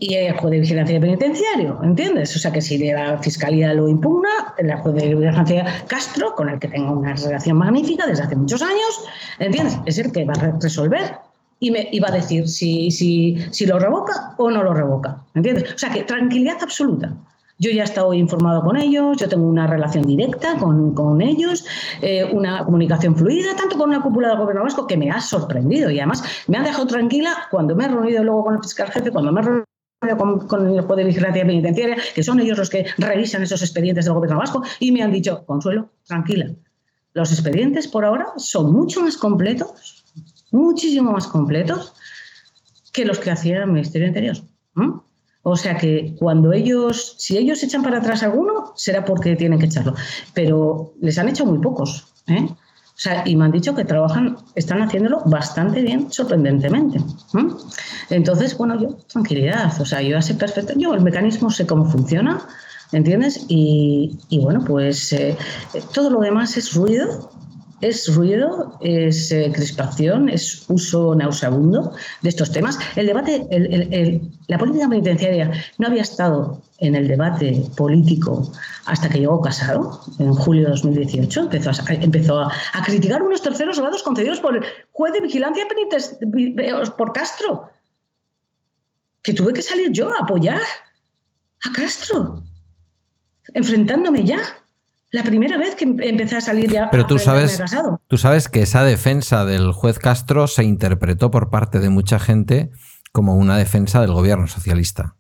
[0.01, 2.35] Y el juez de vigilancia penitenciario, ¿entiendes?
[2.35, 6.59] O sea que si la fiscalía lo impugna, el juez de vigilancia Castro, con el
[6.59, 9.05] que tengo una relación magnífica desde hace muchos años,
[9.39, 9.79] ¿entiendes?
[9.85, 11.19] Es el que va a resolver
[11.61, 15.75] y me va a decir si, si, si lo revoca o no lo revoca, ¿entiendes?
[15.75, 17.15] O sea que tranquilidad absoluta.
[17.61, 21.67] Yo ya estado informado con ellos, yo tengo una relación directa con, ellos,
[22.01, 25.91] eh, una comunicación fluida, tanto con una cúpula del gobierno vasco que me ha sorprendido
[25.91, 29.11] y además me han dejado tranquila cuando me he reunido luego con el fiscal jefe,
[29.11, 32.87] cuando me he reunido con, el juez de vigilancia penitenciaria, que son ellos los que
[32.97, 36.51] revisan esos expedientes del gobierno vasco, y me han dicho, Consuelo, tranquila,
[37.13, 40.03] los expedientes por ahora son mucho más completos,
[40.51, 41.93] muchísimo más completos
[42.91, 44.39] que los que hacía el Ministerio Interior.
[45.43, 49.67] O sea que cuando ellos, si ellos echan para atrás alguno, será porque tienen que
[49.67, 49.95] echarlo.
[50.35, 52.07] Pero les han hecho muy pocos.
[52.27, 52.47] ¿eh?
[53.01, 57.01] O sea, y me han dicho que trabajan, están haciéndolo bastante bien, sorprendentemente.
[58.11, 59.81] Entonces, bueno, yo, tranquilidad.
[59.81, 62.47] O sea, yo sé perfecto, yo el mecanismo sé cómo funciona,
[62.93, 63.47] ¿entiendes?
[63.49, 65.35] Y, bueno, pues eh,
[65.95, 67.31] todo lo demás es ruido
[67.81, 72.79] es ruido, es eh, crispación, es uso nauseabundo de estos temas.
[72.97, 73.47] El debate,
[74.49, 78.51] la política penitenciaria no había estado en el debate político
[78.87, 81.41] hasta que llegó Casado, en julio de 2018.
[81.43, 82.53] Empezó a, empezó a,
[82.85, 87.71] criticar unos terceros grados concedidos por el juez de vigilancia penitenciaria, por Castro,
[89.23, 90.61] que tuve que salir yo a apoyar
[91.65, 92.43] a Castro,
[93.55, 94.41] enfrentándome ya
[95.13, 96.89] la primera vez que empecé a salir ya.
[96.91, 97.61] Pero tú sabes,
[98.07, 102.71] tú sabes que esa defensa del juez Castro se interpretó por parte de mucha gente
[103.13, 105.17] como una defensa del gobierno socialista.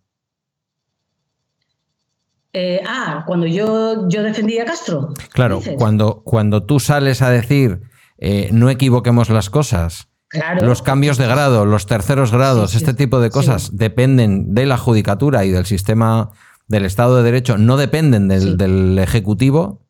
[2.52, 5.14] Eh, ah, cuando yo, yo defendía a Castro.
[5.32, 7.82] Claro, cuando, cuando tú sales a decir
[8.18, 10.08] eh, no equivoquemos las cosas,
[10.60, 15.44] los cambios de grado, los terceros grados, este tipo de cosas dependen de la judicatura
[15.44, 16.30] y del sistema
[16.70, 19.80] del Estado de Derecho no dependen del, Ejecutivo.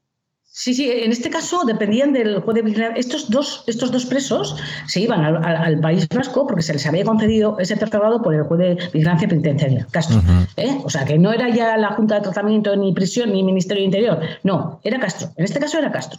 [0.52, 2.98] Sí, sí, en este caso dependían del juez de vigilancia.
[2.98, 7.56] Estos dos, estos dos presos se iban al, País Vasco porque se les había concedido
[7.58, 10.20] ese grado por el juez de vigilancia penitenciaria, Castro.
[10.56, 10.78] ¿eh?
[10.82, 13.86] O sea, que no era ya la Junta de Tratamiento, ni prisión, ni Ministerio de
[13.86, 14.20] Interior.
[14.42, 15.30] No, era Castro.
[15.36, 16.18] En este caso era Castro.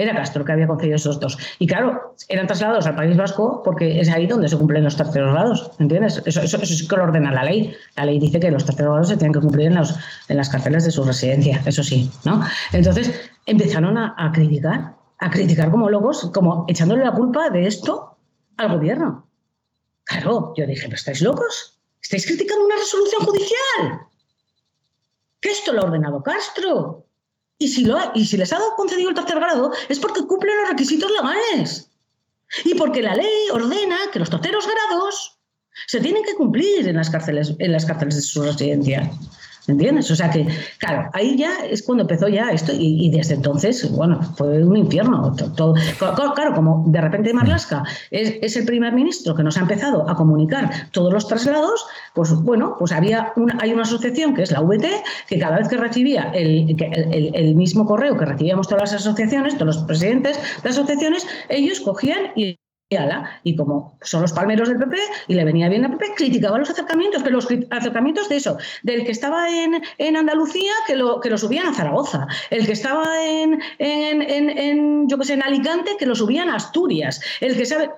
[0.00, 1.36] Era Castro que había concedido esos dos.
[1.58, 5.32] Y claro, eran trasladados al País Vasco porque es ahí donde se cumplen los terceros
[5.34, 6.22] grados, ¿entiendes?
[6.24, 7.74] Eso, eso, eso que lo ordena la ley.
[7.96, 10.86] La ley dice que los terceros grados se tienen que cumplir en, en las cárceles
[10.86, 12.42] de su residencia, eso sí, ¿no?
[12.72, 18.16] Entonces empezaron a, a criticar, a criticar como locos, como echándole la culpa de esto
[18.56, 19.26] al gobierno.
[20.04, 21.78] Claro, yo dije, ¿pero estáis locos?
[22.00, 24.00] ¿Estáis criticando una resolución judicial?
[25.40, 27.06] Que esto lo ha ordenado Castro.
[27.62, 31.90] Y si, les ha concedido el tercer grado es porque cumplen los requisitos legales.
[32.64, 35.38] Y porque la ley ordena que los terceros grados
[35.86, 39.10] se tienen que cumplir en las cárceles, en las cárceles de su residencia.
[39.66, 40.10] ¿Entiendes?
[40.10, 40.46] O sea que,
[40.78, 45.34] claro, ahí ya es cuando empezó ya esto y, desde entonces, bueno, fue un infierno.
[45.56, 45.74] Todo,
[46.34, 50.70] claro, como de repente Marlaska es, el primer ministro que nos ha empezado a comunicar
[50.92, 54.86] todos los traslados, pues bueno, pues había una, hay una asociación que es la VT
[55.28, 56.76] que cada vez que recibía el,
[57.34, 62.32] el mismo correo que recibíamos todas las asociaciones, todos los presidentes de asociaciones, ellos cogían
[62.36, 62.59] y
[63.44, 64.96] y como son los palmeros del PP
[65.28, 69.04] y le venía bien al PP, criticaba los acercamientos, pero los acercamientos de eso, del
[69.04, 73.24] que estaba en, en Andalucía, que lo, que lo subían a Zaragoza, el que estaba
[73.24, 77.64] en, en, en, yo que sé, en Alicante, que lo subían a Asturias, el que
[77.64, 77.90] sabe...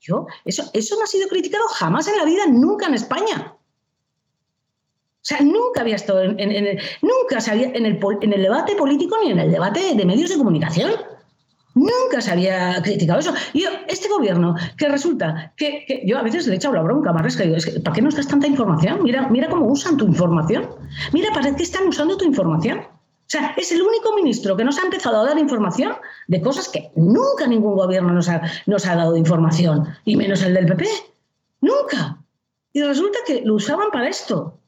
[0.00, 3.54] Yo, eso, eso no ha sido criticado jamás en la vida, nunca en España.
[3.56, 9.16] O sea, nunca había estado en, el, nunca sabía en el, en el debate político
[9.24, 10.92] ni en el debate de medios de comunicación.
[11.74, 13.34] Nunca se había criticado eso.
[13.52, 17.36] Y este gobierno, que resulta que, yo a veces le he echado la bronca más
[17.36, 19.02] que digo, ¿para qué nos das tanta información?
[19.02, 20.68] Mira, mira cómo usan tu información.
[21.12, 22.80] Mira, ¿para qué están usando tu información?
[22.80, 25.94] O sea, es el único ministro que nos ha empezado a dar información
[26.28, 30.52] de cosas que nunca ningún gobierno nos ha, nos ha dado información, y menos el
[30.52, 30.86] del PP.
[31.62, 32.18] Nunca.
[32.74, 34.58] Y resulta que lo usaban para esto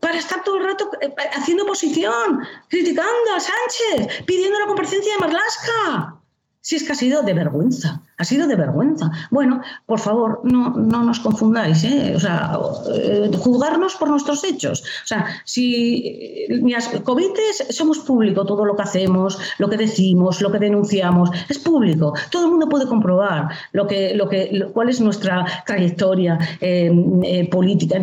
[0.00, 5.18] para estar todo el rato eh, haciendo oposición, criticando a Sánchez, pidiendo la comparecencia de
[5.20, 6.20] Marlasca.
[6.60, 9.10] Si es que ha sido de vergüenza ha sido de vergüenza.
[9.30, 12.12] Bueno, por favor, no, no nos confundáis, ¿eh?
[12.16, 12.58] o sea,
[12.94, 14.82] eh, juzgarnos por nuestros hechos.
[15.04, 20.50] O sea, si las covites somos público, todo lo que hacemos, lo que decimos, lo
[20.50, 22.12] que denunciamos, es público.
[22.30, 27.98] Todo el mundo puede comprobar lo que, lo que, cuál es nuestra trayectoria eh, política,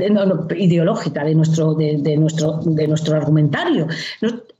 [0.55, 3.87] ideológica de nuestro, de, nuestro, de nuestro argumentario.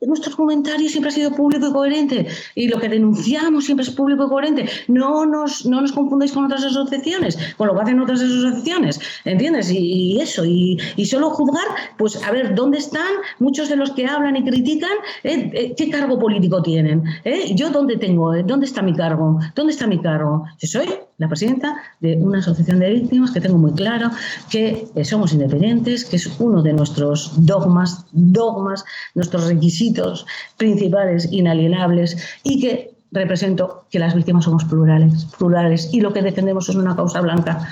[0.02, 4.26] Nuestro argumentario siempre ha sido público y coherente y lo que denunciamos siempre es público
[4.26, 4.70] y coherente.
[4.88, 5.26] No
[5.66, 9.72] no nos confundáis con otras asociaciones, con lo que hacen otras asociaciones, ¿entiendes?
[9.72, 11.66] Y, eso, y, solo juzgar,
[11.98, 14.98] pues a ver, ¿dónde están muchos de los que hablan y critican?
[15.24, 17.04] Eh, eh, ¿Qué cargo político tienen?
[17.24, 17.54] ¿Eh?
[17.56, 18.34] ¿Yo dónde tengo?
[18.44, 19.40] ¿Dónde está mi cargo?
[19.56, 20.46] ¿Dónde está mi cargo?
[20.60, 24.10] Yo soy la presidenta de una asociación de víctimas que tengo muy claro
[24.50, 30.26] que somos independientes, que es uno de nuestros dogmas, dogmas, nuestros requisitos
[30.58, 36.70] principales, inalienables, y que represento que las víctimas somos plurales, plurales y lo que defendemos
[36.70, 37.68] es una causa blanca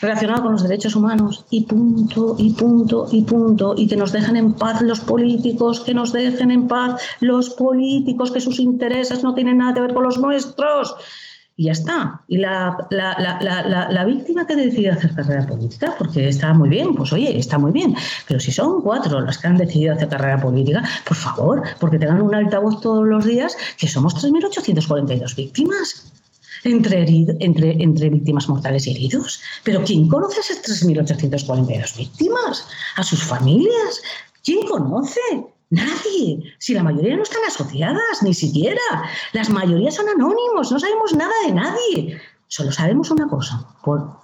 [0.00, 1.46] relacionada con los derechos humanos.
[1.50, 5.94] Y punto, y punto, y punto, y que nos dejen en paz los políticos, que
[5.94, 10.04] nos dejen en paz los políticos, que sus intereses no tienen nada que ver con
[10.04, 10.96] los nuestros
[11.56, 12.22] y ya está.
[12.28, 17.38] Y la, la, víctima que decide hacer carrera política, porque está muy bien, pues oye,
[17.38, 17.94] está muy bien,
[18.26, 22.22] pero si son cuatro las que han decidido hacer carrera política, por favor, porque tengan
[22.22, 26.12] un altavoz todos los días, que somos 3.842 víctimas.
[26.64, 27.04] Entre,
[27.40, 29.40] entre, entre víctimas mortales y heridos.
[29.64, 32.68] Pero ¿quién conoce a esas 3.842 víctimas?
[32.94, 34.00] ¿A sus familias?
[34.44, 35.20] ¿Quién conoce?
[35.72, 36.54] Nadie.
[36.58, 38.80] Si la mayoría no están asociadas, ni siquiera.
[39.32, 42.20] Las mayorías son anónimos, no sabemos nada de nadie.
[42.46, 43.66] Solo sabemos una cosa,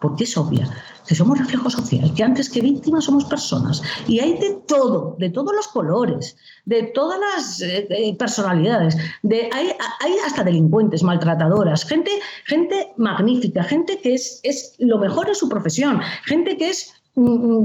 [0.03, 0.69] porque es obvia,
[1.07, 3.83] que somos reflejo social, que antes que víctimas somos personas.
[4.07, 8.99] Y hay de todo, de todos los colores, de todas las eh, eh, personalidades.
[9.23, 9.71] De, hay,
[10.01, 12.11] hay, hasta delincuentes, maltratadoras, gente,
[12.45, 16.93] gente magnífica, gente que es, es lo mejor en su profesión, gente que es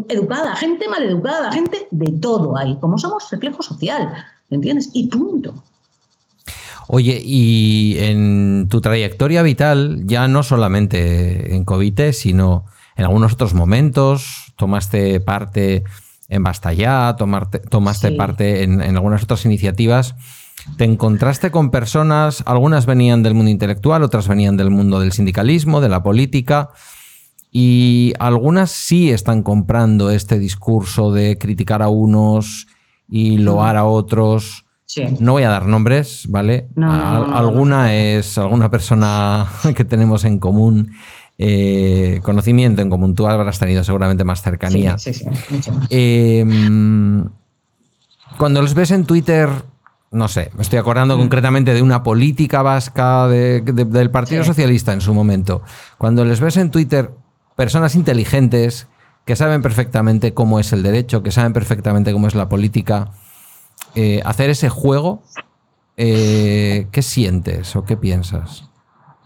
[0.10, 2.78] educada, gente maleducada, gente de todo hay.
[2.78, 4.14] Como somos reflejo social,
[4.50, 4.90] ¿me entiendes?
[4.94, 5.54] Y punto.
[6.88, 12.66] Oye, y en tu trayectoria vital, ya no solamente en COVID, sino
[12.96, 15.84] en algunos otros momentos, tomaste parte
[16.30, 17.16] en Basta Ya,
[17.70, 20.16] tomaste parte en, en, algunas otras iniciativas.
[20.78, 25.82] Te encontraste con personas, algunas venían del mundo intelectual, otras venían del mundo del sindicalismo,
[25.82, 26.70] de la política.
[27.56, 32.66] Y algunas sí están comprando este discurso de criticar a unos
[33.08, 34.66] y loar a otros.
[35.20, 36.68] No voy a dar nombres, ¿vale?
[36.76, 40.94] alguna es alguna persona que tenemos en común,
[41.38, 43.14] eh, conocimiento en común.
[43.14, 44.96] Tú habrás tenido seguramente más cercanía.
[45.92, 47.30] Em,
[48.40, 49.48] cuando los ves en Twitter,
[50.10, 51.20] no sé, me estoy acordando mm.
[51.20, 55.62] concretamente de una política vasca del Partido Socialista en su momento.
[56.00, 57.12] Cuando les ves en Twitter
[57.56, 58.88] personas inteligentes
[59.26, 63.12] que saben perfectamente cómo es el derecho, que saben perfectamente cómo es la política,
[63.96, 65.24] eh, hacer ese juego,
[65.98, 68.66] eh, ¿qué sientes o qué piensas?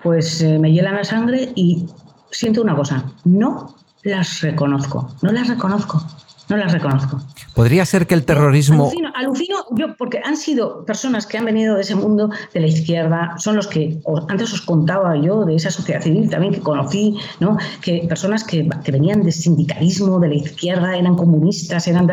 [0.03, 1.87] Pues eh, me hiela la sangre y
[2.31, 6.05] siento una cosa, no las reconozco, no las reconozco
[6.49, 7.19] no las reconozco.
[7.53, 8.91] ¿Podría ser que el terrorismo...
[9.15, 13.35] Alucino, yo, porque han sido personas que han venido de ese mundo de la izquierda,
[13.37, 13.99] son los que,
[14.29, 17.57] antes os contaba yo de esa sociedad civil también que conocí, ¿no?
[17.81, 22.07] que personas que, venían del sindicalismo, de la izquierda, eran comunistas, eran...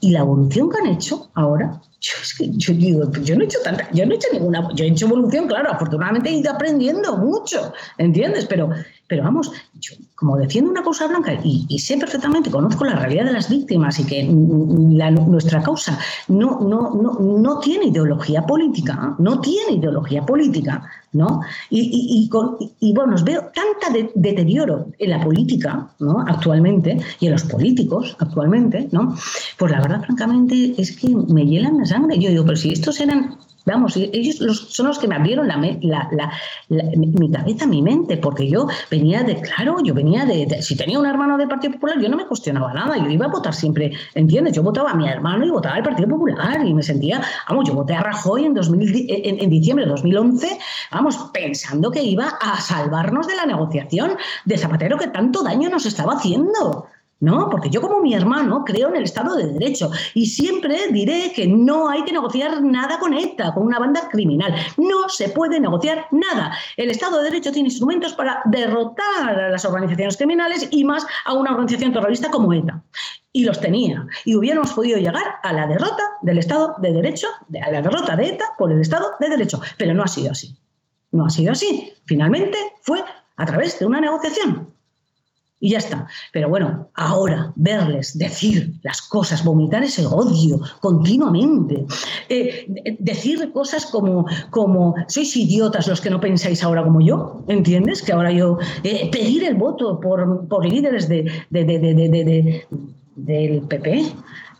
[0.00, 3.44] Y la evolución que han hecho ahora, yo es que yo digo, yo no he
[3.46, 6.52] hecho tanta, yo no he hecho ninguna, yo he hecho evolución, claro, afortunadamente he ido
[6.52, 8.46] aprendiendo mucho, ¿entiendes?
[8.46, 8.70] Pero
[9.08, 13.32] pero vamos, yo como defiendo una causa blanca y, sé perfectamente, conozco la realidad de
[13.32, 19.72] las víctimas y que nuestra causa no, no, no, no tiene ideología política, no tiene
[19.72, 21.40] ideología política, ¿no?
[21.68, 22.30] Y,
[22.80, 26.20] y, bueno, os veo tanta deterioro en la política, ¿no?
[26.26, 29.14] Actualmente, y en los políticos actualmente, ¿no?
[29.58, 32.18] Pues la verdad, francamente, es que me hielan la sangre.
[32.18, 33.36] Yo digo, pero si estos eran
[33.66, 34.36] Vamos, ellos
[34.70, 39.78] son los que me abrieron la, mi cabeza, mi mente, porque yo venía de, claro,
[39.82, 42.96] yo venía de, si tenía un hermano del Partido Popular, yo no me cuestionaba nada,
[42.96, 44.54] yo iba a votar siempre, ¿entiendes?
[44.54, 47.74] Yo votaba a mi hermano y votaba al Partido Popular y me sentía, vamos, yo
[47.74, 50.58] voté a Rajoy en, 2000, en, diciembre de 2011,
[50.92, 54.12] vamos, pensando que iba a salvarnos de la negociación
[54.44, 56.86] de Zapatero que tanto daño nos estaba haciendo.
[57.20, 57.48] ¿No?
[57.48, 61.46] Porque yo como mi hermano creo en el Estado de Derecho y siempre diré que
[61.46, 64.54] no hay que negociar nada con ETA, con una banda criminal.
[64.76, 66.52] No se puede negociar nada.
[66.76, 71.32] El Estado de Derecho tiene instrumentos para derrotar a las organizaciones criminales y más a
[71.32, 72.82] una organización terrorista como ETA.
[73.32, 74.06] Y los tenía.
[74.24, 77.28] Y hubiéramos podido llegar a la derrota del Estado de Derecho,
[77.62, 79.60] a la derrota de ETA por el Estado de Derecho.
[79.78, 80.56] Pero no ha sido así.
[81.12, 81.92] No ha sido así.
[82.04, 83.02] Finalmente fue
[83.36, 84.75] a través de una negociación
[85.58, 86.06] y ya está.
[86.32, 91.86] Pero bueno, ahora verles decir las cosas, vomitar ese odio continuamente,
[92.28, 98.02] eh, decir cosas como, como, sois idiotas los que no pensáis ahora como yo, ¿entiendes?
[98.02, 101.24] Que ahora yo, eh, pedir el voto por, por líderes de,
[103.16, 104.12] del PP,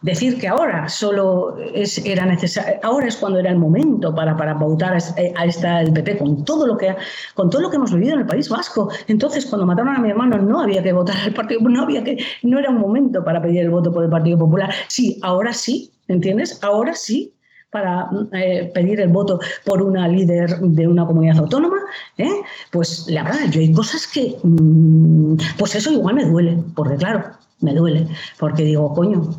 [0.03, 4.55] decir que ahora solo es, era necesario, ahora es cuando era el momento para, para
[4.55, 6.95] votar a esta el PP con todo lo que
[7.35, 8.91] con todo lo que hemos vivido en el País Vasco.
[9.09, 12.19] Entonces, cuando mataron a mi hermano, no había que votar al Partido no había que,
[12.43, 14.73] no era un momento para pedir el voto por el Partido Popular.
[14.89, 16.63] Sí, ahora sí, ¿entiendes?
[16.63, 17.33] Ahora sí
[17.71, 21.77] para eh, pedir el voto por una líder de una comunidad autónoma,
[22.17, 22.31] ¿eh?
[22.71, 27.25] pues la verdad, yo hay cosas que, mm, pues eso igual me duele, porque claro,
[27.61, 28.07] me duele,
[28.39, 29.31] porque digo, coño,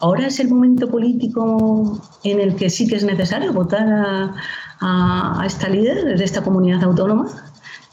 [0.00, 4.34] ahora es el momento político en el que sí que es necesario votar
[4.80, 7.26] a, esta líder de esta comunidad autónoma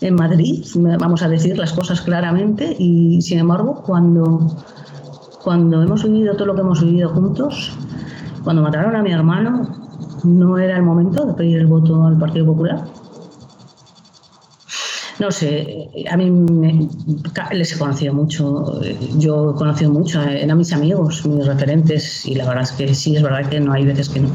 [0.01, 0.65] en Madrid,
[0.99, 4.57] vamos a decir las cosas claramente, y sin embargo, cuando,
[5.41, 7.77] cuando hemos vivido todo lo que hemos vivido juntos,
[8.43, 9.61] cuando mataron a mi hermano,
[10.23, 12.83] no era el momento de pedir el voto al Partido Popular
[15.21, 16.25] no sé, a mí
[17.51, 18.81] les he conocido mucho,
[19.19, 23.15] yo he conocido mucho, eran mis amigos, mis referentes, y la verdad es que sí,
[23.15, 24.29] es verdad que no hay veces que no,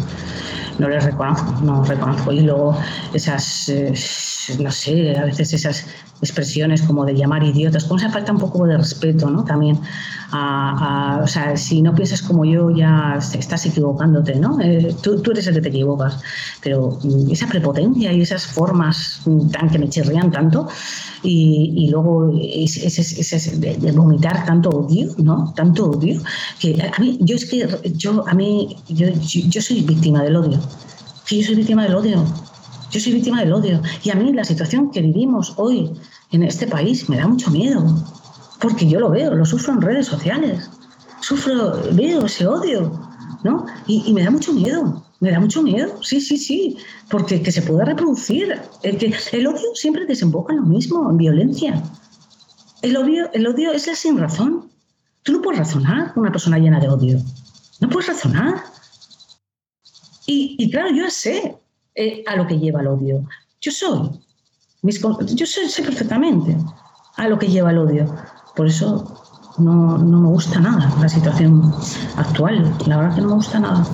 [0.79, 2.31] no les reconozco, no reconozco.
[2.31, 2.79] Y luego
[3.13, 3.93] esas, eh,
[4.61, 5.85] no sé, a veces esas
[6.23, 9.45] expresiones como de llamar idiotas, como se falta un poco de respeto, ¿no?
[9.45, 9.79] También
[10.33, 14.61] o sea, si no piensas como yo, ya estás equivocándote, ¿no?
[14.61, 16.19] Eh, tú, eres el que te equivocas.
[16.63, 19.21] Pero mm, esa prepotencia y esas formas
[19.53, 20.69] tan que me chirrían tanto,
[21.23, 25.53] y, luego ese, de, vomitar tanto odio, ¿no?
[25.57, 26.21] Tanto odio,
[26.61, 29.09] que a mí, yo es que, yo, a mí, yo,
[29.49, 30.59] yo soy víctima del odio.
[31.27, 32.25] Que yo soy víctima del odio.
[32.97, 33.83] Yo soy víctima del odio.
[34.05, 35.93] Y a mí la situación que vivimos hoy
[36.31, 37.85] en este país me da mucho miedo
[38.59, 40.71] porque yo lo veo, lo sufro en redes sociales,
[41.21, 42.99] sufro, veo ese odio,
[43.45, 43.67] ¿no?
[43.87, 46.79] Y, me da mucho miedo, me da mucho miedo, sí, sí, sí,
[47.11, 48.59] porque que se pueda reproducir.
[48.83, 51.83] El, que, el odio siempre desemboca en lo mismo, en violencia.
[52.81, 54.71] El odio, el odio es la sin razón.
[55.23, 57.19] Tú no puedes razonar con una persona llena de odio.
[57.79, 58.65] No puedes razonar.
[60.25, 61.59] Y, claro, yo sé
[61.97, 63.27] eh, a lo que lleva el odio.
[63.61, 64.11] Yo soy.
[64.83, 65.01] Mis,
[65.35, 66.57] yo sé perfectamente
[67.17, 68.15] a lo que lleva el odio.
[68.55, 69.27] Por eso
[69.59, 71.75] no, me gusta nada la situación
[72.17, 72.75] actual.
[72.87, 73.87] La verdad que no me gusta nada.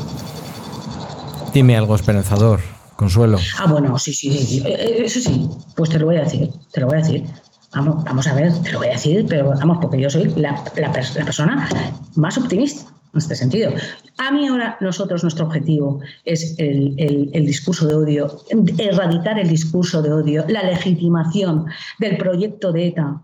[1.54, 2.60] Dime algo esperanzador,
[2.96, 3.38] Consuelo.
[3.58, 6.80] Ah, bueno, sí, sí, eh, eh, eso sí, pues te lo voy a decir, te
[6.80, 7.26] lo voy a decir.
[7.74, 10.62] Vamos, vamos a ver, te lo voy a decir, pero vamos, porque yo soy la,
[10.62, 11.68] persona
[12.16, 13.72] más optimista en este sentido.
[14.18, 18.40] A mí ahora nosotros, nuestro objetivo es el, el, discurso de odio,
[18.78, 21.66] erradicar el discurso de odio, la legitimación
[21.98, 23.22] del proyecto de ETA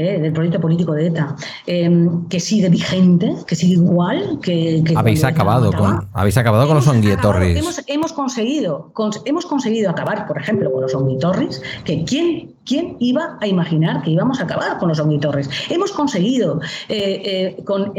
[0.00, 0.20] ¿eh?
[0.20, 1.36] del proyecto político de ETA,
[1.66, 4.38] em, que sigue vigente, que sigue igual.
[4.42, 7.58] Que, habéis, acabado con, habéis acabado con los onguietorris.
[7.58, 8.92] Hemos, hemos, conseguido,
[9.24, 14.10] hemos conseguido acabar, por ejemplo, con los onguietorris, que quién ¿Quién iba a imaginar que
[14.10, 15.48] íbamos a acabar con los onguitorris?
[15.70, 17.92] Hemos conseguido eh, eh, con,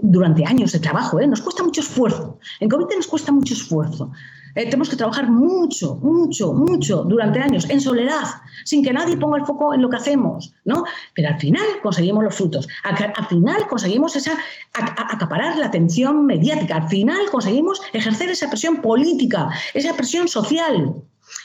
[0.00, 2.38] durante años de trabajo, nos cuesta mucho esfuerzo.
[2.60, 4.12] En COVID nos cuesta mucho esfuerzo.
[4.54, 8.24] Eh, tenemos que trabajar mucho, mucho, mucho durante años, en soledad,
[8.64, 10.84] sin que nadie ponga el foco en lo que hacemos, ¿no?
[11.14, 12.68] Pero al final conseguimos los frutos.
[12.84, 14.38] Al, final conseguimos esa,
[14.72, 16.76] acaparar la atención mediática.
[16.76, 20.94] Al final conseguimos ejercer esa presión política, esa presión social.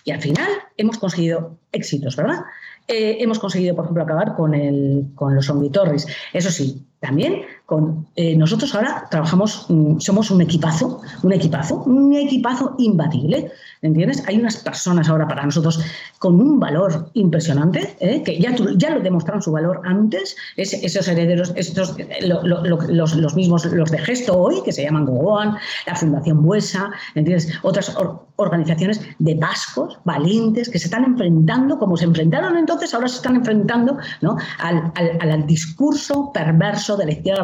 [0.04, 2.44] Y al final hemos conseguido éxitos, ¿verdad?
[2.88, 6.08] Eh, hemos conseguido, por ejemplo, acabar con, el, con los omnitorris.
[6.34, 12.16] Eso sí, también con eh, nosotros ahora trabajamos, mm, somos un equipazo, un equipazo, un
[12.16, 13.52] equipazo imbatible.
[13.82, 14.24] ¿Entiendes?
[14.28, 15.80] Hay unas personas ahora para nosotros
[16.18, 18.24] con un valor impresionante, ¿eh?
[18.24, 24.00] que ya, ya lo demostraron su valor antes, esos herederos, estos, los, mismos, los de
[24.00, 25.56] gesto hoy, que se llaman Gogoan,
[25.88, 27.54] la Fundación Buesa, ¿entiendes?
[27.62, 27.96] Otras
[28.36, 33.36] organizaciones de vascos, valientes, que se están enfrentando, como se enfrentaron entonces, ahora se están
[33.36, 34.38] enfrentando ¿no?
[34.60, 37.44] al, al, discurso perverso de la izquierda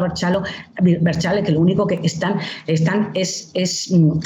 [1.42, 4.18] que lo único que están, están es, es mm,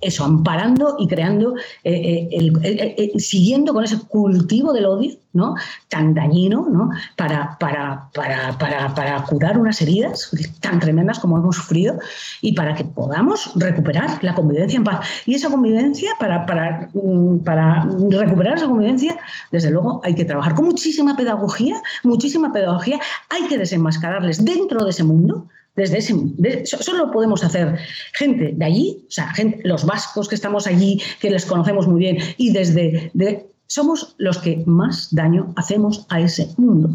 [0.00, 5.54] eso, amparando y creando, eh, eh, el, siguiendo con ese cultivo del odio, ¿no?
[5.88, 6.90] Tan dañino, ¿no?
[7.16, 10.30] Para, para, para, para, curar unas heridas
[10.60, 11.98] tan tremendas como hemos sufrido
[12.40, 15.06] y para que podamos recuperar la convivencia en paz.
[15.26, 19.18] Y esa convivencia, para, para, mm, para recuperar esa convivencia,
[19.50, 23.00] desde luego hay que trabajar con muchísima pedagogía, muchísima pedagogía,
[23.30, 25.48] hay que desenmascararles dentro de ese mundo,
[25.78, 26.14] desde ese,
[26.66, 27.78] solo podemos hacer
[28.12, 29.32] gente de allí, o sea,
[29.62, 33.12] los vascos que estamos allí, que les conocemos muy bien, y desde
[33.68, 36.90] somos los que más daño hacemos a ese mundo.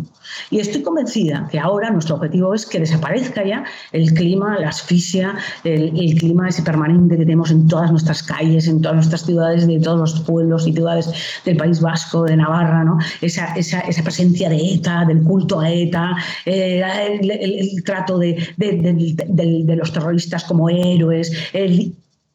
[0.50, 5.38] Y estoy convencida que ahora nuestro objetivo es que desaparezca ya el clima, la asfixia,
[5.64, 9.80] el, clima ese permanente que tenemos en todas nuestras calles, en todas nuestras ciudades, de
[9.80, 11.12] todos los pueblos y ciudades
[11.46, 12.98] del País Vasco, de Navarra, ¿no?
[13.22, 16.84] esa, esa, esa presencia de ETA, del culto a ETA, eh,
[17.22, 21.32] el, trato de, de, los terroristas como héroes,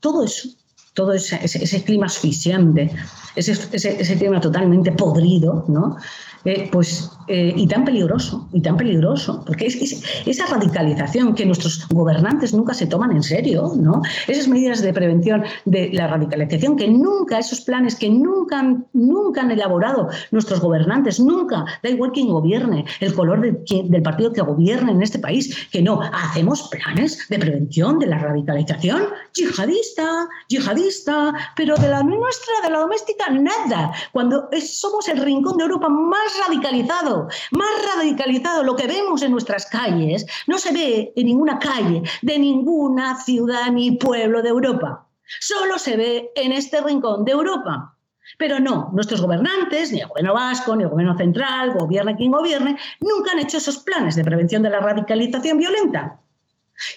[0.01, 0.58] todo eso
[0.99, 2.91] todo ese, ese, clima asfixiante,
[3.37, 5.97] ese, ese, clima totalmente podrido, ¿no?
[6.45, 11.87] Eh, pues, eh, y tan peligroso, y tan peligroso, porque es, esa radicalización que nuestros
[11.89, 14.03] gobernantes nunca se toman en serio, ¿no?
[14.27, 19.51] Esas medidas de prevención de la radicalización que nunca, esos planes que nunca, nunca han
[19.51, 25.03] elaborado nuestros gobernantes, nunca, da igual quien gobierne, el color del partido que gobierne en
[25.03, 29.03] este país, que no, hacemos planes de prevención de la radicalización
[29.35, 35.65] yihadista, yihadista, pero de la nuestra, de la doméstica, nada, cuando somos el rincón de
[35.65, 37.18] Europa más radicalizado,
[37.53, 38.63] más radicalizado.
[38.63, 43.71] Lo que vemos en nuestras calles no se ve en ninguna calle de ninguna ciudad
[43.73, 45.07] ni pueblo de Europa.
[45.41, 47.95] Solo se ve en este rincón de Europa.
[48.37, 52.79] Pero no, nuestros gobernantes, ni el gobierno vasco, ni el gobierno central, gobierne quien gobierne,
[53.01, 56.21] nunca han hecho esos planes de prevención de la radicalización violenta.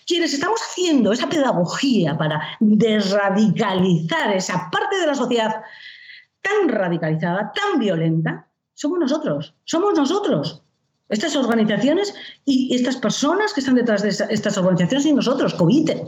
[0.06, 5.64] Quienes estamos haciendo esa pedagogía para desradicalizar esa parte de la sociedad
[6.42, 8.48] tan radicalizada, tan violenta,
[8.82, 10.64] somos nosotros, somos nosotros.
[11.08, 16.04] Estas organizaciones y estas personas que están detrás de estas organizaciones y nosotros, COVITE.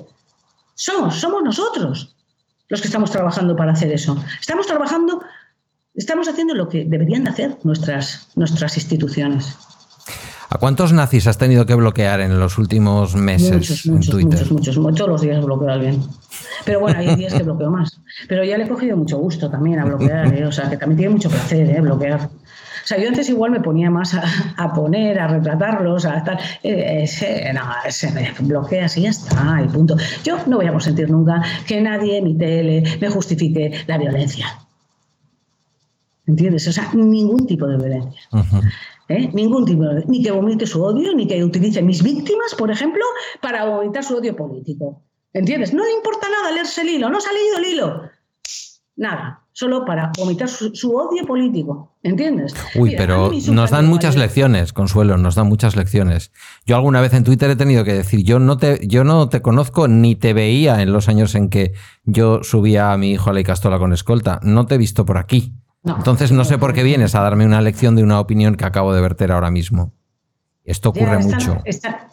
[0.73, 2.15] Somos, somos nosotros
[2.69, 4.17] los que estamos trabajando para hacer eso.
[4.41, 5.21] Estamos trabajando,
[5.93, 9.55] estamos haciendo lo que deberían de hacer nuestras, nuestras instituciones.
[10.49, 14.39] ¿A cuántos nazis has tenido que bloquear en los últimos meses en Twitter?
[14.39, 14.97] Muchos, muchos, muchos.
[14.97, 16.01] Todos los días bloqueo a alguien.
[16.65, 17.99] Pero bueno, hay días que bloqueo más.
[18.27, 20.45] Pero ya le he cogido mucho gusto también a bloquear, ¿eh?
[20.47, 21.81] o sea, que también tiene mucho placer ¿eh?
[21.81, 22.29] bloquear.
[22.83, 26.37] O sea, yo antes igual me ponía más a, poner, a retratarlos, a tal.
[26.63, 27.05] Eh,
[27.53, 29.95] no, se me bloquea así ya está, y punto.
[30.23, 34.59] Yo no voy a consentir nunca que nadie mi tele me justifique la violencia.
[36.25, 36.67] ¿Entiendes?
[36.67, 38.21] O sea, ningún tipo de violencia.
[39.07, 39.29] ¿Eh?
[39.33, 43.03] Ningún tipo de, ni que vomite su odio, ni que utilice mis víctimas, por ejemplo,
[43.41, 45.01] para vomitar su odio político.
[45.33, 45.73] ¿Entiendes?
[45.73, 48.01] No le importa nada leerse el hilo, no se ha leído el hilo.
[48.95, 51.91] Nada, solo para vomitar su, odio político.
[52.03, 52.53] ¿Entiendes?
[52.75, 56.31] Uy, pero nos dan muchas lecciones, Consuelo, nos dan muchas lecciones.
[56.65, 59.41] Yo alguna vez en Twitter he tenido que decir, yo no te, yo no te
[59.41, 61.73] conozco ni te veía en los años en que
[62.03, 64.39] yo subía a mi hijo a la Icastola con escolta.
[64.43, 65.53] No te he visto por aquí.
[65.85, 68.93] Entonces no sé por qué vienes a darme una lección de una opinión que acabo
[68.93, 69.93] de verter ahora mismo.
[70.65, 71.61] Esto ocurre mucho.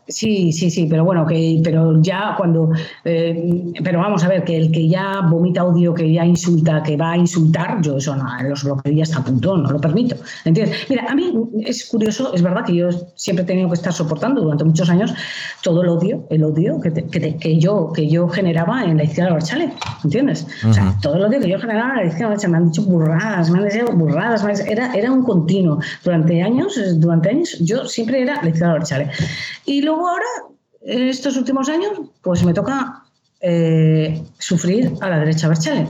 [0.09, 2.71] sí, sí, sí, pero bueno, que, pero ya cuando,
[3.05, 6.97] eh, pero vamos a ver, que el que ya vomita odio, que ya insulta, que
[6.97, 10.17] va a insultar, yo eso no, los bloqueos hasta punto, no lo permito.
[10.45, 10.79] ¿Entiendes?
[10.89, 11.33] Mira, a mí
[11.65, 15.15] es curioso, es verdad que yo siempre he tenido que estar soportando durante muchos años
[15.63, 19.35] todo el odio, el odio que, que, yo, que yo generaba en la izquierda de
[19.35, 19.73] Barchale,
[20.03, 20.45] ¿entiendes?
[20.69, 22.67] O sea, todo el odio que yo generaba en la izquierda de Barchale, me han
[22.67, 25.79] dicho burradas, me han dicho burradas, era, era un continuo.
[26.03, 28.40] Durante años, durante años, yo siempre era
[29.65, 30.25] y luego ahora,
[30.83, 31.93] en estos últimos años,
[32.23, 33.05] pues me toca
[33.41, 35.87] eh, sufrir a la derecha Berchale.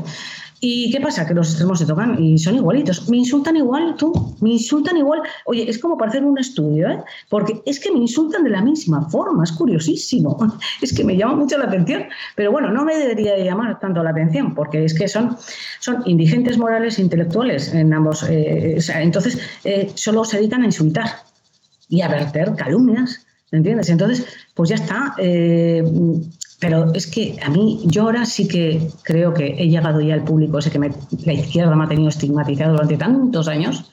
[0.62, 1.27] ¿Y qué pasa?
[1.27, 3.09] Que los extremos se tocan y son igualitos.
[3.09, 5.22] Me insultan igual, tú, me insultan igual.
[5.47, 7.02] Oye, es como para hacer un estudio, ¿eh?
[7.31, 10.36] Porque es que me insultan de la misma forma, es curiosísimo.
[10.82, 12.05] Es que me llama mucho la atención.
[12.36, 15.36] Pero bueno, no me debería llamar tanto la atención, porque es que son,
[15.78, 18.22] son indigentes morales e intelectuales en ambos.
[18.28, 21.30] Eh, entonces, eh, solo se dedican a insultar
[21.90, 23.90] y a verter calumnias, ¿entiendes?
[23.90, 25.14] Entonces, pues ya está.
[25.18, 25.84] Eh,
[26.60, 30.24] pero es que a mí, yo ahora sí que creo que he llegado ya al
[30.24, 33.90] público, sé que la izquierda me ha tenido estigmatizado durante tantos años,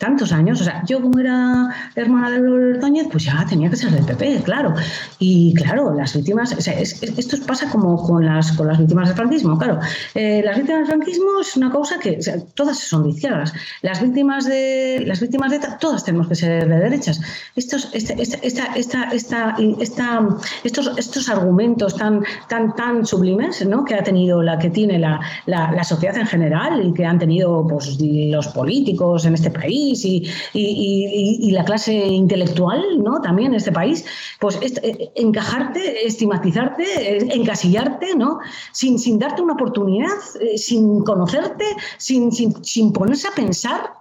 [0.00, 0.60] tantos años.
[0.60, 4.42] O sea, yo como era hermana de Ordóñez, pues ya tenía que ser del PP,
[4.42, 4.74] claro.
[5.18, 9.16] Y claro, las víctimas, o sea, esto pasa como con las, con las víctimas del
[9.16, 9.78] franquismo, claro.
[10.14, 12.18] Eh, las víctimas del franquismo es una cosa que
[12.54, 13.52] todas son de izquierdas.
[13.82, 17.20] Las víctimas de las víctimas de ETA, todas tenemos que ser de derechas.
[17.54, 20.28] Estos, este, esta, esta, esta, esta,
[20.64, 23.84] estos, estos argumentos tan, tan, tan sublimes ¿no?
[23.84, 27.18] que ha tenido la que tiene la, la, la sociedad en general y que han
[27.18, 33.20] tenido pues, los políticos en este país y, la clase intelectual, ¿no?
[33.20, 34.04] También en este país,
[34.38, 38.38] pues eh, encajarte, estigmatizarte, eh, encasillarte, ¿no?
[38.72, 41.64] Sin, sin darte una oportunidad, eh, sin conocerte,
[41.98, 43.99] sin, sin, sin ponerse a pensar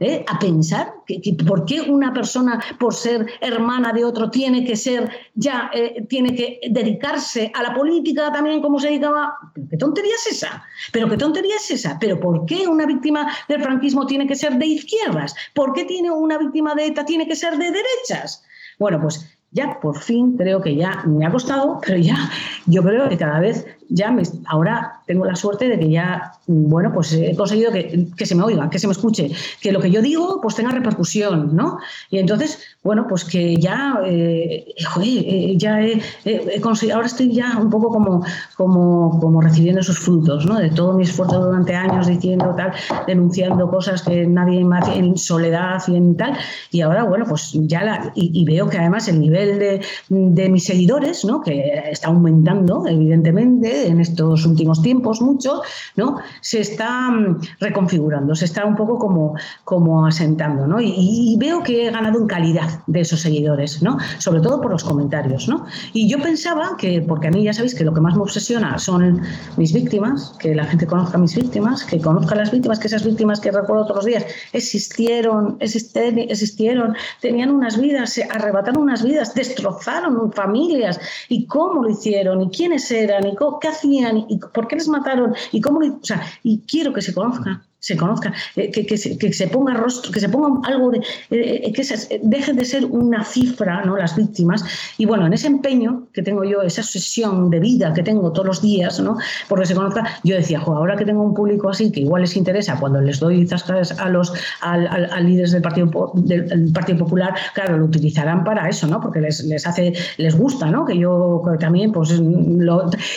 [0.00, 0.24] ¿eh?
[0.26, 5.10] a pensar que, por qué una persona, por ser hermana de otro, tiene que ser
[5.34, 9.34] ya, eh, tiene que dedicarse a la política también como se dedicaba.
[9.70, 10.64] ¿Qué tontería es esa?
[10.92, 11.98] ¿Pero qué tontería es esa?
[11.98, 15.34] ¿Pero por qué una víctima del franquismo tiene que ser de izquierdas?
[15.54, 18.44] ¿Por qué tiene una víctima de ETA tiene que ser de derechas?
[18.78, 22.30] Bueno, pues ya por fin creo que ya me ha costado, pero ya
[22.66, 26.92] yo creo que cada vez ya me, ahora tengo la suerte de que ya, bueno,
[26.92, 29.90] pues he conseguido que, que, se me oiga, que se me escuche, que lo que
[29.90, 31.78] yo digo pues tenga repercusión, ¿no?
[32.10, 37.58] Y entonces, bueno, pues que ya, eh, joder, eh, ya he, conseguido, ahora estoy ya
[37.58, 38.22] un poco como,
[38.56, 40.58] como, como recibiendo esos frutos, ¿no?
[40.58, 42.72] De todo mi esfuerzo durante años diciendo tal,
[43.06, 46.36] denunciando cosas que nadie hace en soledad y en tal,
[46.70, 50.64] y ahora, bueno, pues ya la, y, veo que además el nivel de, de mis
[50.64, 51.40] seguidores, ¿no?
[51.40, 55.62] Que está aumentando, evidentemente, en estos últimos tiempos mucho,
[55.96, 56.18] ¿no?
[56.40, 59.34] se está mm, reconfigurando, se está un poco como,
[59.64, 60.66] como asentando.
[60.66, 60.80] ¿no?
[60.80, 63.98] Y, veo que he ganado en calidad de esos seguidores, ¿no?
[64.18, 65.48] sobre todo por los comentarios.
[65.48, 65.66] ¿no?
[65.92, 68.78] Y yo pensaba que, porque a mí ya sabéis que lo que más me obsesiona
[68.78, 69.22] son
[69.56, 72.88] mis víctimas, que la gente conozca a mis víctimas, que conozca a las víctimas, que
[72.88, 78.82] esas víctimas que recuerdo todos los días existieron, existieron, existieron tenían unas vidas, se arrebataron
[78.82, 83.34] unas vidas, destrozaron familias, y cómo lo hicieron, y quiénes eran, y
[83.68, 87.14] qué hacían y por qué les mataron y cómo, o sea, y quiero que se
[87.14, 90.90] conozca se conozca, eh, que, que, se, que, se, ponga rostro, que se ponga algo
[90.90, 90.98] de,
[91.30, 93.96] eh, eh, que se, deje de ser una cifra, ¿no?
[93.96, 94.64] Las víctimas.
[94.98, 98.46] Y bueno, en ese empeño que tengo yo, esa obsesión de vida que tengo todos
[98.46, 99.16] los días, ¿no?
[99.48, 102.36] Porque se conozca, yo decía, jo, ahora que tengo un público así que igual les
[102.36, 107.34] interesa, cuando les doy zascas a los al, al, líderes del Partido del Partido Popular,
[107.54, 109.00] claro, lo utilizarán para eso, ¿no?
[109.00, 110.84] Porque les, les hace, les gusta, ¿no?
[110.84, 112.10] Que yo también, pues.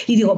[0.08, 0.38] Y digo,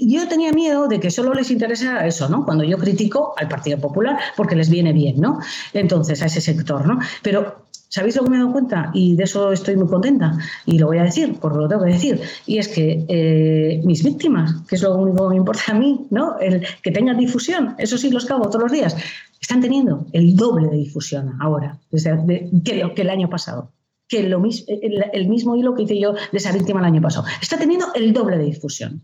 [0.00, 2.44] yo tenía miedo de que solo les interesara eso, ¿no?
[2.44, 5.38] Cuando yo critico al Partido Popular porque les viene bien, ¿no?
[5.72, 6.98] Entonces, a ese sector, ¿no?
[7.22, 7.62] Pero
[7.92, 8.90] ¿Sabéis lo que me he dado cuenta?
[8.94, 10.32] Y de eso estoy muy contenta.
[10.64, 12.22] Y lo voy a decir, porque lo tengo que decir.
[12.46, 16.06] Y es que eh, mis víctimas, que es lo único que me importa a mí,
[16.08, 16.38] ¿no?
[16.38, 18.96] El que tengan difusión, eso sí los cago todos los días,
[19.38, 23.70] están teniendo el doble de difusión ahora desde, que, que, el año pasado.
[24.08, 27.26] Que el mismo hilo que hice yo de esa víctima el año pasado.
[27.42, 29.02] Está teniendo el doble de difusión.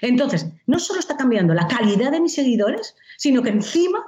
[0.00, 3.98] Entonces, no solo está cambiando la calidad de mis seguidores, sino que encima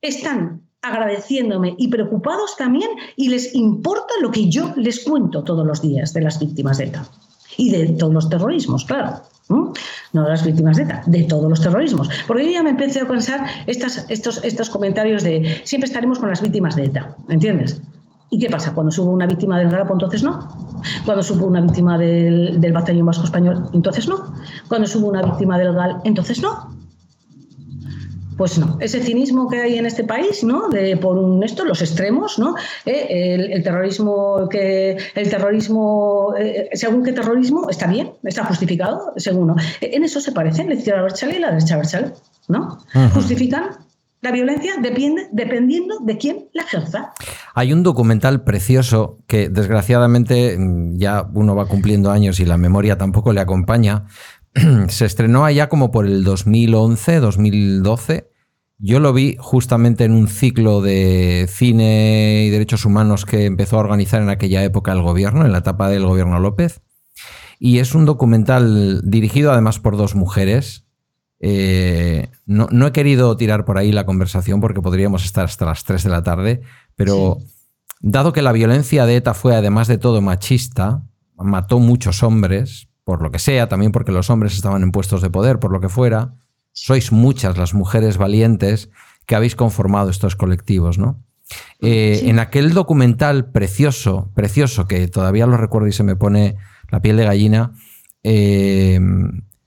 [0.00, 5.82] están agradeciéndome y preocupados también y les importa lo que yo les cuento todos los
[5.82, 7.04] días de las víctimas de ETA
[7.56, 9.22] y de todos los terrorismos, claro.
[9.48, 9.72] No
[10.22, 12.08] de las víctimas de ETA, de todos los terrorismos.
[12.28, 16.40] Porque yo ya me empecé a pensar estos, estos comentarios de siempre estaremos con las
[16.40, 17.80] víctimas de ETA, ¿entiendes?
[18.30, 18.72] ¿Y qué pasa?
[18.72, 20.48] Cuando subo una víctima del Garapo, entonces no.
[21.04, 24.32] Cuando subo una víctima del, del Batallón Vasco Español, entonces no.
[24.68, 26.73] Cuando subo una víctima del GAL, entonces no.
[28.36, 30.68] Pues no, ese cinismo que hay en este país, ¿no?
[30.68, 32.54] De por un esto, los extremos, ¿no?
[32.84, 39.48] Eh, el, terrorismo que el terrorismo, eh, según qué terrorismo está bien, está justificado, según
[39.48, 39.56] no.
[39.80, 42.12] En eso se parecen la izquierda Berchale y la derecha Berchale,
[42.48, 42.78] ¿no?
[43.14, 43.84] Justifican
[44.24, 47.12] la violencia depende, dependiendo de quién la ejerza.
[47.54, 52.96] Hay un documental precioso que desgraciadamente mm, ya uno va cumpliendo años y la memoria
[52.96, 54.06] tampoco le acompaña.
[54.88, 58.30] Se estrenó allá como por el 2011, 2012.
[58.78, 63.80] Yo lo vi justamente en un ciclo de cine y derechos humanos que empezó a
[63.80, 66.82] organizar en aquella época el gobierno, en la etapa del gobierno López.
[67.58, 70.82] Y es un documental dirigido además por dos mujeres,
[71.46, 76.04] Eh, no, he querido tirar por ahí la conversación porque podríamos estar hasta las 3
[76.04, 76.62] de la tarde,
[76.96, 77.36] pero
[78.00, 81.02] dado que la violencia de ETA fue además de todo machista,
[81.36, 85.30] mató muchos hombres, por lo que sea, también porque los hombres estaban en puestos de
[85.30, 86.34] poder, por lo que fuera,
[86.72, 88.90] sois muchas las mujeres valientes
[89.26, 91.22] que habéis conformado estos colectivos, ¿no?
[91.80, 96.56] Eh, en aquel documental precioso, precioso, que todavía lo recuerdo y se me pone
[96.90, 97.72] la piel de gallina,
[98.22, 98.98] eh,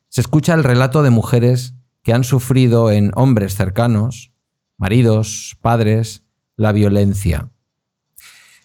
[0.10, 4.32] se escucha el relato de mujeres que han sufrido en hombres cercanos,
[4.78, 6.24] maridos, padres,
[6.56, 7.52] la violencia.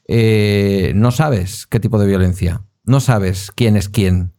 [0.09, 4.33] Eh, no sabes qué tipo de violencia, no sabes quién es quién,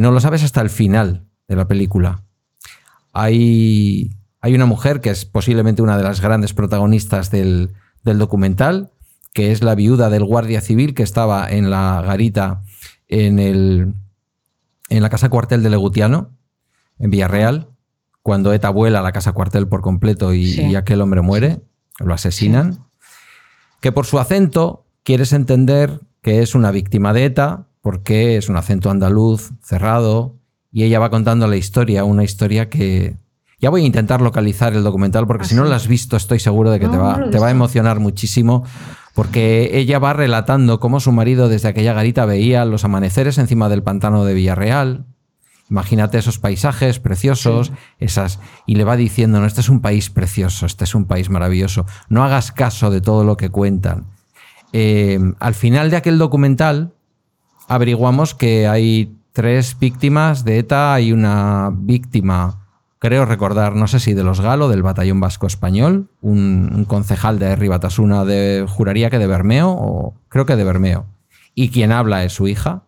[0.00, 2.24] no lo sabes hasta el final de la película.
[3.12, 4.10] Hay
[4.40, 8.90] hay una mujer que es posiblemente una de las grandes protagonistas del, documental,
[9.34, 12.62] que es la viuda del guardia civil que estaba en la garita
[13.08, 13.92] en, el,
[14.88, 16.30] en la casa cuartel de Legutiano,
[16.98, 17.68] en Villarreal,
[18.22, 21.60] cuando ETA vuela a la casa cuartel por completo y, aquel hombre muere,
[21.98, 22.86] lo asesinan,
[23.80, 28.56] que por su acento quieres entender que es una víctima de ETA, porque es un
[28.56, 30.36] acento andaluz, cerrado,
[30.70, 33.16] y ella va contando la historia, una historia que
[33.60, 36.70] ya voy a intentar localizar el documental porque si no lo has visto estoy seguro
[36.70, 38.64] de que te, va, te va a emocionar muchísimo
[39.14, 43.82] porque ella va relatando cómo su marido desde aquella garita veía los amaneceres encima del
[43.82, 45.06] pantano de Villarreal.
[45.70, 50.66] Imagínate esos paisajes preciosos, esas y le va diciendo, no, este es un país precioso,
[50.66, 54.06] este es un país maravilloso, no hagas caso de todo lo que cuentan.
[54.72, 56.94] Eh, al final de aquel documental
[57.68, 62.68] averiguamos que hay tres víctimas de ETA, hay una víctima
[62.98, 67.54] creo recordar, no sé si de los Galo, del Batallón Vasco Español, un, concejal de
[67.56, 71.06] Ribatasuna de, juraría que de Bermeo, o creo que de Bermeo,
[71.54, 72.82] y quien habla es su hija.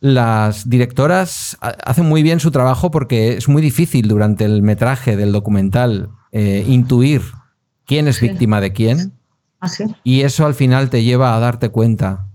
[0.00, 5.32] Las directoras hacen muy bien su trabajo porque es muy difícil durante el metraje del
[5.32, 7.22] documental eh, intuir
[7.86, 9.14] quién es víctima de quién.
[9.60, 9.68] ¿Ah,
[10.04, 12.26] y eso al final te lleva a darte cuenta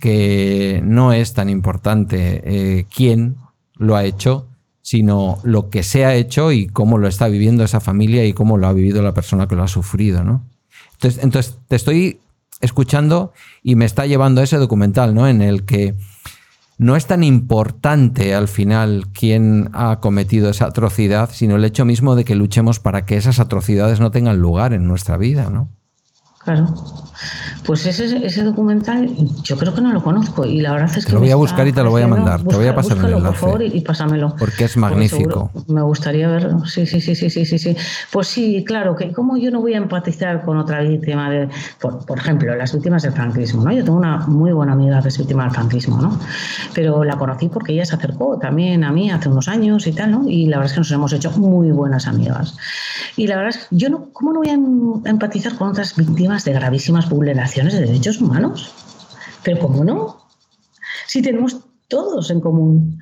[0.00, 3.36] que no es tan importante eh, quién
[3.74, 4.46] lo ha hecho,
[4.82, 8.56] sino lo que se ha hecho y cómo lo está viviendo esa familia y cómo
[8.56, 10.44] lo ha vivido la persona que lo ha sufrido, ¿no?
[10.92, 12.20] Entonces, entonces te estoy
[12.60, 13.32] escuchando
[13.62, 15.28] y me está llevando ese documental, ¿no?
[15.28, 15.94] En el que
[16.78, 22.14] no es tan importante al final quién ha cometido esa atrocidad, sino el hecho mismo
[22.14, 25.70] de que luchemos para que esas atrocidades no tengan lugar en nuestra vida, ¿no?
[26.46, 26.72] Claro.
[27.64, 29.10] Pues ese, ese documental
[29.42, 31.10] yo creo que no lo conozco y la verdad es que...
[31.10, 32.40] Te lo voy a buscar y te lo voy a mandar.
[32.44, 33.24] te voy a pasar el enlace.
[33.26, 34.36] Por favor y, pásamelo.
[34.38, 35.50] Porque es magnífico.
[35.66, 36.64] me gustaría verlo.
[36.66, 37.76] Sí, sí, sí, sí, sí, sí, sí.
[38.12, 41.48] Pues sí, claro, que como yo no voy a empatizar con otra víctima de...
[41.80, 43.72] Por, ejemplo, las víctimas del franquismo, ¿no?
[43.72, 46.20] Yo tengo una muy buena amiga que es víctima del franquismo, ¿no?
[46.72, 50.12] Pero la conocí porque ella se acercó también a mí hace unos años y tal,
[50.12, 50.28] ¿no?
[50.28, 52.56] Y la verdad es que nos hemos hecho muy buenas amigas.
[53.16, 54.06] Y la verdad es que yo no...
[54.12, 58.72] ¿Cómo no voy a empatizar con otras víctimas de gravísimas vulneraciones de derechos humanos.
[59.42, 60.26] Pero ¿cómo no?
[61.06, 61.58] Si tenemos
[61.88, 62.98] todos en común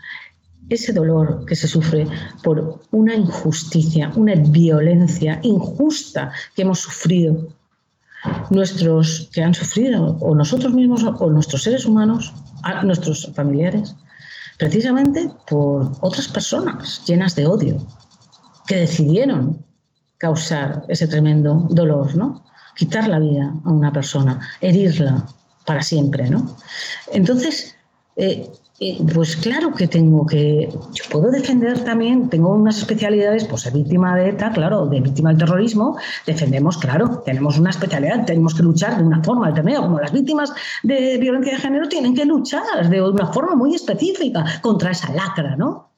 [0.68, 2.06] ese dolor que se sufre
[2.42, 7.48] por una injusticia, una violencia injusta que hemos sufrido,
[8.50, 12.32] nuestros que han sufrido, o nosotros mismos, o nuestros seres humanos,
[12.82, 13.94] nuestros familiares,
[14.58, 17.86] precisamente por otras personas llenas de odio,
[18.66, 19.64] que decidieron
[20.16, 22.44] causar ese tremendo dolor, ¿no?
[22.74, 25.26] Quitar la vida a una persona, herirla
[25.64, 26.56] para siempre, ¿no?
[27.12, 27.74] Entonces,
[28.16, 33.72] eh, eh, pues claro que tengo que, yo puedo defender también, tengo unas especialidades, pues
[33.72, 35.96] víctima de ETA, claro, de víctima del terrorismo,
[36.26, 40.52] defendemos, claro, tenemos una especialidad, tenemos que luchar de una forma determinada, como las víctimas
[40.82, 45.54] de violencia de género tienen que luchar de una forma muy específica contra esa lacra,
[45.54, 45.93] ¿no?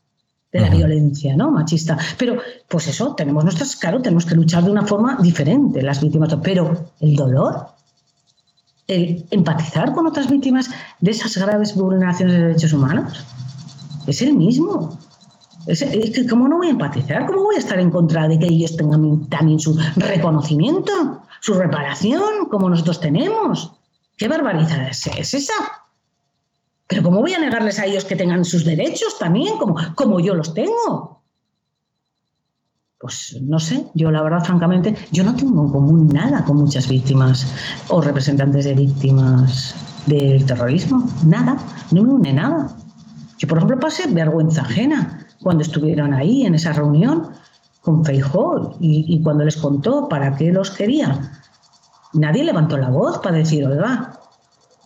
[0.56, 1.50] De la violencia ¿no?
[1.50, 1.98] machista.
[2.18, 2.38] Pero,
[2.68, 6.34] pues eso, tenemos nuestras, claro, tenemos que luchar de una forma diferente, las víctimas.
[6.42, 7.68] Pero el dolor,
[8.86, 10.70] el empatizar con otras víctimas
[11.00, 13.24] de esas graves vulneraciones de derechos humanos,
[14.06, 14.98] es el mismo.
[15.66, 17.26] Es, que, ¿Cómo no voy a empatizar?
[17.26, 22.46] ¿Cómo voy a estar en contra de que ellos tengan también su reconocimiento, su reparación,
[22.50, 23.72] como nosotros tenemos?
[24.16, 25.85] ¿Qué barbaridad es esa?
[26.86, 30.34] Pero ¿cómo voy a negarles a ellos que tengan sus derechos también, como, como yo
[30.34, 31.22] los tengo?
[32.98, 36.88] Pues no sé, yo la verdad, francamente, yo no tengo en común nada con muchas
[36.88, 37.46] víctimas
[37.88, 39.74] o representantes de víctimas
[40.06, 41.06] del terrorismo.
[41.26, 41.58] Nada,
[41.90, 42.74] no me une nada.
[43.38, 47.28] Yo, por ejemplo, pasé vergüenza ajena cuando estuvieron ahí en esa reunión
[47.82, 51.32] con Feijó y, y cuando les contó para qué los quería.
[52.14, 54.15] Nadie levantó la voz para decir, oiga,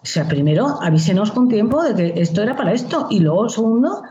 [0.02, 4.02] o sea, primero avísenos con tiempo de que esto era para esto y luego, segundo,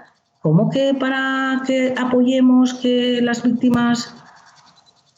[0.41, 4.13] ¿Cómo que para que apoyemos que las víctimas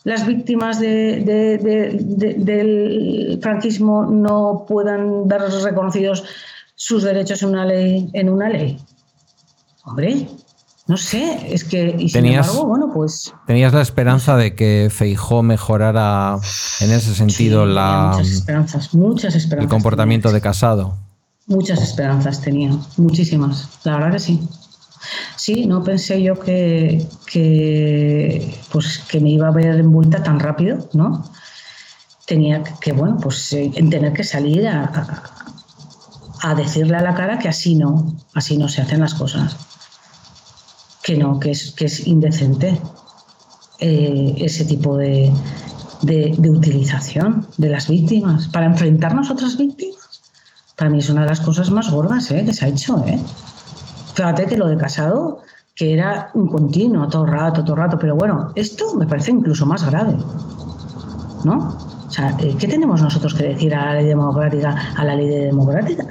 [0.03, 1.27] las víctimas del
[3.39, 6.23] franquismo no puedan ver reconocidos
[6.73, 8.79] sus derechos en una ley en una ley?
[9.85, 10.27] Hombre,
[10.91, 15.41] no sé, es que y sin embargo, bueno, pues tenías la esperanza de que Feijó
[15.41, 16.37] mejorara
[16.81, 19.63] en ese sentido la muchas esperanzas, muchas esperanzas.
[19.63, 20.97] El comportamiento de Casado.
[21.47, 23.69] Muchas esperanzas tenía, muchísimas.
[23.85, 24.41] La verdad que sí.
[25.37, 27.07] Sí, no pensé yo que,
[28.73, 31.23] pues, que me iba a ver envuelta tan rápido, ¿no?
[32.25, 34.91] Tenía que, bueno, pues eh, tener que salir a,
[36.41, 39.70] a, decirle a la cara que así no, así no se hacen las cosas.
[41.03, 42.79] Que no, que es, que es indecente
[43.79, 45.31] eh, ese tipo de,
[46.01, 50.21] de, utilización de las víctimas para enfrentarnos a otras víctimas.
[50.75, 52.43] Para mí es una de las cosas más gordas ¿eh?
[52.45, 53.03] que se ha hecho.
[53.05, 53.19] ¿eh?
[54.15, 55.41] Fíjate que lo de casado,
[55.75, 59.89] que era un continuo, todo rato, todo rato, pero bueno, esto me parece incluso más
[59.89, 60.17] grave,
[61.43, 61.77] ¿no?
[62.07, 65.29] O sea, eh, ¿qué tenemos nosotros que decir a la ley democrática, a la ley
[65.29, 66.05] de democrática?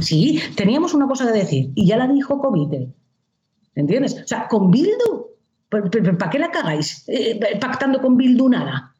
[0.00, 2.94] Sí, teníamos una cosa que decir y ya la dijo Covite.
[3.74, 4.20] ¿Entiendes?
[4.24, 5.26] O sea, con Bildu,
[5.68, 7.04] ¿para qué la cagáis?
[7.08, 8.94] Eh, pactando con Bildu nada,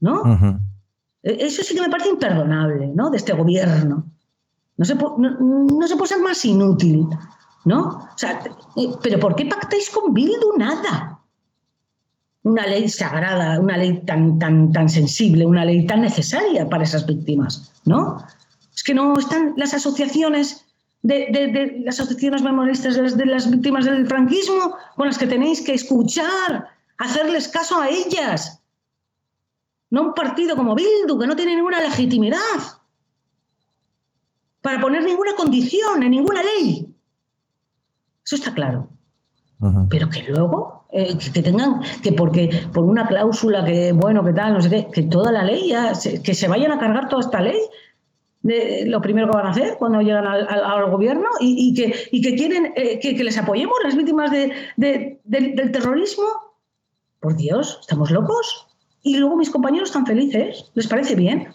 [0.00, 0.22] ¿no?
[1.22, 3.10] E, eso sí que me parece imperdonable, ¿no?
[3.10, 4.06] De este gobierno.
[4.78, 7.08] No se, no se puede ser más inútil.
[7.66, 8.08] ¿no?
[8.14, 8.40] O sea,
[8.76, 11.20] eh, pero ¿por qué pactáis con Bildu nada?
[12.44, 17.04] Una ley sagrada, una ley tan, tan, tan sensible, una ley tan necesaria para esas
[17.04, 18.24] víctimas, ¿no?
[18.72, 20.64] Es que no están las asociaciones
[21.02, 25.62] de, las asociaciones memoristas de las, de las víctimas del franquismo con las que tenéis
[25.62, 26.68] que escuchar,
[26.98, 28.62] hacerles caso a ellas.
[29.90, 32.80] No un partido como Bildu, que no tiene ninguna legitimidad
[34.60, 36.92] para poner ninguna condición en ninguna ley.
[38.24, 38.88] Eso está claro.
[39.88, 44.54] Pero que luego, eh, que, tengan, que porque por una cláusula que, bueno, que tal,
[44.54, 45.92] no sé qué, que toda la ley, ya,
[46.22, 47.58] que se vayan a cargar toda esta ley,
[48.46, 53.00] de lo primero que van a hacer cuando llegan al, gobierno y, que, quieren eh,
[53.00, 56.24] que, les apoyemos las víctimas del, del, terrorismo.
[57.18, 58.68] Por Dios, ¿estamos locos?
[59.02, 60.70] Y luego mis compañeros están felices.
[60.74, 61.48] ¿Les parece bien?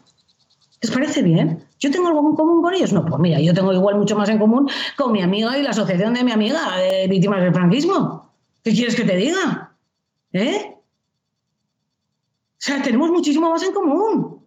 [0.81, 1.63] ¿Les parece bien?
[1.79, 2.91] ¿Yo tengo algo en común con ellos?
[2.91, 5.69] No, pues mira, yo tengo igual mucho más en común con mi amiga y la
[5.69, 8.29] asociación de mi amiga de víctimas del franquismo.
[8.63, 9.77] ¿Qué quieres que te diga?
[10.33, 10.75] ¿Eh?
[10.75, 14.45] O sea, tenemos muchísimo más en común.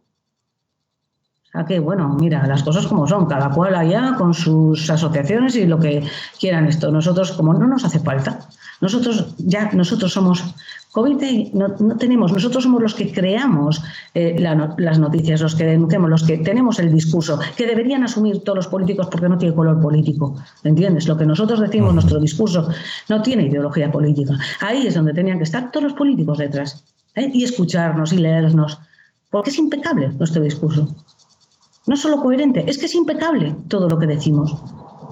[1.55, 5.66] Sea que, bueno, mira, las cosas como son, cada cual allá con sus asociaciones y
[5.66, 6.05] lo que
[6.40, 6.90] quieran esto.
[6.90, 8.40] Nosotros, como no nos hace falta,
[8.81, 10.43] nosotros ya, nosotros somos
[10.90, 13.82] COVID no, tenemos, nosotros somos los que creamos
[14.14, 18.56] eh, las noticias, los que denunciamos, los que tenemos el discurso, que deberían asumir todos
[18.56, 20.36] los políticos porque no tiene color político.
[20.64, 21.09] ¿Entiendes?
[21.09, 22.68] Lo que nosotros decimos, nuestro discurso,
[23.09, 24.35] no tiene ideología política.
[24.60, 26.85] Ahí es donde tenían que estar todos los políticos detrás
[27.16, 27.31] ¿eh?
[27.32, 28.78] y escucharnos y leernos,
[29.31, 30.94] porque es impecable nuestro discurso.
[31.86, 34.56] No solo coherente, es que es impecable todo lo que decimos.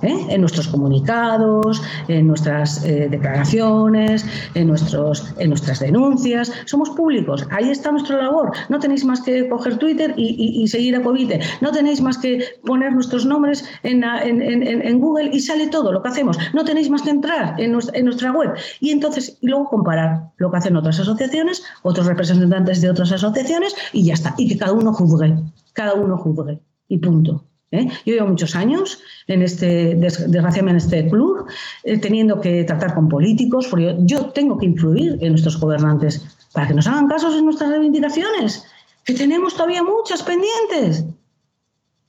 [0.03, 0.27] ¿eh?
[0.28, 6.53] en nuestros comunicados, en nuestras eh, declaraciones, en, nuestros, en nuestras denuncias.
[6.66, 8.53] Somos públicos, ahí está nuestra labor.
[8.69, 11.40] No tenéis más que coger Twitter y, seguir a Covite.
[11.61, 16.39] No tenéis más que poner nuestros nombres en, Google y sale todo lo que hacemos.
[16.53, 20.57] No tenéis más que entrar en nuestra, web y entonces y luego comparar lo que
[20.57, 24.35] hacen otras asociaciones, otros representantes de otras asociaciones y ya está.
[24.39, 25.35] Y que cada uno juzgue,
[25.73, 27.44] cada uno juzgue y punto.
[27.73, 27.89] ¿eh?
[28.07, 31.47] Yo llevo muchos años en este, desgraciadamente en este club,
[31.82, 36.69] eh, teniendo que tratar con políticos, porque yo, tengo que influir en nuestros gobernantes para
[36.69, 38.65] que nos hagan casos en nuestras reivindicaciones,
[39.05, 41.05] que tenemos todavía muchas pendientes.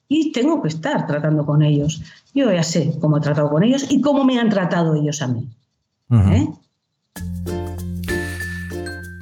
[0.09, 2.03] Y tengo que estar tratando con ellos.
[2.35, 5.27] Yo ya sé cómo he tratado con ellos y cómo me han tratado ellos a
[5.27, 5.47] mí.
[6.11, 6.49] ¿eh?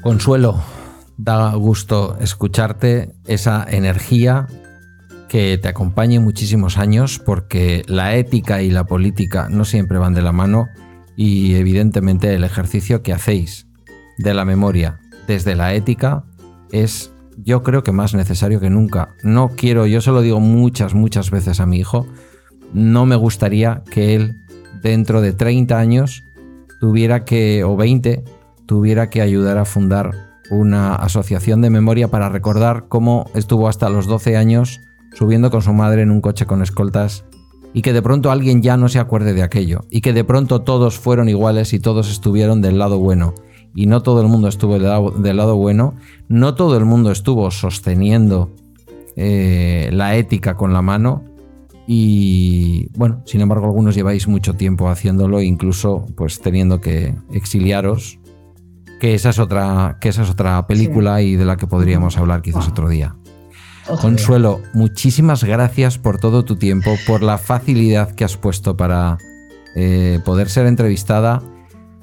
[0.01, 0.59] Consuelo,
[1.23, 4.47] da gusto escucharte esa energía
[5.29, 10.23] que te acompañe muchísimos años porque la ética y la política no siempre van de
[10.23, 10.67] la mano
[11.15, 13.67] y evidentemente el ejercicio que hacéis
[14.17, 16.25] de la memoria desde la ética
[16.71, 19.15] es yo creo que más necesario que nunca.
[19.23, 22.07] No quiero, yo se lo digo muchas, muchas veces a mi hijo,
[22.73, 24.35] no me gustaría que él
[24.81, 26.23] dentro de 30 años
[26.79, 28.23] tuviera que, o 20,
[28.65, 34.05] tuviera que ayudar a fundar una asociación de memoria para recordar cómo estuvo hasta los
[34.05, 34.79] 12 años
[35.13, 37.25] subiendo con su madre en un coche con escoltas
[37.73, 40.61] y que de pronto alguien ya no se acuerde de aquello y que de pronto
[40.61, 43.33] todos fueron iguales y todos estuvieron del lado bueno
[43.73, 45.95] y no todo el mundo estuvo del lado, bueno,
[46.27, 48.51] no todo el mundo estuvo sosteniendo
[49.15, 51.23] eh, la ética con la mano
[51.87, 58.20] Y bueno, sin embargo, algunos lleváis mucho tiempo haciéndolo, incluso pues teniendo que exiliaros.
[59.01, 62.43] Que esa es otra, que esa es otra película y de la que podríamos hablar
[62.43, 63.15] quizás otro día.
[63.99, 69.17] Consuelo, muchísimas gracias por todo tu tiempo, por la facilidad que has puesto para
[69.75, 71.41] eh, poder ser entrevistada.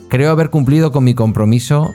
[0.08, 1.94] Creo haber cumplido con mi compromiso.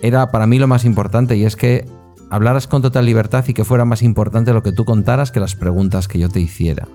[0.00, 1.84] Era para mí lo más importante y es que
[2.30, 5.56] hablaras con total libertad y que fuera más importante lo que tú contaras que las
[5.56, 6.88] preguntas que yo te hiciera.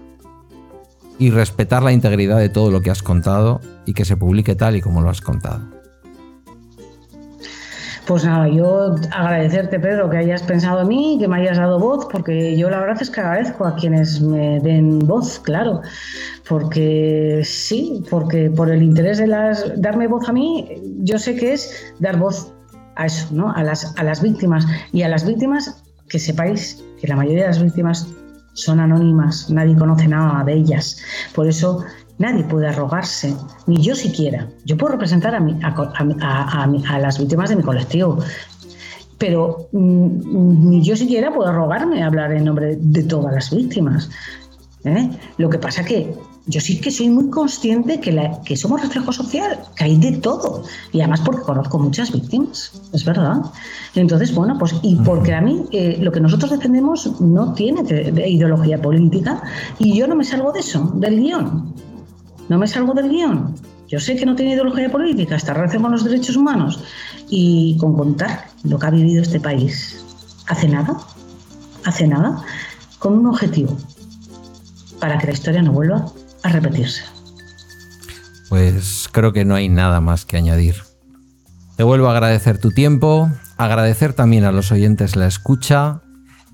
[1.20, 4.76] Y respetar la integridad de todo lo que has contado y que se publique tal
[4.76, 5.83] y como lo has contado.
[8.06, 12.06] Pues nada, yo agradecerte, Pedro, que hayas pensado en mí, que me hayas dado voz,
[12.12, 15.82] porque yo la verdad es que agradezco a quienes me den voz, claro,
[16.48, 21.54] porque sí, porque por el interés de las, darme voz a mí, yo sé que
[21.54, 22.52] es dar voz
[22.96, 23.54] a eso, ¿no?
[23.54, 24.66] A las, a las víctimas.
[24.92, 28.08] Y a las víctimas, que sepáis que la mayoría de las víctimas
[28.54, 31.02] son anónimas, nadie conoce nada de ellas.
[31.34, 31.84] Por eso
[32.24, 33.36] Nadie puede arrogarse,
[33.68, 34.48] ni yo siquiera.
[34.64, 38.18] Yo puedo representar a, a, las víctimas de mi colectivo,
[39.18, 44.10] pero mm, ni yo siquiera puedo arrogarme a hablar en nombre de todas las víctimas.
[44.86, 45.10] ¿eh?
[45.38, 46.14] Lo que pasa que
[46.46, 50.64] yo sí que soy muy consciente que, que somos reflejo social, que hay de todo.
[50.94, 53.42] Y además porque conozco muchas víctimas, es verdad.
[53.96, 57.82] Entonces, bueno, pues y porque a mí eh, lo que nosotros defendemos no tiene
[58.30, 59.44] ideología política
[59.78, 61.93] y yo no me salgo de eso, del guion.
[62.50, 63.56] No me salgo del guion.
[63.88, 66.84] Yo sé que no tiene ideología política, está relación con los derechos humanos
[67.30, 70.04] y con contar lo que ha vivido este país.
[70.48, 70.98] Hace nada,
[71.86, 72.44] hace nada,
[73.00, 73.78] con un objetivo,
[75.00, 76.06] para que la historia no vuelva
[76.44, 77.04] a repetirse.
[78.50, 80.76] Pues creo que no hay nada más que añadir.
[81.76, 86.03] Te vuelvo a agradecer tu tiempo, agradecer también a los oyentes la escucha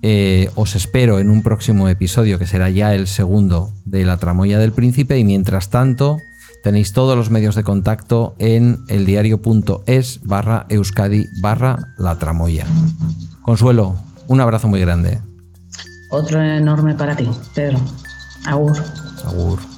[0.01, 4.59] eh, os espero en un próximo episodio que será ya el segundo de La Tramoya
[4.59, 6.17] del Príncipe y mientras tanto
[6.63, 12.65] tenéis todos los medios de contacto en eldiario.es barra euskadi barra La Tramoya.
[13.41, 13.95] Consuelo,
[14.27, 15.19] un abrazo muy grande.
[16.11, 17.79] Otro enorme para ti, Pedro.
[18.45, 18.77] Agur.
[19.25, 19.68] Agur.